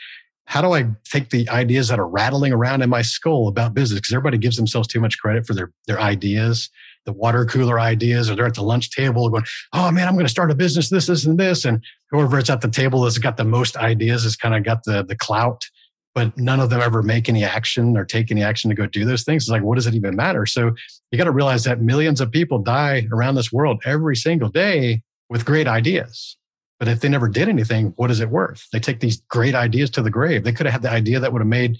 how 0.47 0.61
do 0.61 0.75
i 0.75 0.87
take 1.05 1.31
the 1.31 1.49
ideas 1.49 1.89
that 1.89 1.99
are 1.99 2.07
rattling 2.07 2.53
around 2.53 2.83
in 2.83 2.91
my 2.91 3.01
skull 3.03 3.49
about 3.49 3.73
business? 3.73 3.99
Because 4.01 4.13
everybody 4.13 4.37
gives 4.37 4.57
themselves 4.57 4.89
too 4.89 5.01
much 5.01 5.19
credit 5.19 5.47
for 5.47 5.55
their 5.55 5.73
their 5.87 6.01
ideas 6.01 6.71
the 7.05 7.13
water 7.13 7.45
cooler 7.45 7.79
ideas 7.79 8.31
or 8.31 8.35
they're 8.35 8.47
at 8.47 8.55
the 8.55 8.63
lunch 8.63 8.91
table 8.91 9.29
going 9.29 9.45
oh 9.73 9.91
man 9.91 10.09
i'm 10.09 10.15
going 10.15 10.25
to 10.25 10.31
start 10.31 10.51
a 10.51 10.55
business 10.55 10.89
this 10.89 11.07
this 11.07 11.25
and 11.25 11.39
this 11.39 11.65
and 11.65 11.83
whoever 12.11 12.29
whoever's 12.29 12.51
at 12.51 12.61
the 12.61 12.69
table 12.69 13.03
that's 13.03 13.19
got 13.19 13.37
the 13.37 13.45
most 13.45 13.77
ideas 13.77 14.25
has 14.25 14.37
kind 14.37 14.55
of 14.55 14.65
got 14.65 14.85
the 14.85 15.05
the 15.05 15.17
clout 15.17 15.65
but 16.15 16.37
none 16.39 16.61
of 16.61 16.71
them 16.71 16.81
ever 16.81 17.03
make 17.03 17.29
any 17.29 17.45
action 17.45 17.97
or 17.97 18.05
take 18.05 18.31
any 18.31 18.43
action 18.43 18.71
to 18.71 18.77
go 18.77 18.87
do 18.87 19.05
those 19.05 19.25
things. 19.25 19.45
It's 19.45 19.51
like, 19.51 19.63
what 19.63 19.75
does 19.75 19.87
it 19.87 19.95
even 19.95 20.15
matter? 20.15 20.47
So 20.47 20.75
you 21.11 21.19
got 21.19 21.25
to 21.25 21.33
realize 21.33 21.65
that 21.65 21.81
millions 21.81 22.21
of 22.21 22.31
people 22.31 22.59
die 22.59 23.07
around 23.13 23.35
this 23.35 23.53
world 23.53 23.83
every 23.85 24.15
single 24.15 24.49
day 24.49 25.03
with 25.29 25.45
great 25.45 25.67
ideas. 25.67 26.37
But 26.79 26.89
if 26.89 27.01
they 27.01 27.09
never 27.09 27.29
did 27.29 27.49
anything, 27.49 27.95
what 27.97 28.11
is 28.11 28.21
it 28.21 28.31
worth? 28.31 28.69
They 28.73 28.79
take 28.79 29.01
these 29.01 29.23
great 29.29 29.55
ideas 29.55 29.91
to 29.91 30.03
the 30.03 30.11
grave. 30.11 30.45
They 30.45 30.53
could 30.53 30.67
have 30.67 30.75
had 30.75 30.83
the 30.83 30.91
idea 30.91 31.19
that 31.19 31.33
would 31.33 31.41
have 31.41 31.49
made 31.49 31.79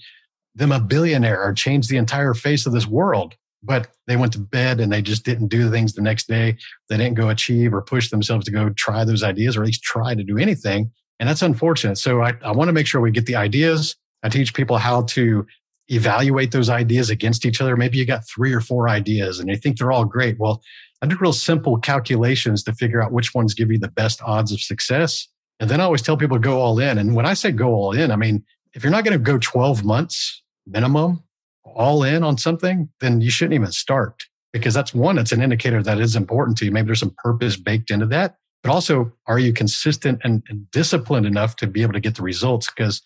them 0.53 0.71
a 0.71 0.79
billionaire 0.79 1.41
or 1.41 1.53
changed 1.53 1.89
the 1.89 1.97
entire 1.97 2.33
face 2.33 2.65
of 2.65 2.73
this 2.73 2.87
world. 2.87 3.35
But 3.63 3.87
they 4.07 4.15
went 4.15 4.33
to 4.33 4.39
bed 4.39 4.79
and 4.79 4.91
they 4.91 5.01
just 5.01 5.25
didn't 5.25 5.47
do 5.47 5.63
the 5.63 5.71
things 5.71 5.93
the 5.93 6.01
next 6.01 6.27
day. 6.27 6.57
They 6.89 6.97
didn't 6.97 7.15
go 7.15 7.29
achieve 7.29 7.73
or 7.73 7.81
push 7.81 8.09
themselves 8.09 8.45
to 8.45 8.51
go 8.51 8.69
try 8.69 9.05
those 9.05 9.23
ideas 9.23 9.57
or 9.57 9.61
at 9.61 9.67
least 9.67 9.83
try 9.83 10.13
to 10.13 10.23
do 10.23 10.37
anything. 10.37 10.91
And 11.19 11.27
that's 11.27 11.41
unfortunate. 11.41 11.97
So 11.97 12.21
I, 12.21 12.33
I 12.43 12.51
want 12.51 12.67
to 12.67 12.73
make 12.73 12.87
sure 12.87 13.01
we 13.01 13.11
get 13.11 13.25
the 13.25 13.37
ideas 13.37 13.95
I 14.25 14.29
teach 14.29 14.55
people 14.55 14.79
how 14.79 15.03
to 15.03 15.45
evaluate 15.87 16.51
those 16.51 16.67
ideas 16.67 17.11
against 17.11 17.45
each 17.45 17.61
other. 17.61 17.77
Maybe 17.77 17.99
you 17.99 18.05
got 18.05 18.27
three 18.27 18.53
or 18.53 18.59
four 18.59 18.89
ideas 18.89 19.39
and 19.39 19.47
you 19.49 19.55
think 19.55 19.77
they're 19.77 19.91
all 19.91 20.03
great. 20.03 20.39
Well, 20.39 20.63
I 20.99 21.05
do 21.05 21.15
real 21.19 21.31
simple 21.31 21.77
calculations 21.77 22.63
to 22.63 22.73
figure 22.73 23.03
out 23.03 23.11
which 23.11 23.35
ones 23.35 23.53
give 23.53 23.71
you 23.71 23.77
the 23.77 23.87
best 23.87 24.23
odds 24.23 24.51
of 24.51 24.59
success. 24.61 25.27
And 25.59 25.69
then 25.69 25.79
I 25.79 25.83
always 25.83 26.01
tell 26.01 26.17
people 26.17 26.37
to 26.37 26.41
go 26.41 26.59
all 26.59 26.79
in. 26.79 26.97
And 26.97 27.13
when 27.13 27.27
I 27.27 27.35
say 27.35 27.51
go 27.51 27.75
all 27.75 27.91
in, 27.91 28.09
I 28.09 28.15
mean, 28.15 28.43
if 28.73 28.83
you're 28.83 28.91
not 28.91 29.03
going 29.03 29.17
to 29.17 29.23
go 29.23 29.37
12 29.37 29.85
months 29.85 30.41
minimum 30.65 31.23
all 31.63 32.01
in 32.01 32.23
on 32.23 32.39
something, 32.39 32.89
then 33.01 33.21
you 33.21 33.29
shouldn't 33.29 33.53
even 33.53 33.71
start 33.71 34.23
because 34.53 34.73
that's 34.73 34.93
one, 34.93 35.19
it's 35.19 35.33
an 35.33 35.43
indicator 35.43 35.83
that 35.83 35.99
is 35.99 36.15
important 36.15 36.57
to 36.57 36.65
you. 36.65 36.71
Maybe 36.71 36.87
there's 36.87 36.99
some 36.99 37.15
purpose 37.19 37.57
baked 37.57 37.91
into 37.91 38.07
that. 38.07 38.37
But 38.63 38.71
also, 38.71 39.11
are 39.27 39.37
you 39.37 39.53
consistent 39.53 40.19
and 40.23 40.41
disciplined 40.71 41.27
enough 41.27 41.55
to 41.57 41.67
be 41.67 41.83
able 41.83 41.93
to 41.93 41.99
get 41.99 42.15
the 42.15 42.23
results? 42.23 42.71
Because 42.75 43.03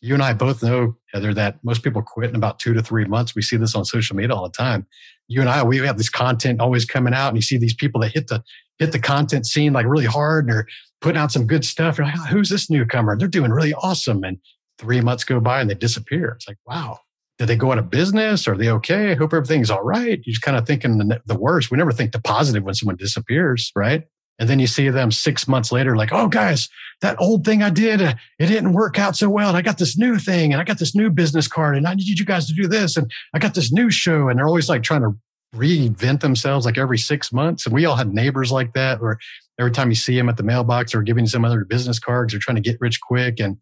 You 0.00 0.14
and 0.14 0.22
I 0.22 0.34
both 0.34 0.62
know, 0.62 0.96
Heather, 1.12 1.32
that 1.34 1.58
most 1.64 1.82
people 1.82 2.02
quit 2.02 2.30
in 2.30 2.36
about 2.36 2.58
two 2.58 2.74
to 2.74 2.82
three 2.82 3.04
months. 3.06 3.34
We 3.34 3.42
see 3.42 3.56
this 3.56 3.74
on 3.74 3.84
social 3.84 4.14
media 4.14 4.34
all 4.34 4.44
the 4.44 4.56
time. 4.56 4.86
You 5.28 5.40
and 5.40 5.50
I, 5.50 5.62
we 5.62 5.78
have 5.78 5.98
this 5.98 6.10
content 6.10 6.60
always 6.60 6.84
coming 6.84 7.14
out, 7.14 7.28
and 7.28 7.36
you 7.36 7.42
see 7.42 7.58
these 7.58 7.74
people 7.74 8.00
that 8.02 8.12
hit 8.12 8.28
the 8.28 8.42
hit 8.78 8.92
the 8.92 8.98
content 8.98 9.46
scene 9.46 9.72
like 9.72 9.86
really 9.86 10.04
hard, 10.04 10.44
and 10.44 10.52
they're 10.52 10.66
putting 11.00 11.18
out 11.18 11.32
some 11.32 11.46
good 11.46 11.64
stuff. 11.64 11.98
You're 11.98 12.06
like, 12.06 12.16
oh, 12.18 12.26
who's 12.26 12.50
this 12.50 12.70
newcomer? 12.70 13.16
They're 13.16 13.28
doing 13.28 13.50
really 13.50 13.74
awesome. 13.74 14.22
And 14.24 14.38
three 14.78 15.00
months 15.00 15.24
go 15.24 15.40
by 15.40 15.60
and 15.60 15.70
they 15.70 15.74
disappear. 15.74 16.32
It's 16.36 16.48
like, 16.48 16.58
wow, 16.66 16.98
did 17.38 17.48
they 17.48 17.56
go 17.56 17.72
out 17.72 17.78
of 17.78 17.90
business? 17.90 18.46
Are 18.46 18.56
they 18.56 18.68
okay? 18.70 19.12
I 19.12 19.14
hope 19.14 19.32
everything's 19.32 19.70
all 19.70 19.82
right. 19.82 20.20
You're 20.24 20.32
just 20.32 20.42
kind 20.42 20.56
of 20.56 20.66
thinking 20.66 20.98
the, 20.98 21.20
the 21.26 21.38
worst. 21.38 21.70
We 21.70 21.78
never 21.78 21.92
think 21.92 22.12
the 22.12 22.20
positive 22.20 22.62
when 22.62 22.74
someone 22.74 22.96
disappears, 22.96 23.72
right? 23.74 24.04
And 24.38 24.48
then 24.48 24.58
you 24.58 24.66
see 24.66 24.88
them 24.90 25.10
six 25.10 25.48
months 25.48 25.72
later, 25.72 25.96
like, 25.96 26.12
oh, 26.12 26.28
guys, 26.28 26.68
that 27.02 27.16
old 27.20 27.44
thing 27.44 27.62
I 27.62 27.70
did, 27.70 28.00
uh, 28.00 28.14
it 28.38 28.46
didn't 28.46 28.72
work 28.72 28.98
out 28.98 29.16
so 29.16 29.28
well. 29.28 29.48
And 29.48 29.56
I 29.56 29.62
got 29.62 29.78
this 29.78 29.98
new 29.98 30.18
thing 30.18 30.52
and 30.52 30.60
I 30.60 30.64
got 30.64 30.78
this 30.78 30.94
new 30.94 31.10
business 31.10 31.46
card 31.46 31.76
and 31.76 31.86
I 31.86 31.94
need 31.94 32.18
you 32.18 32.24
guys 32.24 32.46
to 32.46 32.54
do 32.54 32.66
this. 32.66 32.96
And 32.96 33.10
I 33.34 33.38
got 33.38 33.54
this 33.54 33.72
new 33.72 33.90
show. 33.90 34.28
And 34.28 34.38
they're 34.38 34.46
always 34.46 34.68
like 34.68 34.82
trying 34.82 35.02
to 35.02 35.12
reinvent 35.54 36.20
themselves 36.20 36.66
like 36.66 36.78
every 36.78 36.98
six 36.98 37.32
months. 37.32 37.66
And 37.66 37.74
we 37.74 37.84
all 37.84 37.96
had 37.96 38.12
neighbors 38.12 38.50
like 38.50 38.72
that, 38.74 39.00
where 39.00 39.18
every 39.58 39.72
time 39.72 39.90
you 39.90 39.94
see 39.94 40.16
them 40.16 40.28
at 40.28 40.36
the 40.36 40.42
mailbox 40.42 40.94
or 40.94 41.02
giving 41.02 41.26
some 41.26 41.44
other 41.44 41.64
business 41.64 41.98
cards 41.98 42.34
or 42.34 42.38
trying 42.38 42.56
to 42.56 42.60
get 42.62 42.80
rich 42.80 43.00
quick. 43.00 43.40
And 43.40 43.58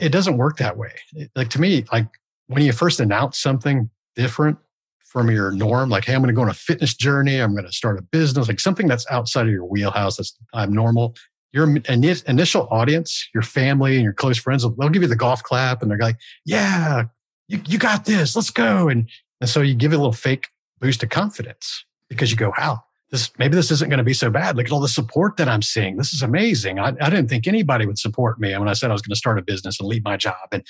it 0.00 0.10
doesn't 0.10 0.36
work 0.36 0.58
that 0.58 0.76
way. 0.76 0.92
Like 1.34 1.50
to 1.50 1.60
me, 1.60 1.84
like 1.92 2.06
when 2.46 2.62
you 2.62 2.72
first 2.72 3.00
announce 3.00 3.38
something 3.38 3.90
different 4.16 4.58
from 5.06 5.30
your 5.30 5.50
norm, 5.52 5.88
like, 5.88 6.04
hey, 6.04 6.14
I'm 6.14 6.20
going 6.20 6.28
to 6.28 6.34
go 6.34 6.42
on 6.42 6.50
a 6.50 6.54
fitness 6.54 6.94
journey, 6.94 7.38
I'm 7.38 7.52
going 7.52 7.64
to 7.64 7.72
start 7.72 7.98
a 7.98 8.02
business, 8.02 8.48
like 8.48 8.60
something 8.60 8.86
that's 8.86 9.06
outside 9.10 9.46
of 9.46 9.52
your 9.52 9.64
wheelhouse, 9.64 10.16
that's 10.16 10.36
I'm 10.52 10.72
normal. 10.72 11.14
Your 11.52 11.76
initial 11.88 12.68
audience, 12.70 13.26
your 13.32 13.42
family 13.42 13.94
and 13.94 14.04
your 14.04 14.12
close 14.12 14.36
friends, 14.38 14.62
they'll 14.62 14.88
give 14.90 15.02
you 15.02 15.08
the 15.08 15.16
golf 15.16 15.42
clap 15.42 15.80
and 15.80 15.90
they're 15.90 15.98
like, 15.98 16.18
yeah, 16.44 17.04
you, 17.48 17.60
you 17.66 17.78
got 17.78 18.04
this, 18.04 18.36
let's 18.36 18.50
go. 18.50 18.88
And, 18.88 19.08
and 19.40 19.48
so 19.48 19.62
you 19.62 19.74
give 19.74 19.92
it 19.92 19.96
a 19.96 19.98
little 19.98 20.12
fake 20.12 20.48
boost 20.80 21.02
of 21.02 21.08
confidence 21.08 21.84
because 22.08 22.30
you 22.30 22.36
go, 22.36 22.52
wow, 22.58 22.80
this 23.10 23.30
maybe 23.38 23.56
this 23.56 23.70
isn't 23.70 23.88
going 23.88 23.98
to 23.98 24.04
be 24.04 24.12
so 24.14 24.30
bad. 24.30 24.56
Look 24.56 24.66
at 24.66 24.72
all 24.72 24.80
the 24.80 24.88
support 24.88 25.38
that 25.38 25.48
I'm 25.48 25.62
seeing. 25.62 25.96
This 25.96 26.12
is 26.12 26.22
amazing. 26.22 26.78
I, 26.78 26.88
I 27.00 27.10
didn't 27.10 27.28
think 27.28 27.46
anybody 27.46 27.86
would 27.86 27.98
support 27.98 28.38
me 28.38 28.56
when 28.56 28.68
I 28.68 28.74
said 28.74 28.90
I 28.90 28.92
was 28.92 29.02
going 29.02 29.14
to 29.14 29.18
start 29.18 29.38
a 29.38 29.42
business 29.42 29.80
and 29.80 29.88
leave 29.88 30.04
my 30.04 30.16
job. 30.16 30.36
And 30.52 30.62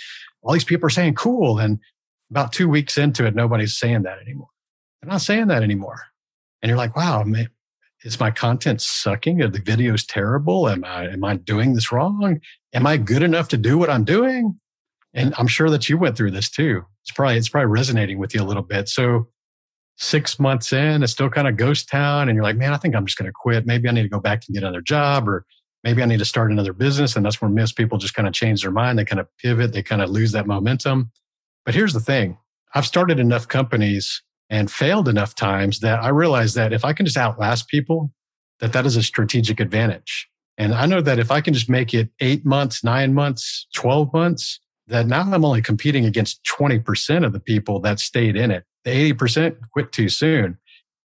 all 0.43 0.53
these 0.53 0.64
people 0.64 0.87
are 0.87 0.91
saying 0.91 1.14
cool. 1.14 1.59
And 1.59 1.81
about 2.31 2.53
two 2.53 2.68
weeks 2.68 2.97
into 2.97 3.26
it, 3.26 3.35
nobody's 3.35 3.76
saying 3.76 4.03
that 4.03 4.20
anymore. 4.20 4.49
They're 5.03 5.11
not 5.11 5.20
saying 5.20 5.49
that 5.49 5.62
anymore. 5.62 6.01
And 6.62 6.68
you're 6.68 6.79
like, 6.79 6.97
wow, 6.97 7.24
is 8.05 8.20
my 8.20 8.30
content 8.30 8.80
sucking? 8.80 9.42
Are 9.42 9.49
the 9.49 9.59
videos 9.59 10.05
terrible? 10.07 10.68
Am 10.68 10.84
I 10.84 11.09
am 11.09 11.24
I 11.24 11.36
doing 11.36 11.74
this 11.74 11.90
wrong? 11.90 12.40
Am 12.72 12.86
I 12.86 12.96
good 12.96 13.22
enough 13.22 13.49
to 13.49 13.57
do 13.57 13.78
what 13.78 13.90
I'm 13.90 14.05
doing? 14.05 14.59
And 15.14 15.34
I'm 15.38 15.49
sure 15.49 15.70
that 15.70 15.88
you 15.88 15.99
went 15.99 16.16
through 16.16 16.30
this 16.30 16.51
too. 16.51 16.84
It's 17.03 17.11
probably 17.11 17.36
it's 17.36 17.49
probably 17.49 17.70
resonating 17.70 18.18
with 18.18 18.34
you 18.34 18.42
a 18.42 18.44
little 18.44 18.62
bit. 18.62 18.88
So 18.88 19.28
six 19.96 20.38
months 20.38 20.72
in, 20.72 21.03
it's 21.03 21.12
still 21.12 21.28
kind 21.28 21.49
of 21.49 21.57
ghost 21.57 21.88
town. 21.88 22.28
And 22.28 22.36
you're 22.36 22.44
like, 22.44 22.57
man, 22.57 22.72
I 22.72 22.76
think 22.76 22.94
I'm 22.94 23.05
just 23.05 23.18
going 23.18 23.26
to 23.26 23.32
quit. 23.34 23.66
Maybe 23.66 23.88
I 23.88 23.92
need 23.92 24.03
to 24.03 24.09
go 24.09 24.20
back 24.20 24.44
and 24.46 24.55
get 24.55 24.62
another 24.62 24.80
job, 24.80 25.28
or 25.28 25.44
maybe 25.82 26.03
I 26.03 26.07
need 26.07 26.20
to 26.20 26.24
start 26.24 26.53
another 26.53 26.72
business. 26.72 27.16
And 27.16 27.26
that's 27.26 27.42
where 27.42 27.51
most 27.51 27.76
people 27.76 27.99
just 27.99 28.14
kind 28.14 28.28
of 28.28 28.34
change 28.34 28.62
their 28.62 28.70
mind. 28.70 28.99
They 28.99 29.05
kind 29.05 29.20
of 29.20 29.26
pivot, 29.38 29.72
they 29.72 29.82
kind 29.82 30.01
of 30.01 30.11
lose 30.11 30.32
that 30.32 30.46
momentum. 30.46 31.11
But 31.66 31.74
here's 31.74 31.92
the 31.92 32.01
thing 32.01 32.38
I've 32.74 32.86
started 32.86 33.18
enough 33.18 33.49
companies 33.49 34.22
and 34.51 34.70
failed 34.70 35.09
enough 35.09 35.34
times 35.34 35.80
that 35.80 36.03
I 36.03 36.09
realized 36.09 36.55
that 36.57 36.72
if 36.72 36.84
I 36.84 36.92
can 36.92 37.07
just 37.07 37.16
outlast 37.16 37.68
people, 37.68 38.12
that 38.61 38.72
that 38.72 38.86
is 38.86 38.96
a 38.96 39.03
strategic 39.03 39.61
advantage. 39.61 40.28
And 40.57 40.74
I 40.74 40.86
know 40.86 41.01
that 41.01 41.18
if 41.18 41.30
I 41.30 41.40
can 41.40 41.55
just 41.55 41.68
make 41.68 41.94
it 41.94 42.11
eight 42.20 42.44
months, 42.44 42.82
nine 42.82 43.14
months, 43.14 43.66
12 43.74 44.12
months, 44.12 44.61
that 44.88 45.07
now 45.07 45.20
I'm 45.20 45.44
only 45.44 45.62
competing 45.62 46.05
against 46.05 46.40
20% 46.59 47.24
of 47.24 47.32
the 47.32 47.40
people 47.40 47.78
that 47.80 48.01
stayed 48.01 48.36
in 48.36 48.51
it. 48.51 48.64
The 48.84 49.12
80% 49.12 49.57
quit 49.72 49.92
too 49.92 50.09
soon. 50.09 50.59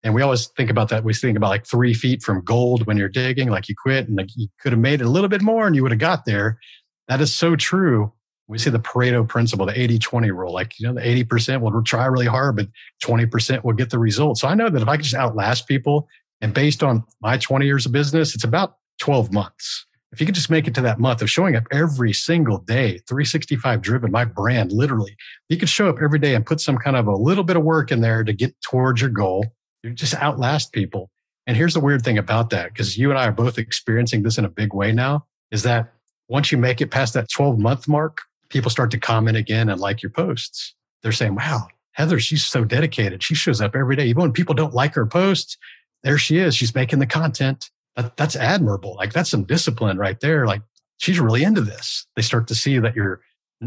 And 0.04 0.14
we 0.14 0.22
always 0.22 0.48
think 0.48 0.70
about 0.70 0.90
that. 0.90 1.04
We 1.04 1.14
think 1.14 1.38
about 1.38 1.50
like 1.50 1.68
three 1.68 1.94
feet 1.94 2.24
from 2.24 2.44
gold 2.44 2.88
when 2.88 2.98
you're 2.98 3.10
digging, 3.10 3.50
like 3.50 3.70
you 3.70 3.76
quit 3.76 4.08
and 4.08 4.18
like 4.18 4.30
you 4.36 4.48
could 4.60 4.72
have 4.72 4.80
made 4.80 5.02
it 5.02 5.06
a 5.06 5.10
little 5.10 5.30
bit 5.30 5.42
more 5.42 5.68
and 5.68 5.76
you 5.76 5.84
would 5.84 5.92
have 5.92 6.00
got 6.00 6.26
there. 6.26 6.60
That 7.08 7.22
is 7.22 7.34
so 7.34 7.56
true. 7.56 8.14
We 8.52 8.58
see 8.58 8.70
the 8.70 8.80
Pareto 8.80 9.28
principle, 9.28 9.66
the 9.66 9.80
80 9.80 10.00
20 10.00 10.32
rule. 10.32 10.54
Like, 10.54 10.80
you 10.80 10.88
know, 10.88 10.94
the 10.94 11.24
80% 11.24 11.62
will 11.62 11.82
try 11.84 12.06
really 12.06 12.26
hard, 12.26 12.58
but 12.58 12.68
20% 13.04 13.64
will 13.64 13.74
get 13.74 13.90
the 13.90 14.00
result. 14.00 14.38
So 14.38 14.48
I 14.48 14.54
know 14.54 14.70
that 14.70 14.82
if 14.82 14.88
I 14.88 14.98
can 14.98 15.04
just 15.04 15.16
outlast 15.16 15.68
people 15.68 16.08
and 16.42 16.54
based 16.54 16.84
on 16.84 17.04
my 17.22 17.38
20 17.38 17.66
years 17.66 17.86
of 17.86 17.92
business, 17.92 18.36
it's 18.36 18.44
about 18.44 18.76
12 19.00 19.32
months 19.32 19.86
if 20.12 20.20
you 20.20 20.26
could 20.26 20.36
just 20.36 20.50
make 20.50 20.68
it 20.68 20.76
to 20.76 20.82
that 20.82 21.00
month 21.00 21.22
of 21.22 21.30
showing 21.30 21.56
up 21.56 21.64
every 21.72 22.12
single 22.12 22.58
day, 22.58 23.00
365 23.08 23.82
driven, 23.82 24.12
my 24.12 24.26
brand, 24.26 24.72
literally, 24.72 25.16
you 25.48 25.58
could 25.58 25.70
show 25.70 25.88
up 25.90 25.98
every 26.04 26.20
day 26.20 26.36
and 26.36 26.46
put 26.46 26.60
some 26.60 26.78
kind 26.78 26.98
of 26.98 27.08
a 27.08 27.16
little 27.16 27.44
bit 27.44 27.56
of 27.56 27.64
work 27.64 27.92
in 27.92 28.02
there 28.02 28.24
to 28.24 28.34
get 28.34 28.54
towards 28.62 29.00
your 29.00 29.10
goal. 29.10 29.46
You 29.84 29.92
just 29.92 30.16
outlast 30.16 30.74
people. 30.74 31.10
And 31.48 31.56
here's 31.56 31.74
the 31.74 31.80
weird 31.80 32.04
thing 32.04 32.18
about 32.18 32.50
that, 32.50 32.74
because 32.74 32.98
you 32.98 33.10
and 33.10 33.18
I 33.18 33.28
are 33.28 33.32
both 33.32 33.58
experiencing 33.58 34.24
this 34.24 34.38
in 34.38 34.46
a 34.46 34.50
big 34.50 34.74
way 34.74 34.92
now, 34.92 35.26
is 35.50 35.64
that 35.64 35.94
once 36.28 36.52
you 36.52 36.58
make 36.58 36.82
it 36.82 36.92
past 36.92 37.14
that 37.14 37.30
12 37.30 37.58
month 37.58 37.88
mark, 37.88 38.22
people 38.52 38.70
start 38.72 38.92
to 38.92 39.00
comment 39.00 39.38
again 39.38 39.70
and 39.70 39.80
like 39.80 40.04
your 40.04 40.12
posts. 40.12 40.76
They're 41.02 41.12
saying, 41.12 41.36
wow, 41.36 41.68
Heather, 41.94 42.20
she's 42.20 42.46
so 42.46 42.64
dedicated. 42.64 43.24
She 43.24 43.36
shows 43.36 43.62
up 43.62 43.76
every 43.76 43.96
day. 43.96 44.06
Even 44.06 44.22
when 44.22 44.32
people 44.32 44.56
don't 44.56 44.74
like 44.74 44.94
her 44.94 45.06
posts, 45.06 45.58
there 46.04 46.18
she 46.18 46.38
is. 46.38 46.56
She's 46.56 46.76
making 46.76 47.00
the 47.00 47.08
content 47.08 47.70
that, 47.96 48.18
that's 48.18 48.36
admirable. 48.36 48.96
Like 48.96 49.14
that's 49.14 49.30
some 49.30 49.44
discipline 49.44 49.98
right 49.98 50.20
there. 50.20 50.46
Like 50.46 50.62
she's 50.98 51.20
really 51.20 51.44
into 51.44 51.62
this. 51.62 52.06
They 52.16 52.22
start 52.22 52.48
to 52.48 52.56
see 52.56 52.80
that 52.80 52.96
you're 52.96 53.22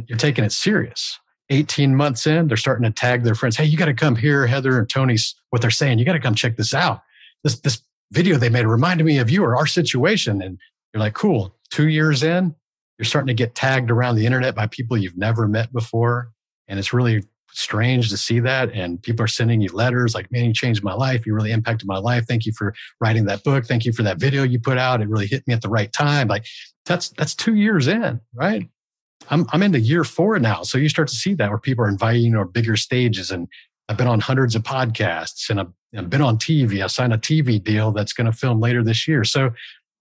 you're 0.09 0.19
taking 0.19 0.45
it 0.45 0.51
serious. 0.51 1.21
18 1.51 1.95
months 1.95 2.27
in, 2.27 2.49
they're 2.49 2.57
starting 2.57 2.85
to 2.85 2.91
tag 2.91 3.23
their 3.23 3.35
friends. 3.35 3.57
Hey, 3.57 3.67
you 3.67 3.77
got 3.77 3.85
to 3.85 3.95
come 3.95 4.17
here, 4.17 4.47
Heather 4.47 4.79
and 4.79 4.89
Tony's 4.89 5.35
what 5.51 5.63
they're 5.63 5.71
saying. 5.71 5.99
You 5.99 6.05
got 6.05 6.15
to 6.15 6.21
come 6.21 6.35
check 6.35 6.57
this 6.57 6.75
out. 6.75 7.03
This 7.45 7.61
this 7.61 7.83
video 8.13 8.37
they 8.37 8.49
made 8.49 8.67
reminded 8.67 9.05
me 9.05 9.19
of 9.19 9.31
you 9.31 9.45
or 9.45 9.57
our 9.57 9.67
situation. 9.67 10.41
And 10.43 10.59
you're 10.93 11.01
like, 11.01 11.15
cool. 11.15 11.55
Two 11.71 11.89
years 11.89 12.23
in, 12.23 12.55
you're 12.99 13.07
starting 13.07 13.29
to 13.29 13.35
get 13.35 13.55
tagged 13.55 13.91
around 13.91 14.17
the 14.17 14.27
internet 14.27 14.55
by 14.55 14.67
people 14.67 14.97
you've 14.97 15.17
never 15.17 15.49
met 15.49 15.73
before. 15.73 16.31
And 16.69 16.79
it's 16.79 16.93
really 16.93 17.23
strange 17.53 18.11
to 18.11 18.17
see 18.17 18.41
that. 18.41 18.73
And 18.73 19.03
people 19.03 19.25
are 19.25 19.29
sending 19.29 19.61
you 19.61 19.69
letters 19.71 20.15
like, 20.15 20.31
man, 20.33 20.45
you 20.45 20.53
changed 20.53 20.83
my 20.83 20.93
life. 20.93 21.25
You 21.25 21.35
really 21.35 21.53
impacted 21.53 21.87
my 21.87 21.99
life. 21.99 22.25
Thank 22.27 22.47
you 22.47 22.53
for 22.53 22.75
writing 23.01 23.27
that 23.27 23.45
book. 23.45 23.65
Thank 23.65 23.85
you 23.85 23.93
for 23.93 24.03
that 24.03 24.19
video 24.19 24.43
you 24.43 24.59
put 24.59 24.79
out. 24.79 25.01
It 25.01 25.09
really 25.09 25.27
hit 25.27 25.47
me 25.47 25.55
at 25.55 25.63
the 25.63 25.69
right 25.69 25.93
time. 25.93 26.29
Like 26.29 26.47
that's, 26.85 27.11
that's 27.11 27.35
two 27.35 27.55
years 27.55 27.87
in, 27.87 28.21
right? 28.35 28.69
I'm, 29.31 29.47
I'm 29.53 29.63
into 29.63 29.81
year 29.81 30.05
four 30.05 30.39
now. 30.39 30.63
So 30.63 30.79
you 30.79 30.89
start 30.89 31.09
to 31.09 31.15
see 31.15 31.35
that 31.35 31.49
where 31.49 31.59
people 31.59 31.85
are 31.85 31.89
inviting 31.89 32.23
you 32.23 32.35
to 32.35 32.45
bigger 32.45 32.77
stages. 32.77 33.31
And 33.31 33.49
I've 33.89 33.97
been 33.97 34.09
on 34.09 34.21
hundreds 34.21 34.55
of 34.55 34.63
podcasts 34.63 35.49
and 35.49 35.61
I've, 35.61 35.73
I've 35.97 36.11
been 36.11 36.23
on 36.23 36.39
TV. 36.39 36.83
I 36.83 36.89
signed 36.89 37.13
a 37.13 37.19
TV 37.19 37.63
deal 37.63 37.93
that's 37.93 38.13
going 38.13 38.31
to 38.31 38.37
film 38.37 38.61
later 38.61 38.83
this 38.83 39.07
year. 39.07 39.25
So 39.25 39.51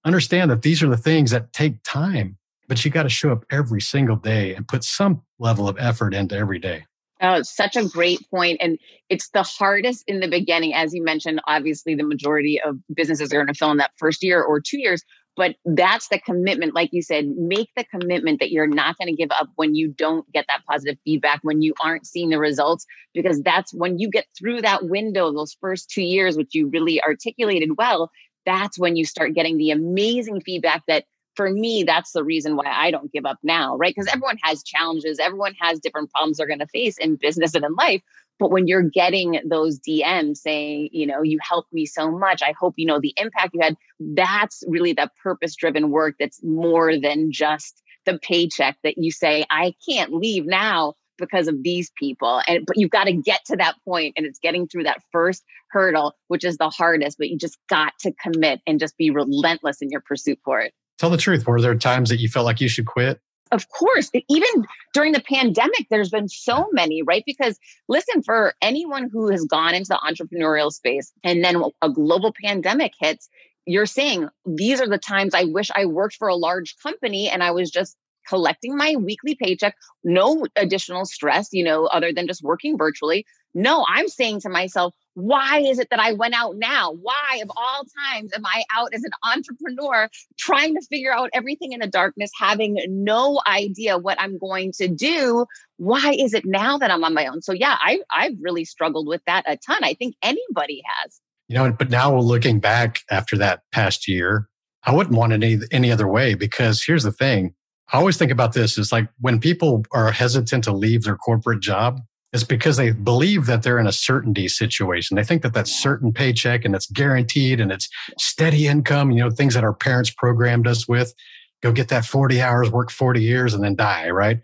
understand 0.06 0.50
that 0.52 0.64
these 0.64 0.82
are 0.82 0.90
the 0.90 0.98
things 0.98 1.32
that 1.32 1.54
take 1.54 1.76
time, 1.84 2.38
but 2.68 2.84
you 2.84 2.92
got 2.92 3.04
to 3.04 3.10
show 3.10 3.32
up 3.32 3.46
every 3.52 3.82
single 3.82 4.16
day 4.16 4.56
and 4.56 4.68
put 4.68 4.84
some 4.84 5.22
level 5.40 5.68
of 5.68 5.78
effort 5.80 6.14
into 6.14 6.36
every 6.36 6.60
day. 6.60 6.86
Oh, 7.22 7.36
it's 7.36 7.56
such 7.56 7.78
a 7.78 7.86
great 7.86 8.20
point. 8.30 8.58
And 8.60 8.78
it's 9.10 9.30
the 9.30 9.44
hardest 9.44 10.04
in 10.08 10.20
the 10.20 10.28
beginning. 10.28 10.74
As 10.74 10.94
you 10.94 11.02
mentioned, 11.02 11.42
obviously, 11.48 11.96
the 11.96 12.04
majority 12.04 12.60
of 12.60 12.78
businesses 12.94 13.32
are 13.32 13.38
going 13.38 13.48
to 13.48 13.54
fill 13.54 13.72
in 13.72 13.78
that 13.78 13.92
first 13.98 14.24
year 14.24 14.44
or 14.44 14.60
two 14.60 14.78
years. 14.78 15.04
But 15.36 15.56
that's 15.66 16.10
the 16.10 16.20
commitment. 16.20 16.76
Like 16.76 16.90
you 16.92 17.02
said, 17.02 17.28
make 17.28 17.70
the 17.76 17.86
commitment 17.86 18.40
that 18.40 18.52
you're 18.52 18.68
not 18.68 18.98
going 18.98 19.08
to 19.08 19.16
give 19.16 19.32
up 19.32 19.48
when 19.56 19.74
you 19.74 19.88
don't 19.88 20.30
get 20.32 20.46
that 20.48 20.64
positive 20.70 20.98
feedback, 21.06 21.40
when 21.44 21.62
you 21.62 21.74
aren't 21.82 22.06
seeing 22.06 22.30
the 22.30 22.40
results, 22.40 22.86
because 23.14 23.42
that's 23.42 23.74
when 23.74 24.00
you 24.00 24.10
get 24.10 24.28
through 24.38 24.62
that 24.62 24.86
window, 24.86 25.32
those 25.32 25.56
first 25.60 25.90
two 25.90 26.04
years, 26.04 26.38
which 26.38 26.54
you 26.54 26.68
really 26.68 27.02
articulated 27.02 27.78
well, 27.78 28.12
that's 28.46 28.78
when 28.78 28.96
you 28.96 29.06
start 29.06 29.34
getting 29.34 29.58
the 29.58 29.72
amazing 29.72 30.42
feedback 30.42 30.84
that 30.88 31.06
for 31.36 31.50
me, 31.50 31.84
that's 31.84 32.12
the 32.12 32.24
reason 32.24 32.56
why 32.56 32.66
I 32.68 32.92
don't 32.92 33.12
give 33.12 33.26
up 33.26 33.38
now, 33.44 33.76
right? 33.78 33.94
Because 33.96 34.12
everyone 34.12 34.38
has 34.44 34.64
challenges, 34.64 35.20
everyone 35.20 35.56
has 35.60 35.80
different 35.80 36.12
problems 36.12 36.38
they're 36.38 36.48
going 36.48 36.60
to 36.60 36.68
face 36.68 36.98
in 36.98 37.16
business 37.16 37.56
and 37.56 37.66
in 37.66 37.74
life. 37.76 38.02
But 38.40 38.52
when 38.52 38.68
you're 38.68 38.90
getting 38.90 39.40
those 39.46 39.80
DMs 39.80 40.38
saying, 40.38 40.90
you 40.92 41.06
know, 41.06 41.22
you 41.22 41.40
helped 41.42 41.72
me 41.72 41.86
so 41.86 42.12
much, 42.12 42.42
I 42.42 42.54
hope 42.60 42.74
you 42.78 42.86
know 42.86 43.00
the 43.00 43.14
impact 43.18 43.52
you 43.54 43.62
had, 43.62 43.78
that's 44.00 44.64
really 44.68 44.94
the 44.94 45.10
purpose 45.22 45.56
driven 45.56 45.92
work 45.92 46.16
that's 46.20 46.44
more 46.44 47.00
than 47.00 47.32
just 47.32 47.82
the 48.06 48.20
paycheck 48.20 48.78
that 48.84 48.98
you 48.98 49.12
say, 49.12 49.46
I 49.50 49.76
can't 49.88 50.14
leave 50.14 50.46
now 50.46 50.96
because 51.18 51.48
of 51.48 51.62
these 51.64 51.92
people 51.98 52.42
and 52.48 52.66
but 52.66 52.78
you've 52.78 52.90
got 52.90 53.06
to 53.06 53.14
get 53.14 53.46
to 53.46 53.56
that 53.56 53.76
point 53.86 54.16
and 54.18 54.26
it's 54.26 54.40
getting 54.40 54.68
through 54.68 54.84
that 54.84 55.02
first 55.12 55.44
hurdle 55.70 56.16
which 56.28 56.44
is 56.44 56.58
the 56.58 56.72
hardest 56.72 57.20
but 57.20 57.30
you 57.30 57.38
just 57.38 57.58
got 57.70 57.94
to 58.00 58.12
commit 58.14 58.62
and 58.66 58.80
just 58.80 58.98
be 58.98 59.12
relentless 59.12 59.82
in 59.82 59.90
your 59.90 60.02
pursuit 60.02 60.40
for 60.44 60.60
it 60.60 60.74
Tell 61.00 61.10
the 61.10 61.18
truth. 61.18 61.46
Were 61.48 61.62
there 61.62 61.76
times 61.76 62.10
that 62.10 62.20
you 62.20 62.30
felt 62.30 62.46
like 62.46 62.62
you 62.62 62.68
should 62.68 62.86
quit? 62.86 63.20
Of 63.52 63.70
course. 63.70 64.10
Even 64.30 64.66
during 64.94 65.12
the 65.12 65.22
pandemic, 65.22 65.88
there's 65.90 66.10
been 66.10 66.28
so 66.28 66.68
many, 66.72 67.04
right? 67.04 67.24
Because 67.26 67.60
listen, 67.88 68.24
for 68.24 68.56
anyone 68.62 69.10
who 69.12 69.30
has 69.30 69.46
gone 69.46 69.76
into 69.76 69.90
the 69.90 70.00
entrepreneurial 70.04 70.72
space 70.72 71.12
and 71.24 71.44
then 71.44 71.62
a 71.82 71.90
global 71.90 72.34
pandemic 72.44 72.94
hits, 73.00 73.30
you're 73.66 73.86
saying 73.86 74.28
these 74.46 74.82
are 74.82 74.88
the 74.88 74.98
times 74.98 75.36
I 75.36 75.44
wish 75.44 75.70
I 75.76 75.86
worked 75.86 76.16
for 76.16 76.28
a 76.28 76.36
large 76.36 76.76
company 76.82 77.30
and 77.30 77.44
I 77.44 77.52
was 77.52 77.70
just 77.70 77.96
collecting 78.28 78.76
my 78.76 78.96
weekly 78.96 79.36
paycheck, 79.36 79.76
no 80.04 80.46
additional 80.56 81.06
stress, 81.06 81.50
you 81.52 81.64
know, 81.64 81.86
other 81.86 82.12
than 82.12 82.28
just 82.28 82.42
working 82.42 82.78
virtually. 82.78 83.26
No, 83.54 83.86
I'm 83.88 84.08
saying 84.08 84.42
to 84.42 84.50
myself, 84.50 84.94
why 85.16 85.60
is 85.60 85.78
it 85.78 85.90
that 85.92 86.00
I 86.00 86.14
went 86.14 86.34
out 86.34 86.56
now? 86.58 86.92
Why, 86.92 87.40
of 87.44 87.52
all 87.56 87.84
times, 88.12 88.32
am 88.34 88.46
I 88.46 88.64
out 88.76 88.94
as 88.94 89.04
an 89.04 89.12
entrepreneur 89.24 90.10
trying 90.40 90.74
to 90.74 90.82
figure 90.82 91.14
out 91.14 91.30
everything 91.34 91.72
in 91.72 91.80
the 91.80 91.88
darkness, 91.88 92.32
having 92.38 92.78
no 92.90 93.40
idea 93.48 93.98
what 93.98 94.20
I'm 94.20 94.38
going 94.40 94.72
to 94.74 94.88
do? 94.88 95.46
Why 95.78 96.16
is 96.18 96.34
it 96.34 96.46
now 96.46 96.78
that 96.80 96.90
I'm 96.90 97.04
on 97.04 97.14
my 97.14 97.28
own? 97.28 97.42
So, 97.42 97.54
yeah, 97.54 97.78
I, 97.80 98.00
I've 98.12 98.38
really 98.42 98.66
struggled 98.66 99.08
with 99.08 99.22
that 99.28 99.44
a 99.48 99.58
ton. 99.58 99.84
I 99.84 99.94
think 99.94 100.16
anybody 100.24 100.82
has. 100.86 101.20
You 101.48 101.56
know, 101.56 101.72
but 101.72 101.92
now 101.92 102.18
looking 102.18 102.60
back 102.60 103.02
after 103.12 103.38
that 103.38 103.62
past 103.72 104.08
year, 104.08 104.50
I 104.86 104.94
wouldn't 104.94 105.16
want 105.16 105.34
it 105.34 105.44
any, 105.44 105.60
any 105.72 105.92
other 105.92 106.08
way 106.08 106.34
because 106.34 106.84
here's 106.84 107.04
the 107.04 107.12
thing. 107.12 107.54
I 107.92 107.98
always 107.98 108.18
think 108.18 108.32
about 108.32 108.54
this 108.54 108.78
is 108.78 108.92
like 108.92 109.08
when 109.20 109.40
people 109.40 109.86
are 109.92 110.12
hesitant 110.12 110.64
to 110.64 110.72
leave 110.72 111.04
their 111.04 111.16
corporate 111.16 111.60
job, 111.60 112.02
it's 112.34 112.44
because 112.44 112.78
they 112.78 112.92
believe 112.92 113.46
that 113.46 113.62
they're 113.62 113.78
in 113.78 113.86
a 113.86 113.92
certainty 113.92 114.48
situation. 114.48 115.16
They 115.16 115.24
think 115.24 115.44
that 115.44 115.54
that's 115.54 115.72
certain 115.72 116.12
paycheck 116.12 116.66
and 116.66 116.74
it's 116.74 116.88
guaranteed 116.88 117.60
and 117.60 117.72
it's 117.72 117.88
steady 118.18 118.68
income, 118.68 119.12
you 119.12 119.24
know, 119.24 119.30
things 119.30 119.54
that 119.54 119.64
our 119.64 119.74
parents 119.74 120.10
programmed 120.10 120.68
us 120.68 120.88
with. 120.88 121.14
Go 121.62 121.72
get 121.72 121.90
that 121.90 122.06
40 122.06 122.42
hours, 122.42 122.72
work 122.72 122.90
40 122.90 123.22
years 123.22 123.54
and 123.54 123.64
then 123.64 123.76
die, 123.76 124.10
right? 124.10 124.40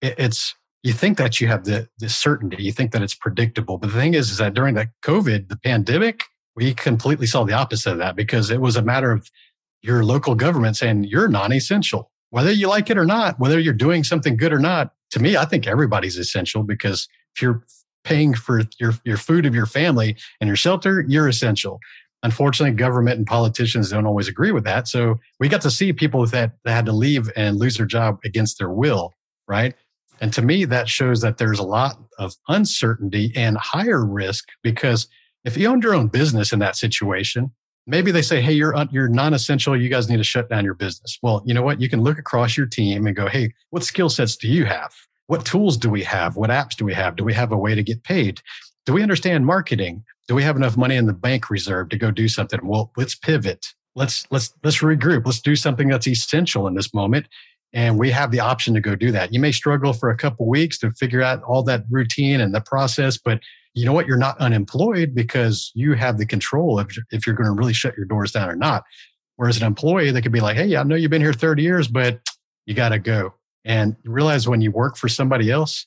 It's, 0.00 0.54
you 0.82 0.94
think 0.94 1.18
that 1.18 1.38
you 1.38 1.48
have 1.48 1.64
the, 1.64 1.88
the 1.98 2.08
certainty, 2.08 2.62
you 2.62 2.72
think 2.72 2.92
that 2.92 3.02
it's 3.02 3.14
predictable. 3.14 3.76
But 3.76 3.88
the 3.88 3.98
thing 3.98 4.14
is, 4.14 4.30
is 4.30 4.38
that 4.38 4.54
during 4.54 4.74
that 4.76 4.88
COVID, 5.02 5.48
the 5.48 5.58
pandemic, 5.58 6.24
we 6.54 6.72
completely 6.72 7.26
saw 7.26 7.44
the 7.44 7.52
opposite 7.52 7.92
of 7.92 7.98
that 7.98 8.16
because 8.16 8.50
it 8.50 8.62
was 8.62 8.76
a 8.76 8.82
matter 8.82 9.10
of 9.10 9.30
your 9.82 10.04
local 10.04 10.34
government 10.34 10.76
saying 10.76 11.04
you're 11.04 11.28
non 11.28 11.52
essential, 11.52 12.10
whether 12.30 12.50
you 12.50 12.68
like 12.68 12.88
it 12.88 12.96
or 12.96 13.04
not, 13.04 13.38
whether 13.38 13.60
you're 13.60 13.74
doing 13.74 14.04
something 14.04 14.38
good 14.38 14.54
or 14.54 14.58
not. 14.58 14.92
To 15.10 15.20
me, 15.20 15.36
I 15.36 15.44
think 15.44 15.66
everybody's 15.66 16.16
essential 16.16 16.62
because 16.62 17.06
if 17.36 17.42
you're 17.42 17.62
paying 18.04 18.34
for 18.34 18.62
your, 18.78 18.94
your 19.04 19.16
food 19.16 19.46
of 19.46 19.54
your 19.54 19.66
family 19.66 20.16
and 20.40 20.48
your 20.48 20.56
shelter, 20.56 21.04
you're 21.06 21.28
essential. 21.28 21.78
Unfortunately, 22.22 22.74
government 22.74 23.18
and 23.18 23.26
politicians 23.26 23.90
don't 23.90 24.06
always 24.06 24.26
agree 24.26 24.52
with 24.52 24.64
that. 24.64 24.88
So 24.88 25.20
we 25.38 25.48
got 25.48 25.60
to 25.62 25.70
see 25.70 25.92
people 25.92 26.24
that, 26.26 26.52
that 26.64 26.72
had 26.72 26.86
to 26.86 26.92
leave 26.92 27.30
and 27.36 27.58
lose 27.58 27.76
their 27.76 27.86
job 27.86 28.18
against 28.24 28.58
their 28.58 28.70
will, 28.70 29.12
right? 29.46 29.74
And 30.20 30.32
to 30.32 30.40
me, 30.40 30.64
that 30.64 30.88
shows 30.88 31.20
that 31.20 31.36
there's 31.36 31.58
a 31.58 31.64
lot 31.64 31.98
of 32.18 32.34
uncertainty 32.48 33.32
and 33.36 33.58
higher 33.58 34.04
risk 34.04 34.48
because 34.62 35.08
if 35.44 35.56
you 35.56 35.68
owned 35.68 35.82
your 35.82 35.94
own 35.94 36.06
business 36.08 36.52
in 36.52 36.58
that 36.60 36.74
situation, 36.74 37.52
maybe 37.86 38.10
they 38.10 38.22
say, 38.22 38.40
"Hey, 38.40 38.54
you're 38.54 38.74
you're 38.90 39.08
non-essential. 39.08 39.80
You 39.80 39.90
guys 39.90 40.08
need 40.08 40.16
to 40.16 40.24
shut 40.24 40.48
down 40.48 40.64
your 40.64 40.74
business." 40.74 41.18
Well, 41.22 41.42
you 41.44 41.52
know 41.52 41.62
what? 41.62 41.80
You 41.80 41.88
can 41.88 42.00
look 42.00 42.18
across 42.18 42.56
your 42.56 42.66
team 42.66 43.06
and 43.06 43.14
go, 43.14 43.28
"Hey, 43.28 43.52
what 43.70 43.84
skill 43.84 44.08
sets 44.08 44.36
do 44.36 44.48
you 44.48 44.64
have? 44.64 44.92
What 45.26 45.44
tools 45.44 45.76
do 45.76 45.90
we 45.90 46.02
have? 46.04 46.36
What 46.36 46.50
apps 46.50 46.76
do 46.76 46.84
we 46.84 46.94
have? 46.94 47.16
Do 47.16 47.24
we 47.24 47.34
have 47.34 47.52
a 47.52 47.56
way 47.56 47.74
to 47.74 47.82
get 47.82 48.04
paid? 48.04 48.40
Do 48.84 48.92
we 48.92 49.02
understand 49.02 49.46
marketing? 49.46 50.04
Do 50.28 50.34
we 50.34 50.42
have 50.42 50.56
enough 50.56 50.76
money 50.76 50.96
in 50.96 51.06
the 51.06 51.12
bank 51.12 51.50
reserve 51.50 51.88
to 51.90 51.98
go 51.98 52.10
do 52.10 52.28
something? 52.28 52.60
Well, 52.62 52.92
let's 52.96 53.14
pivot. 53.14 53.66
Let's 53.94 54.26
let's 54.30 54.52
let's 54.62 54.78
regroup. 54.78 55.24
Let's 55.24 55.40
do 55.40 55.56
something 55.56 55.88
that's 55.88 56.06
essential 56.06 56.66
in 56.66 56.74
this 56.74 56.92
moment." 56.92 57.26
And 57.72 57.98
we 57.98 58.10
have 58.10 58.30
the 58.30 58.40
option 58.40 58.74
to 58.74 58.80
go 58.80 58.94
do 58.94 59.10
that. 59.12 59.34
You 59.34 59.40
may 59.40 59.52
struggle 59.52 59.92
for 59.92 60.08
a 60.08 60.16
couple 60.16 60.48
weeks 60.48 60.78
to 60.78 60.90
figure 60.92 61.22
out 61.22 61.42
all 61.42 61.62
that 61.64 61.84
routine 61.90 62.40
and 62.40 62.54
the 62.54 62.60
process, 62.60 63.18
but 63.18 63.40
you 63.74 63.84
know 63.84 63.92
what? 63.92 64.06
You're 64.06 64.16
not 64.16 64.38
unemployed 64.38 65.14
because 65.14 65.72
you 65.74 65.92
have 65.92 66.16
the 66.16 66.24
control 66.24 66.78
of 66.78 66.90
if 67.10 67.26
you're 67.26 67.36
going 67.36 67.48
to 67.48 67.52
really 67.52 67.74
shut 67.74 67.94
your 67.96 68.06
doors 68.06 68.32
down 68.32 68.48
or 68.48 68.56
not. 68.56 68.84
Whereas 69.36 69.58
an 69.58 69.66
employee, 69.66 70.10
they 70.10 70.22
could 70.22 70.32
be 70.32 70.40
like, 70.40 70.56
hey, 70.56 70.74
I 70.76 70.82
know 70.82 70.94
you've 70.94 71.10
been 71.10 71.20
here 71.20 71.34
30 71.34 71.62
years, 71.62 71.86
but 71.86 72.20
you 72.64 72.74
got 72.74 72.88
to 72.88 72.98
go. 72.98 73.34
And 73.66 73.96
you 74.04 74.12
realize 74.12 74.48
when 74.48 74.62
you 74.62 74.70
work 74.70 74.96
for 74.96 75.08
somebody 75.08 75.50
else, 75.50 75.86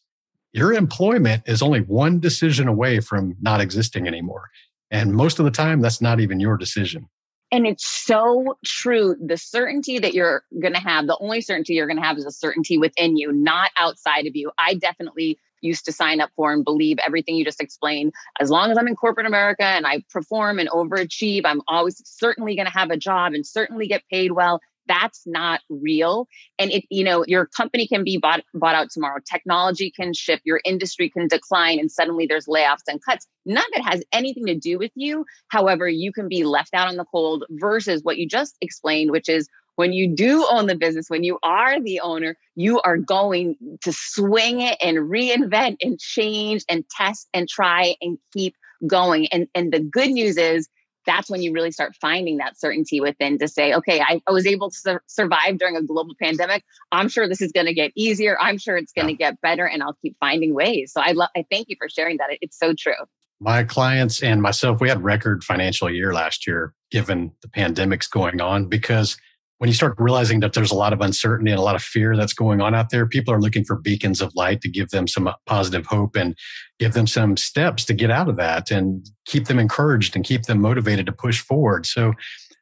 your 0.52 0.74
employment 0.74 1.44
is 1.48 1.62
only 1.62 1.80
one 1.80 2.20
decision 2.20 2.68
away 2.68 3.00
from 3.00 3.36
not 3.42 3.62
existing 3.62 4.06
anymore. 4.06 4.50
And 4.92 5.14
most 5.14 5.40
of 5.40 5.46
the 5.46 5.52
time, 5.52 5.82
that's 5.82 6.02
not 6.02 6.20
even 6.20 6.40
your 6.40 6.58
decision. 6.58 7.08
And 7.52 7.66
it's 7.66 7.88
so 7.88 8.58
true. 8.66 9.16
The 9.26 9.38
certainty 9.38 9.98
that 9.98 10.14
you're 10.14 10.44
going 10.62 10.74
to 10.74 10.80
have, 10.80 11.08
the 11.08 11.18
only 11.20 11.42
certainty 11.42 11.74
you're 11.74 11.88
going 11.88 11.98
to 11.98 12.04
have 12.04 12.18
is 12.18 12.26
a 12.26 12.32
certainty 12.32 12.78
within 12.78 13.18
you, 13.18 13.32
not 13.32 13.72
outside 13.78 14.28
of 14.28 14.36
you. 14.36 14.52
I 14.58 14.76
definitely 14.76 15.40
used 15.62 15.86
to 15.86 15.92
sign 15.92 16.22
up 16.22 16.30
for 16.36 16.54
and 16.54 16.64
believe 16.64 16.98
everything 17.06 17.36
you 17.36 17.46
just 17.46 17.62
explained. 17.62 18.14
As 18.40 18.50
long 18.50 18.72
as 18.72 18.78
I'm 18.78 18.88
in 18.88 18.96
corporate 18.96 19.26
America 19.26 19.64
and 19.64 19.86
I 19.86 20.04
perform 20.10 20.60
and 20.60 20.70
overachieve, 20.70 21.42
I'm 21.46 21.62
always 21.68 22.02
certainly 22.06 22.56
going 22.56 22.68
to 22.68 22.78
have 22.78 22.92
a 22.92 22.98
job 22.98 23.34
and 23.34 23.46
certainly 23.46 23.88
get 23.88 24.04
paid 24.10 24.34
well. 24.34 24.62
That's 24.90 25.22
not 25.26 25.62
real. 25.70 26.28
And 26.58 26.72
it, 26.72 26.84
you 26.90 27.04
know, 27.04 27.24
your 27.28 27.46
company 27.46 27.88
can 27.88 28.04
be 28.04 28.18
bought, 28.18 28.42
bought 28.54 28.76
out 28.76 28.90
tomorrow. 28.90 29.20
Technology 29.32 29.92
can 29.92 30.14
shift, 30.14 30.42
your 30.46 30.60
industry 30.66 31.10
can 31.10 31.28
decline, 31.28 31.80
and 31.80 31.92
suddenly 31.92 32.26
there's 32.26 32.48
layoffs 32.48 32.84
and 32.88 33.00
cuts. 33.02 33.28
None 33.46 33.64
of 33.64 33.80
it 33.80 33.84
has 33.84 34.04
anything 34.12 34.48
to 34.48 34.56
do 34.56 34.78
with 34.80 34.92
you. 34.96 35.26
However, 35.50 35.88
you 35.88 36.12
can 36.12 36.28
be 36.28 36.44
left 36.44 36.74
out 36.74 36.90
in 36.90 36.98
the 36.98 37.06
cold 37.06 37.46
versus 37.52 38.04
what 38.04 38.18
you 38.18 38.28
just 38.28 38.58
explained, 38.62 39.12
which 39.12 39.30
is 39.30 39.48
when 39.76 39.94
you 39.94 40.14
do 40.14 40.46
own 40.52 40.68
the 40.68 40.76
business, 40.76 41.10
when 41.10 41.24
you 41.24 41.40
are 41.42 41.80
the 41.80 42.02
owner, 42.02 42.36
you 42.56 42.82
are 42.82 42.98
going 42.98 43.56
to 43.82 43.94
swing 43.94 44.60
it 44.60 44.76
and 44.82 44.98
reinvent 44.98 45.78
and 45.82 45.98
change 46.00 46.66
and 46.68 46.84
test 46.90 47.30
and 47.34 47.48
try 47.48 47.96
and 48.02 48.18
keep 48.34 48.56
going. 48.86 49.28
And, 49.28 49.48
and 49.56 49.72
the 49.72 49.80
good 49.80 50.10
news 50.10 50.36
is 50.36 50.68
that's 51.10 51.30
when 51.30 51.42
you 51.42 51.52
really 51.52 51.72
start 51.72 51.96
finding 52.00 52.38
that 52.38 52.60
certainty 52.60 53.02
within 53.02 53.40
to 53.40 53.48
say, 53.48 53.74
okay, 53.74 54.00
I, 54.00 54.22
I 54.28 54.32
was 54.32 54.46
able 54.46 54.70
to 54.70 54.78
sur- 54.78 55.04
survive 55.08 55.58
during 55.58 55.76
a 55.76 55.82
global 55.82 56.14
pandemic. 56.22 56.64
I'm 56.92 57.10
sure 57.10 57.28
this 57.28 57.42
is 57.42 57.52
going 57.52 57.66
to 57.66 57.74
get 57.74 57.92
easier. 57.96 58.38
I'm 58.40 58.58
sure 58.58 58.78
it's 58.78 58.94
going 58.94 59.08
to 59.08 59.14
yeah. 59.20 59.32
get 59.32 59.42
better, 59.42 59.66
and 59.66 59.82
I'll 59.82 59.98
keep 60.02 60.16
finding 60.20 60.54
ways. 60.54 60.94
So 60.94 61.02
I 61.02 61.14
love, 61.14 61.30
I 61.36 61.46
thank 61.52 61.70
you 61.70 61.76
for 61.80 61.90
sharing 61.90 62.18
that. 62.18 62.30
It's 62.42 62.58
so 62.58 62.74
true. 62.74 62.94
My 63.42 63.64
clients 63.64 64.22
and 64.22 64.42
myself, 64.42 64.82
we 64.82 64.90
had 64.90 65.04
record 65.04 65.44
financial 65.44 65.90
year 65.90 66.14
last 66.14 66.46
year, 66.46 66.74
given 66.92 67.32
the 67.42 67.48
pandemics 67.48 68.10
going 68.10 68.42
on, 68.42 68.68
because 68.68 69.18
when 69.60 69.68
you 69.68 69.74
start 69.74 69.96
realizing 69.98 70.40
that 70.40 70.54
there's 70.54 70.72
a 70.72 70.76
lot 70.76 70.94
of 70.94 71.02
uncertainty 71.02 71.52
and 71.52 71.60
a 71.60 71.64
lot 71.64 71.76
of 71.76 71.82
fear 71.82 72.16
that's 72.16 72.34
going 72.34 72.62
on 72.62 72.74
out 72.74 72.90
there, 72.90 73.06
people 73.06 73.34
are 73.34 73.42
looking 73.42 73.66
for 73.66 73.76
beacons 73.76 74.22
of 74.22 74.34
light 74.34 74.62
to 74.62 74.70
give 74.70 74.90
them 74.90 75.06
some 75.06 75.30
positive 75.46 75.86
hope 75.86 76.16
and 76.16 76.36
give 76.80 76.94
them 76.94 77.06
some 77.06 77.36
steps 77.36 77.84
to 77.86 77.94
get 77.94 78.10
out 78.10 78.30
of 78.30 78.38
that 78.38 78.72
and 78.72 79.10
keep 79.26 79.48
them 79.48 79.60
encouraged 79.60 80.16
and 80.16 80.24
keep 80.24 80.44
them 80.44 80.62
motivated 80.62 81.06
to 81.06 81.12
push 81.12 81.42
forward. 81.42 81.86
So, 81.86 82.14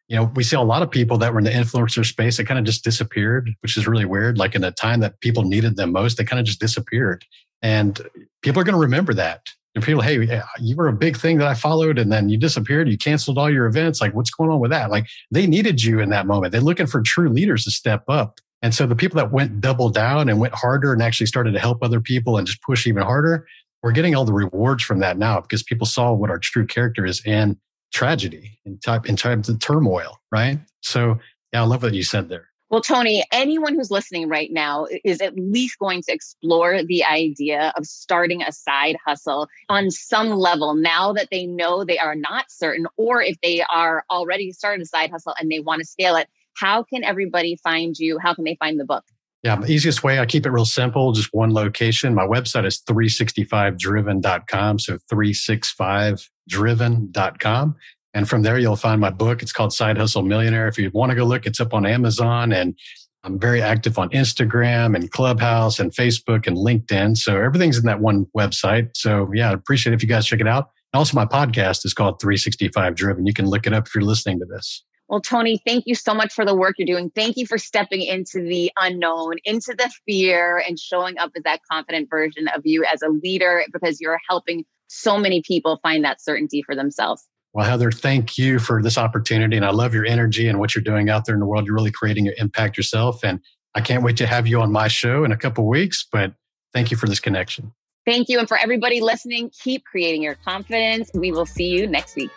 you 0.07 0.15
know, 0.15 0.31
we 0.35 0.43
see 0.43 0.55
a 0.55 0.61
lot 0.61 0.81
of 0.81 0.89
people 0.89 1.19
that 1.19 1.31
were 1.31 1.39
in 1.39 1.45
the 1.45 1.51
influencer 1.51 2.03
space 2.03 2.37
that 2.37 2.47
kind 2.47 2.59
of 2.59 2.65
just 2.65 2.83
disappeared, 2.83 3.51
which 3.61 3.77
is 3.77 3.87
really 3.87 4.05
weird. 4.05 4.39
Like 4.39 4.55
in 4.55 4.61
the 4.61 4.71
time 4.71 4.99
that 5.01 5.19
people 5.21 5.43
needed 5.43 5.75
them 5.75 5.91
most, 5.91 6.17
they 6.17 6.23
kind 6.23 6.39
of 6.39 6.47
just 6.47 6.59
disappeared. 6.59 7.23
And 7.61 8.01
people 8.41 8.59
are 8.59 8.65
going 8.65 8.73
to 8.73 8.81
remember 8.81 9.13
that 9.13 9.41
and 9.77 9.85
people, 9.85 10.01
hey, 10.01 10.41
you 10.59 10.75
were 10.75 10.87
a 10.87 10.93
big 10.93 11.15
thing 11.15 11.37
that 11.37 11.47
I 11.47 11.53
followed, 11.53 11.99
and 11.99 12.11
then 12.11 12.29
you 12.29 12.37
disappeared. 12.39 12.89
You 12.89 12.97
canceled 12.97 13.37
all 13.37 13.47
your 13.47 13.67
events. 13.67 14.01
Like, 14.01 14.15
what's 14.15 14.31
going 14.31 14.49
on 14.49 14.59
with 14.59 14.71
that? 14.71 14.89
Like, 14.89 15.05
they 15.29 15.45
needed 15.45 15.83
you 15.83 15.99
in 15.99 16.09
that 16.09 16.25
moment. 16.25 16.51
They're 16.51 16.61
looking 16.61 16.87
for 16.87 17.03
true 17.03 17.29
leaders 17.29 17.63
to 17.65 17.69
step 17.69 18.03
up. 18.07 18.39
And 18.63 18.73
so 18.73 18.87
the 18.87 18.95
people 18.95 19.17
that 19.17 19.31
went 19.31 19.61
double 19.61 19.89
down 19.89 20.29
and 20.29 20.39
went 20.39 20.55
harder 20.55 20.93
and 20.93 21.03
actually 21.03 21.27
started 21.27 21.51
to 21.51 21.59
help 21.59 21.83
other 21.83 22.01
people 22.01 22.37
and 22.37 22.47
just 22.47 22.59
push 22.63 22.87
even 22.87 23.03
harder, 23.03 23.45
we're 23.83 23.91
getting 23.91 24.15
all 24.15 24.25
the 24.25 24.33
rewards 24.33 24.83
from 24.83 24.97
that 25.01 25.19
now 25.19 25.41
because 25.41 25.61
people 25.61 25.85
saw 25.85 26.11
what 26.11 26.31
our 26.31 26.39
true 26.39 26.65
character 26.65 27.05
is 27.05 27.21
and 27.23 27.55
tragedy 27.93 28.57
in 28.65 28.79
type 28.79 29.05
in 29.05 29.15
times 29.15 29.47
of 29.47 29.59
turmoil, 29.59 30.19
right? 30.31 30.57
So 30.81 31.19
yeah, 31.53 31.61
I 31.61 31.65
love 31.65 31.83
what 31.83 31.93
you 31.93 32.01
said 32.01 32.29
there. 32.29 32.46
Well, 32.69 32.81
Tony, 32.81 33.23
anyone 33.31 33.75
who's 33.75 33.91
listening 33.91 34.27
right 34.27 34.51
now 34.51 34.87
is 35.05 35.21
at 35.21 35.37
least 35.37 35.79
going 35.79 36.01
to 36.01 36.11
explore 36.11 36.83
the 36.83 37.05
idea 37.05 37.71
of 37.77 37.85
starting 37.85 38.41
a 38.41 38.51
side 38.51 38.97
hustle 39.05 39.47
on 39.69 39.89
some 39.89 40.31
level 40.31 40.75
now 40.75 41.13
that 41.13 41.29
they 41.31 41.45
know 41.45 41.85
they 41.85 41.97
are 41.97 42.15
not 42.15 42.47
certain, 42.49 42.85
or 42.97 43.21
if 43.21 43.37
they 43.41 43.63
are 43.73 44.03
already 44.11 44.51
started 44.51 44.81
a 44.81 44.85
side 44.85 45.11
hustle 45.11 45.33
and 45.39 45.49
they 45.49 45.61
want 45.61 45.79
to 45.79 45.85
scale 45.85 46.17
it. 46.17 46.27
How 46.57 46.83
can 46.83 47.05
everybody 47.05 47.57
find 47.63 47.97
you? 47.97 48.19
How 48.19 48.33
can 48.33 48.43
they 48.43 48.55
find 48.55 48.77
the 48.79 48.85
book? 48.85 49.05
Yeah, 49.43 49.55
the 49.55 49.71
easiest 49.71 50.03
way, 50.03 50.19
I 50.19 50.25
keep 50.25 50.45
it 50.45 50.49
real 50.49 50.65
simple, 50.65 51.13
just 51.13 51.29
one 51.31 51.53
location. 51.53 52.13
My 52.13 52.25
website 52.25 52.65
is 52.65 52.81
365driven.com. 52.81 54.79
So 54.79 54.97
365driven.com. 55.09 57.75
And 58.13 58.27
from 58.27 58.41
there, 58.41 58.57
you'll 58.57 58.75
find 58.75 58.99
my 58.99 59.09
book. 59.09 59.41
It's 59.41 59.51
called 59.51 59.73
Side 59.73 59.97
Hustle 59.97 60.23
Millionaire. 60.23 60.67
If 60.67 60.77
you 60.77 60.89
want 60.93 61.11
to 61.11 61.15
go 61.15 61.23
look, 61.23 61.45
it's 61.45 61.59
up 61.59 61.73
on 61.73 61.85
Amazon 61.85 62.51
and 62.51 62.75
I'm 63.23 63.37
very 63.37 63.61
active 63.61 63.99
on 63.99 64.09
Instagram 64.09 64.95
and 64.95 65.11
Clubhouse 65.11 65.79
and 65.79 65.91
Facebook 65.91 66.47
and 66.47 66.55
LinkedIn. 66.55 67.17
So 67.17 67.35
everything's 67.35 67.77
in 67.77 67.85
that 67.85 67.99
one 67.99 68.25
website. 68.37 68.91
So 68.95 69.29
yeah, 69.33 69.49
I 69.49 69.53
appreciate 69.53 69.91
it 69.91 69.95
if 69.95 70.01
you 70.01 70.09
guys 70.09 70.25
check 70.25 70.39
it 70.39 70.47
out. 70.47 70.69
And 70.93 70.99
Also, 70.99 71.15
my 71.15 71.25
podcast 71.25 71.85
is 71.85 71.93
called 71.93 72.21
365 72.21 72.95
Driven. 72.95 73.25
You 73.25 73.33
can 73.33 73.47
look 73.47 73.67
it 73.67 73.73
up 73.73 73.87
if 73.87 73.95
you're 73.95 74.03
listening 74.03 74.39
to 74.39 74.45
this. 74.45 74.83
Well, 75.09 75.21
Tony, 75.21 75.61
thank 75.65 75.85
you 75.87 75.95
so 75.95 76.13
much 76.13 76.33
for 76.33 76.45
the 76.45 76.55
work 76.55 76.75
you're 76.77 76.85
doing. 76.85 77.09
Thank 77.15 77.37
you 77.37 77.45
for 77.45 77.57
stepping 77.57 78.01
into 78.01 78.41
the 78.41 78.71
unknown, 78.77 79.35
into 79.45 79.73
the 79.77 79.89
fear, 80.05 80.61
and 80.67 80.77
showing 80.77 81.17
up 81.17 81.31
as 81.35 81.43
that 81.43 81.61
confident 81.69 82.09
version 82.09 82.47
of 82.49 82.61
you 82.65 82.85
as 82.85 83.01
a 83.01 83.09
leader 83.09 83.63
because 83.71 84.01
you're 84.01 84.19
helping 84.29 84.65
so 84.87 85.17
many 85.17 85.41
people 85.41 85.79
find 85.81 86.03
that 86.03 86.21
certainty 86.21 86.61
for 86.61 86.75
themselves. 86.75 87.25
Well, 87.57 87.65
Heather, 87.65 87.91
thank 87.91 88.37
you 88.37 88.59
for 88.59 88.83
this 88.83 88.99
opportunity. 88.99 89.57
And 89.57 89.65
I 89.65 89.71
love 89.71 89.91
your 89.91 90.05
energy 90.05 90.47
and 90.47 90.59
what 90.59 90.75
you're 90.75 90.83
doing 90.83 91.09
out 91.09 91.25
there 91.25 91.33
in 91.33 91.39
the 91.39 91.45
world. 91.47 91.65
You're 91.65 91.73
really 91.73 91.89
creating 91.89 92.27
an 92.27 92.35
impact 92.37 92.77
yourself. 92.77 93.23
And 93.23 93.39
I 93.73 93.81
can't 93.81 94.03
wait 94.03 94.15
to 94.17 94.27
have 94.27 94.45
you 94.45 94.61
on 94.61 94.71
my 94.71 94.87
show 94.87 95.23
in 95.23 95.31
a 95.31 95.37
couple 95.37 95.67
weeks, 95.67 96.05
but 96.11 96.35
thank 96.71 96.91
you 96.91 96.97
for 96.97 97.07
this 97.07 97.19
connection. 97.19 97.73
Thank 98.05 98.29
you. 98.29 98.37
And 98.37 98.47
for 98.47 98.57
everybody 98.57 99.01
listening, 99.01 99.49
keep 99.63 99.85
creating 99.85 100.21
your 100.21 100.35
confidence. 100.35 101.09
We 101.15 101.31
will 101.31 101.47
see 101.47 101.65
you 101.65 101.87
next 101.87 102.15
week. 102.15 102.29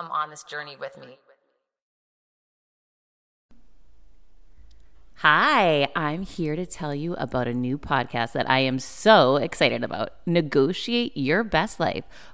Come 0.00 0.10
on 0.10 0.30
this 0.30 0.42
journey 0.44 0.76
with 0.80 0.96
me. 0.96 1.18
Hi, 5.16 5.88
I'm 5.94 6.22
here 6.22 6.56
to 6.56 6.64
tell 6.64 6.94
you 6.94 7.12
about 7.16 7.46
a 7.46 7.52
new 7.52 7.76
podcast 7.76 8.32
that 8.32 8.48
I 8.48 8.60
am 8.60 8.78
so 8.78 9.36
excited 9.36 9.84
about 9.84 10.12
Negotiate 10.24 11.14
Your 11.14 11.44
Best 11.44 11.78
Life, 11.78 12.04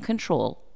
control 0.00 0.67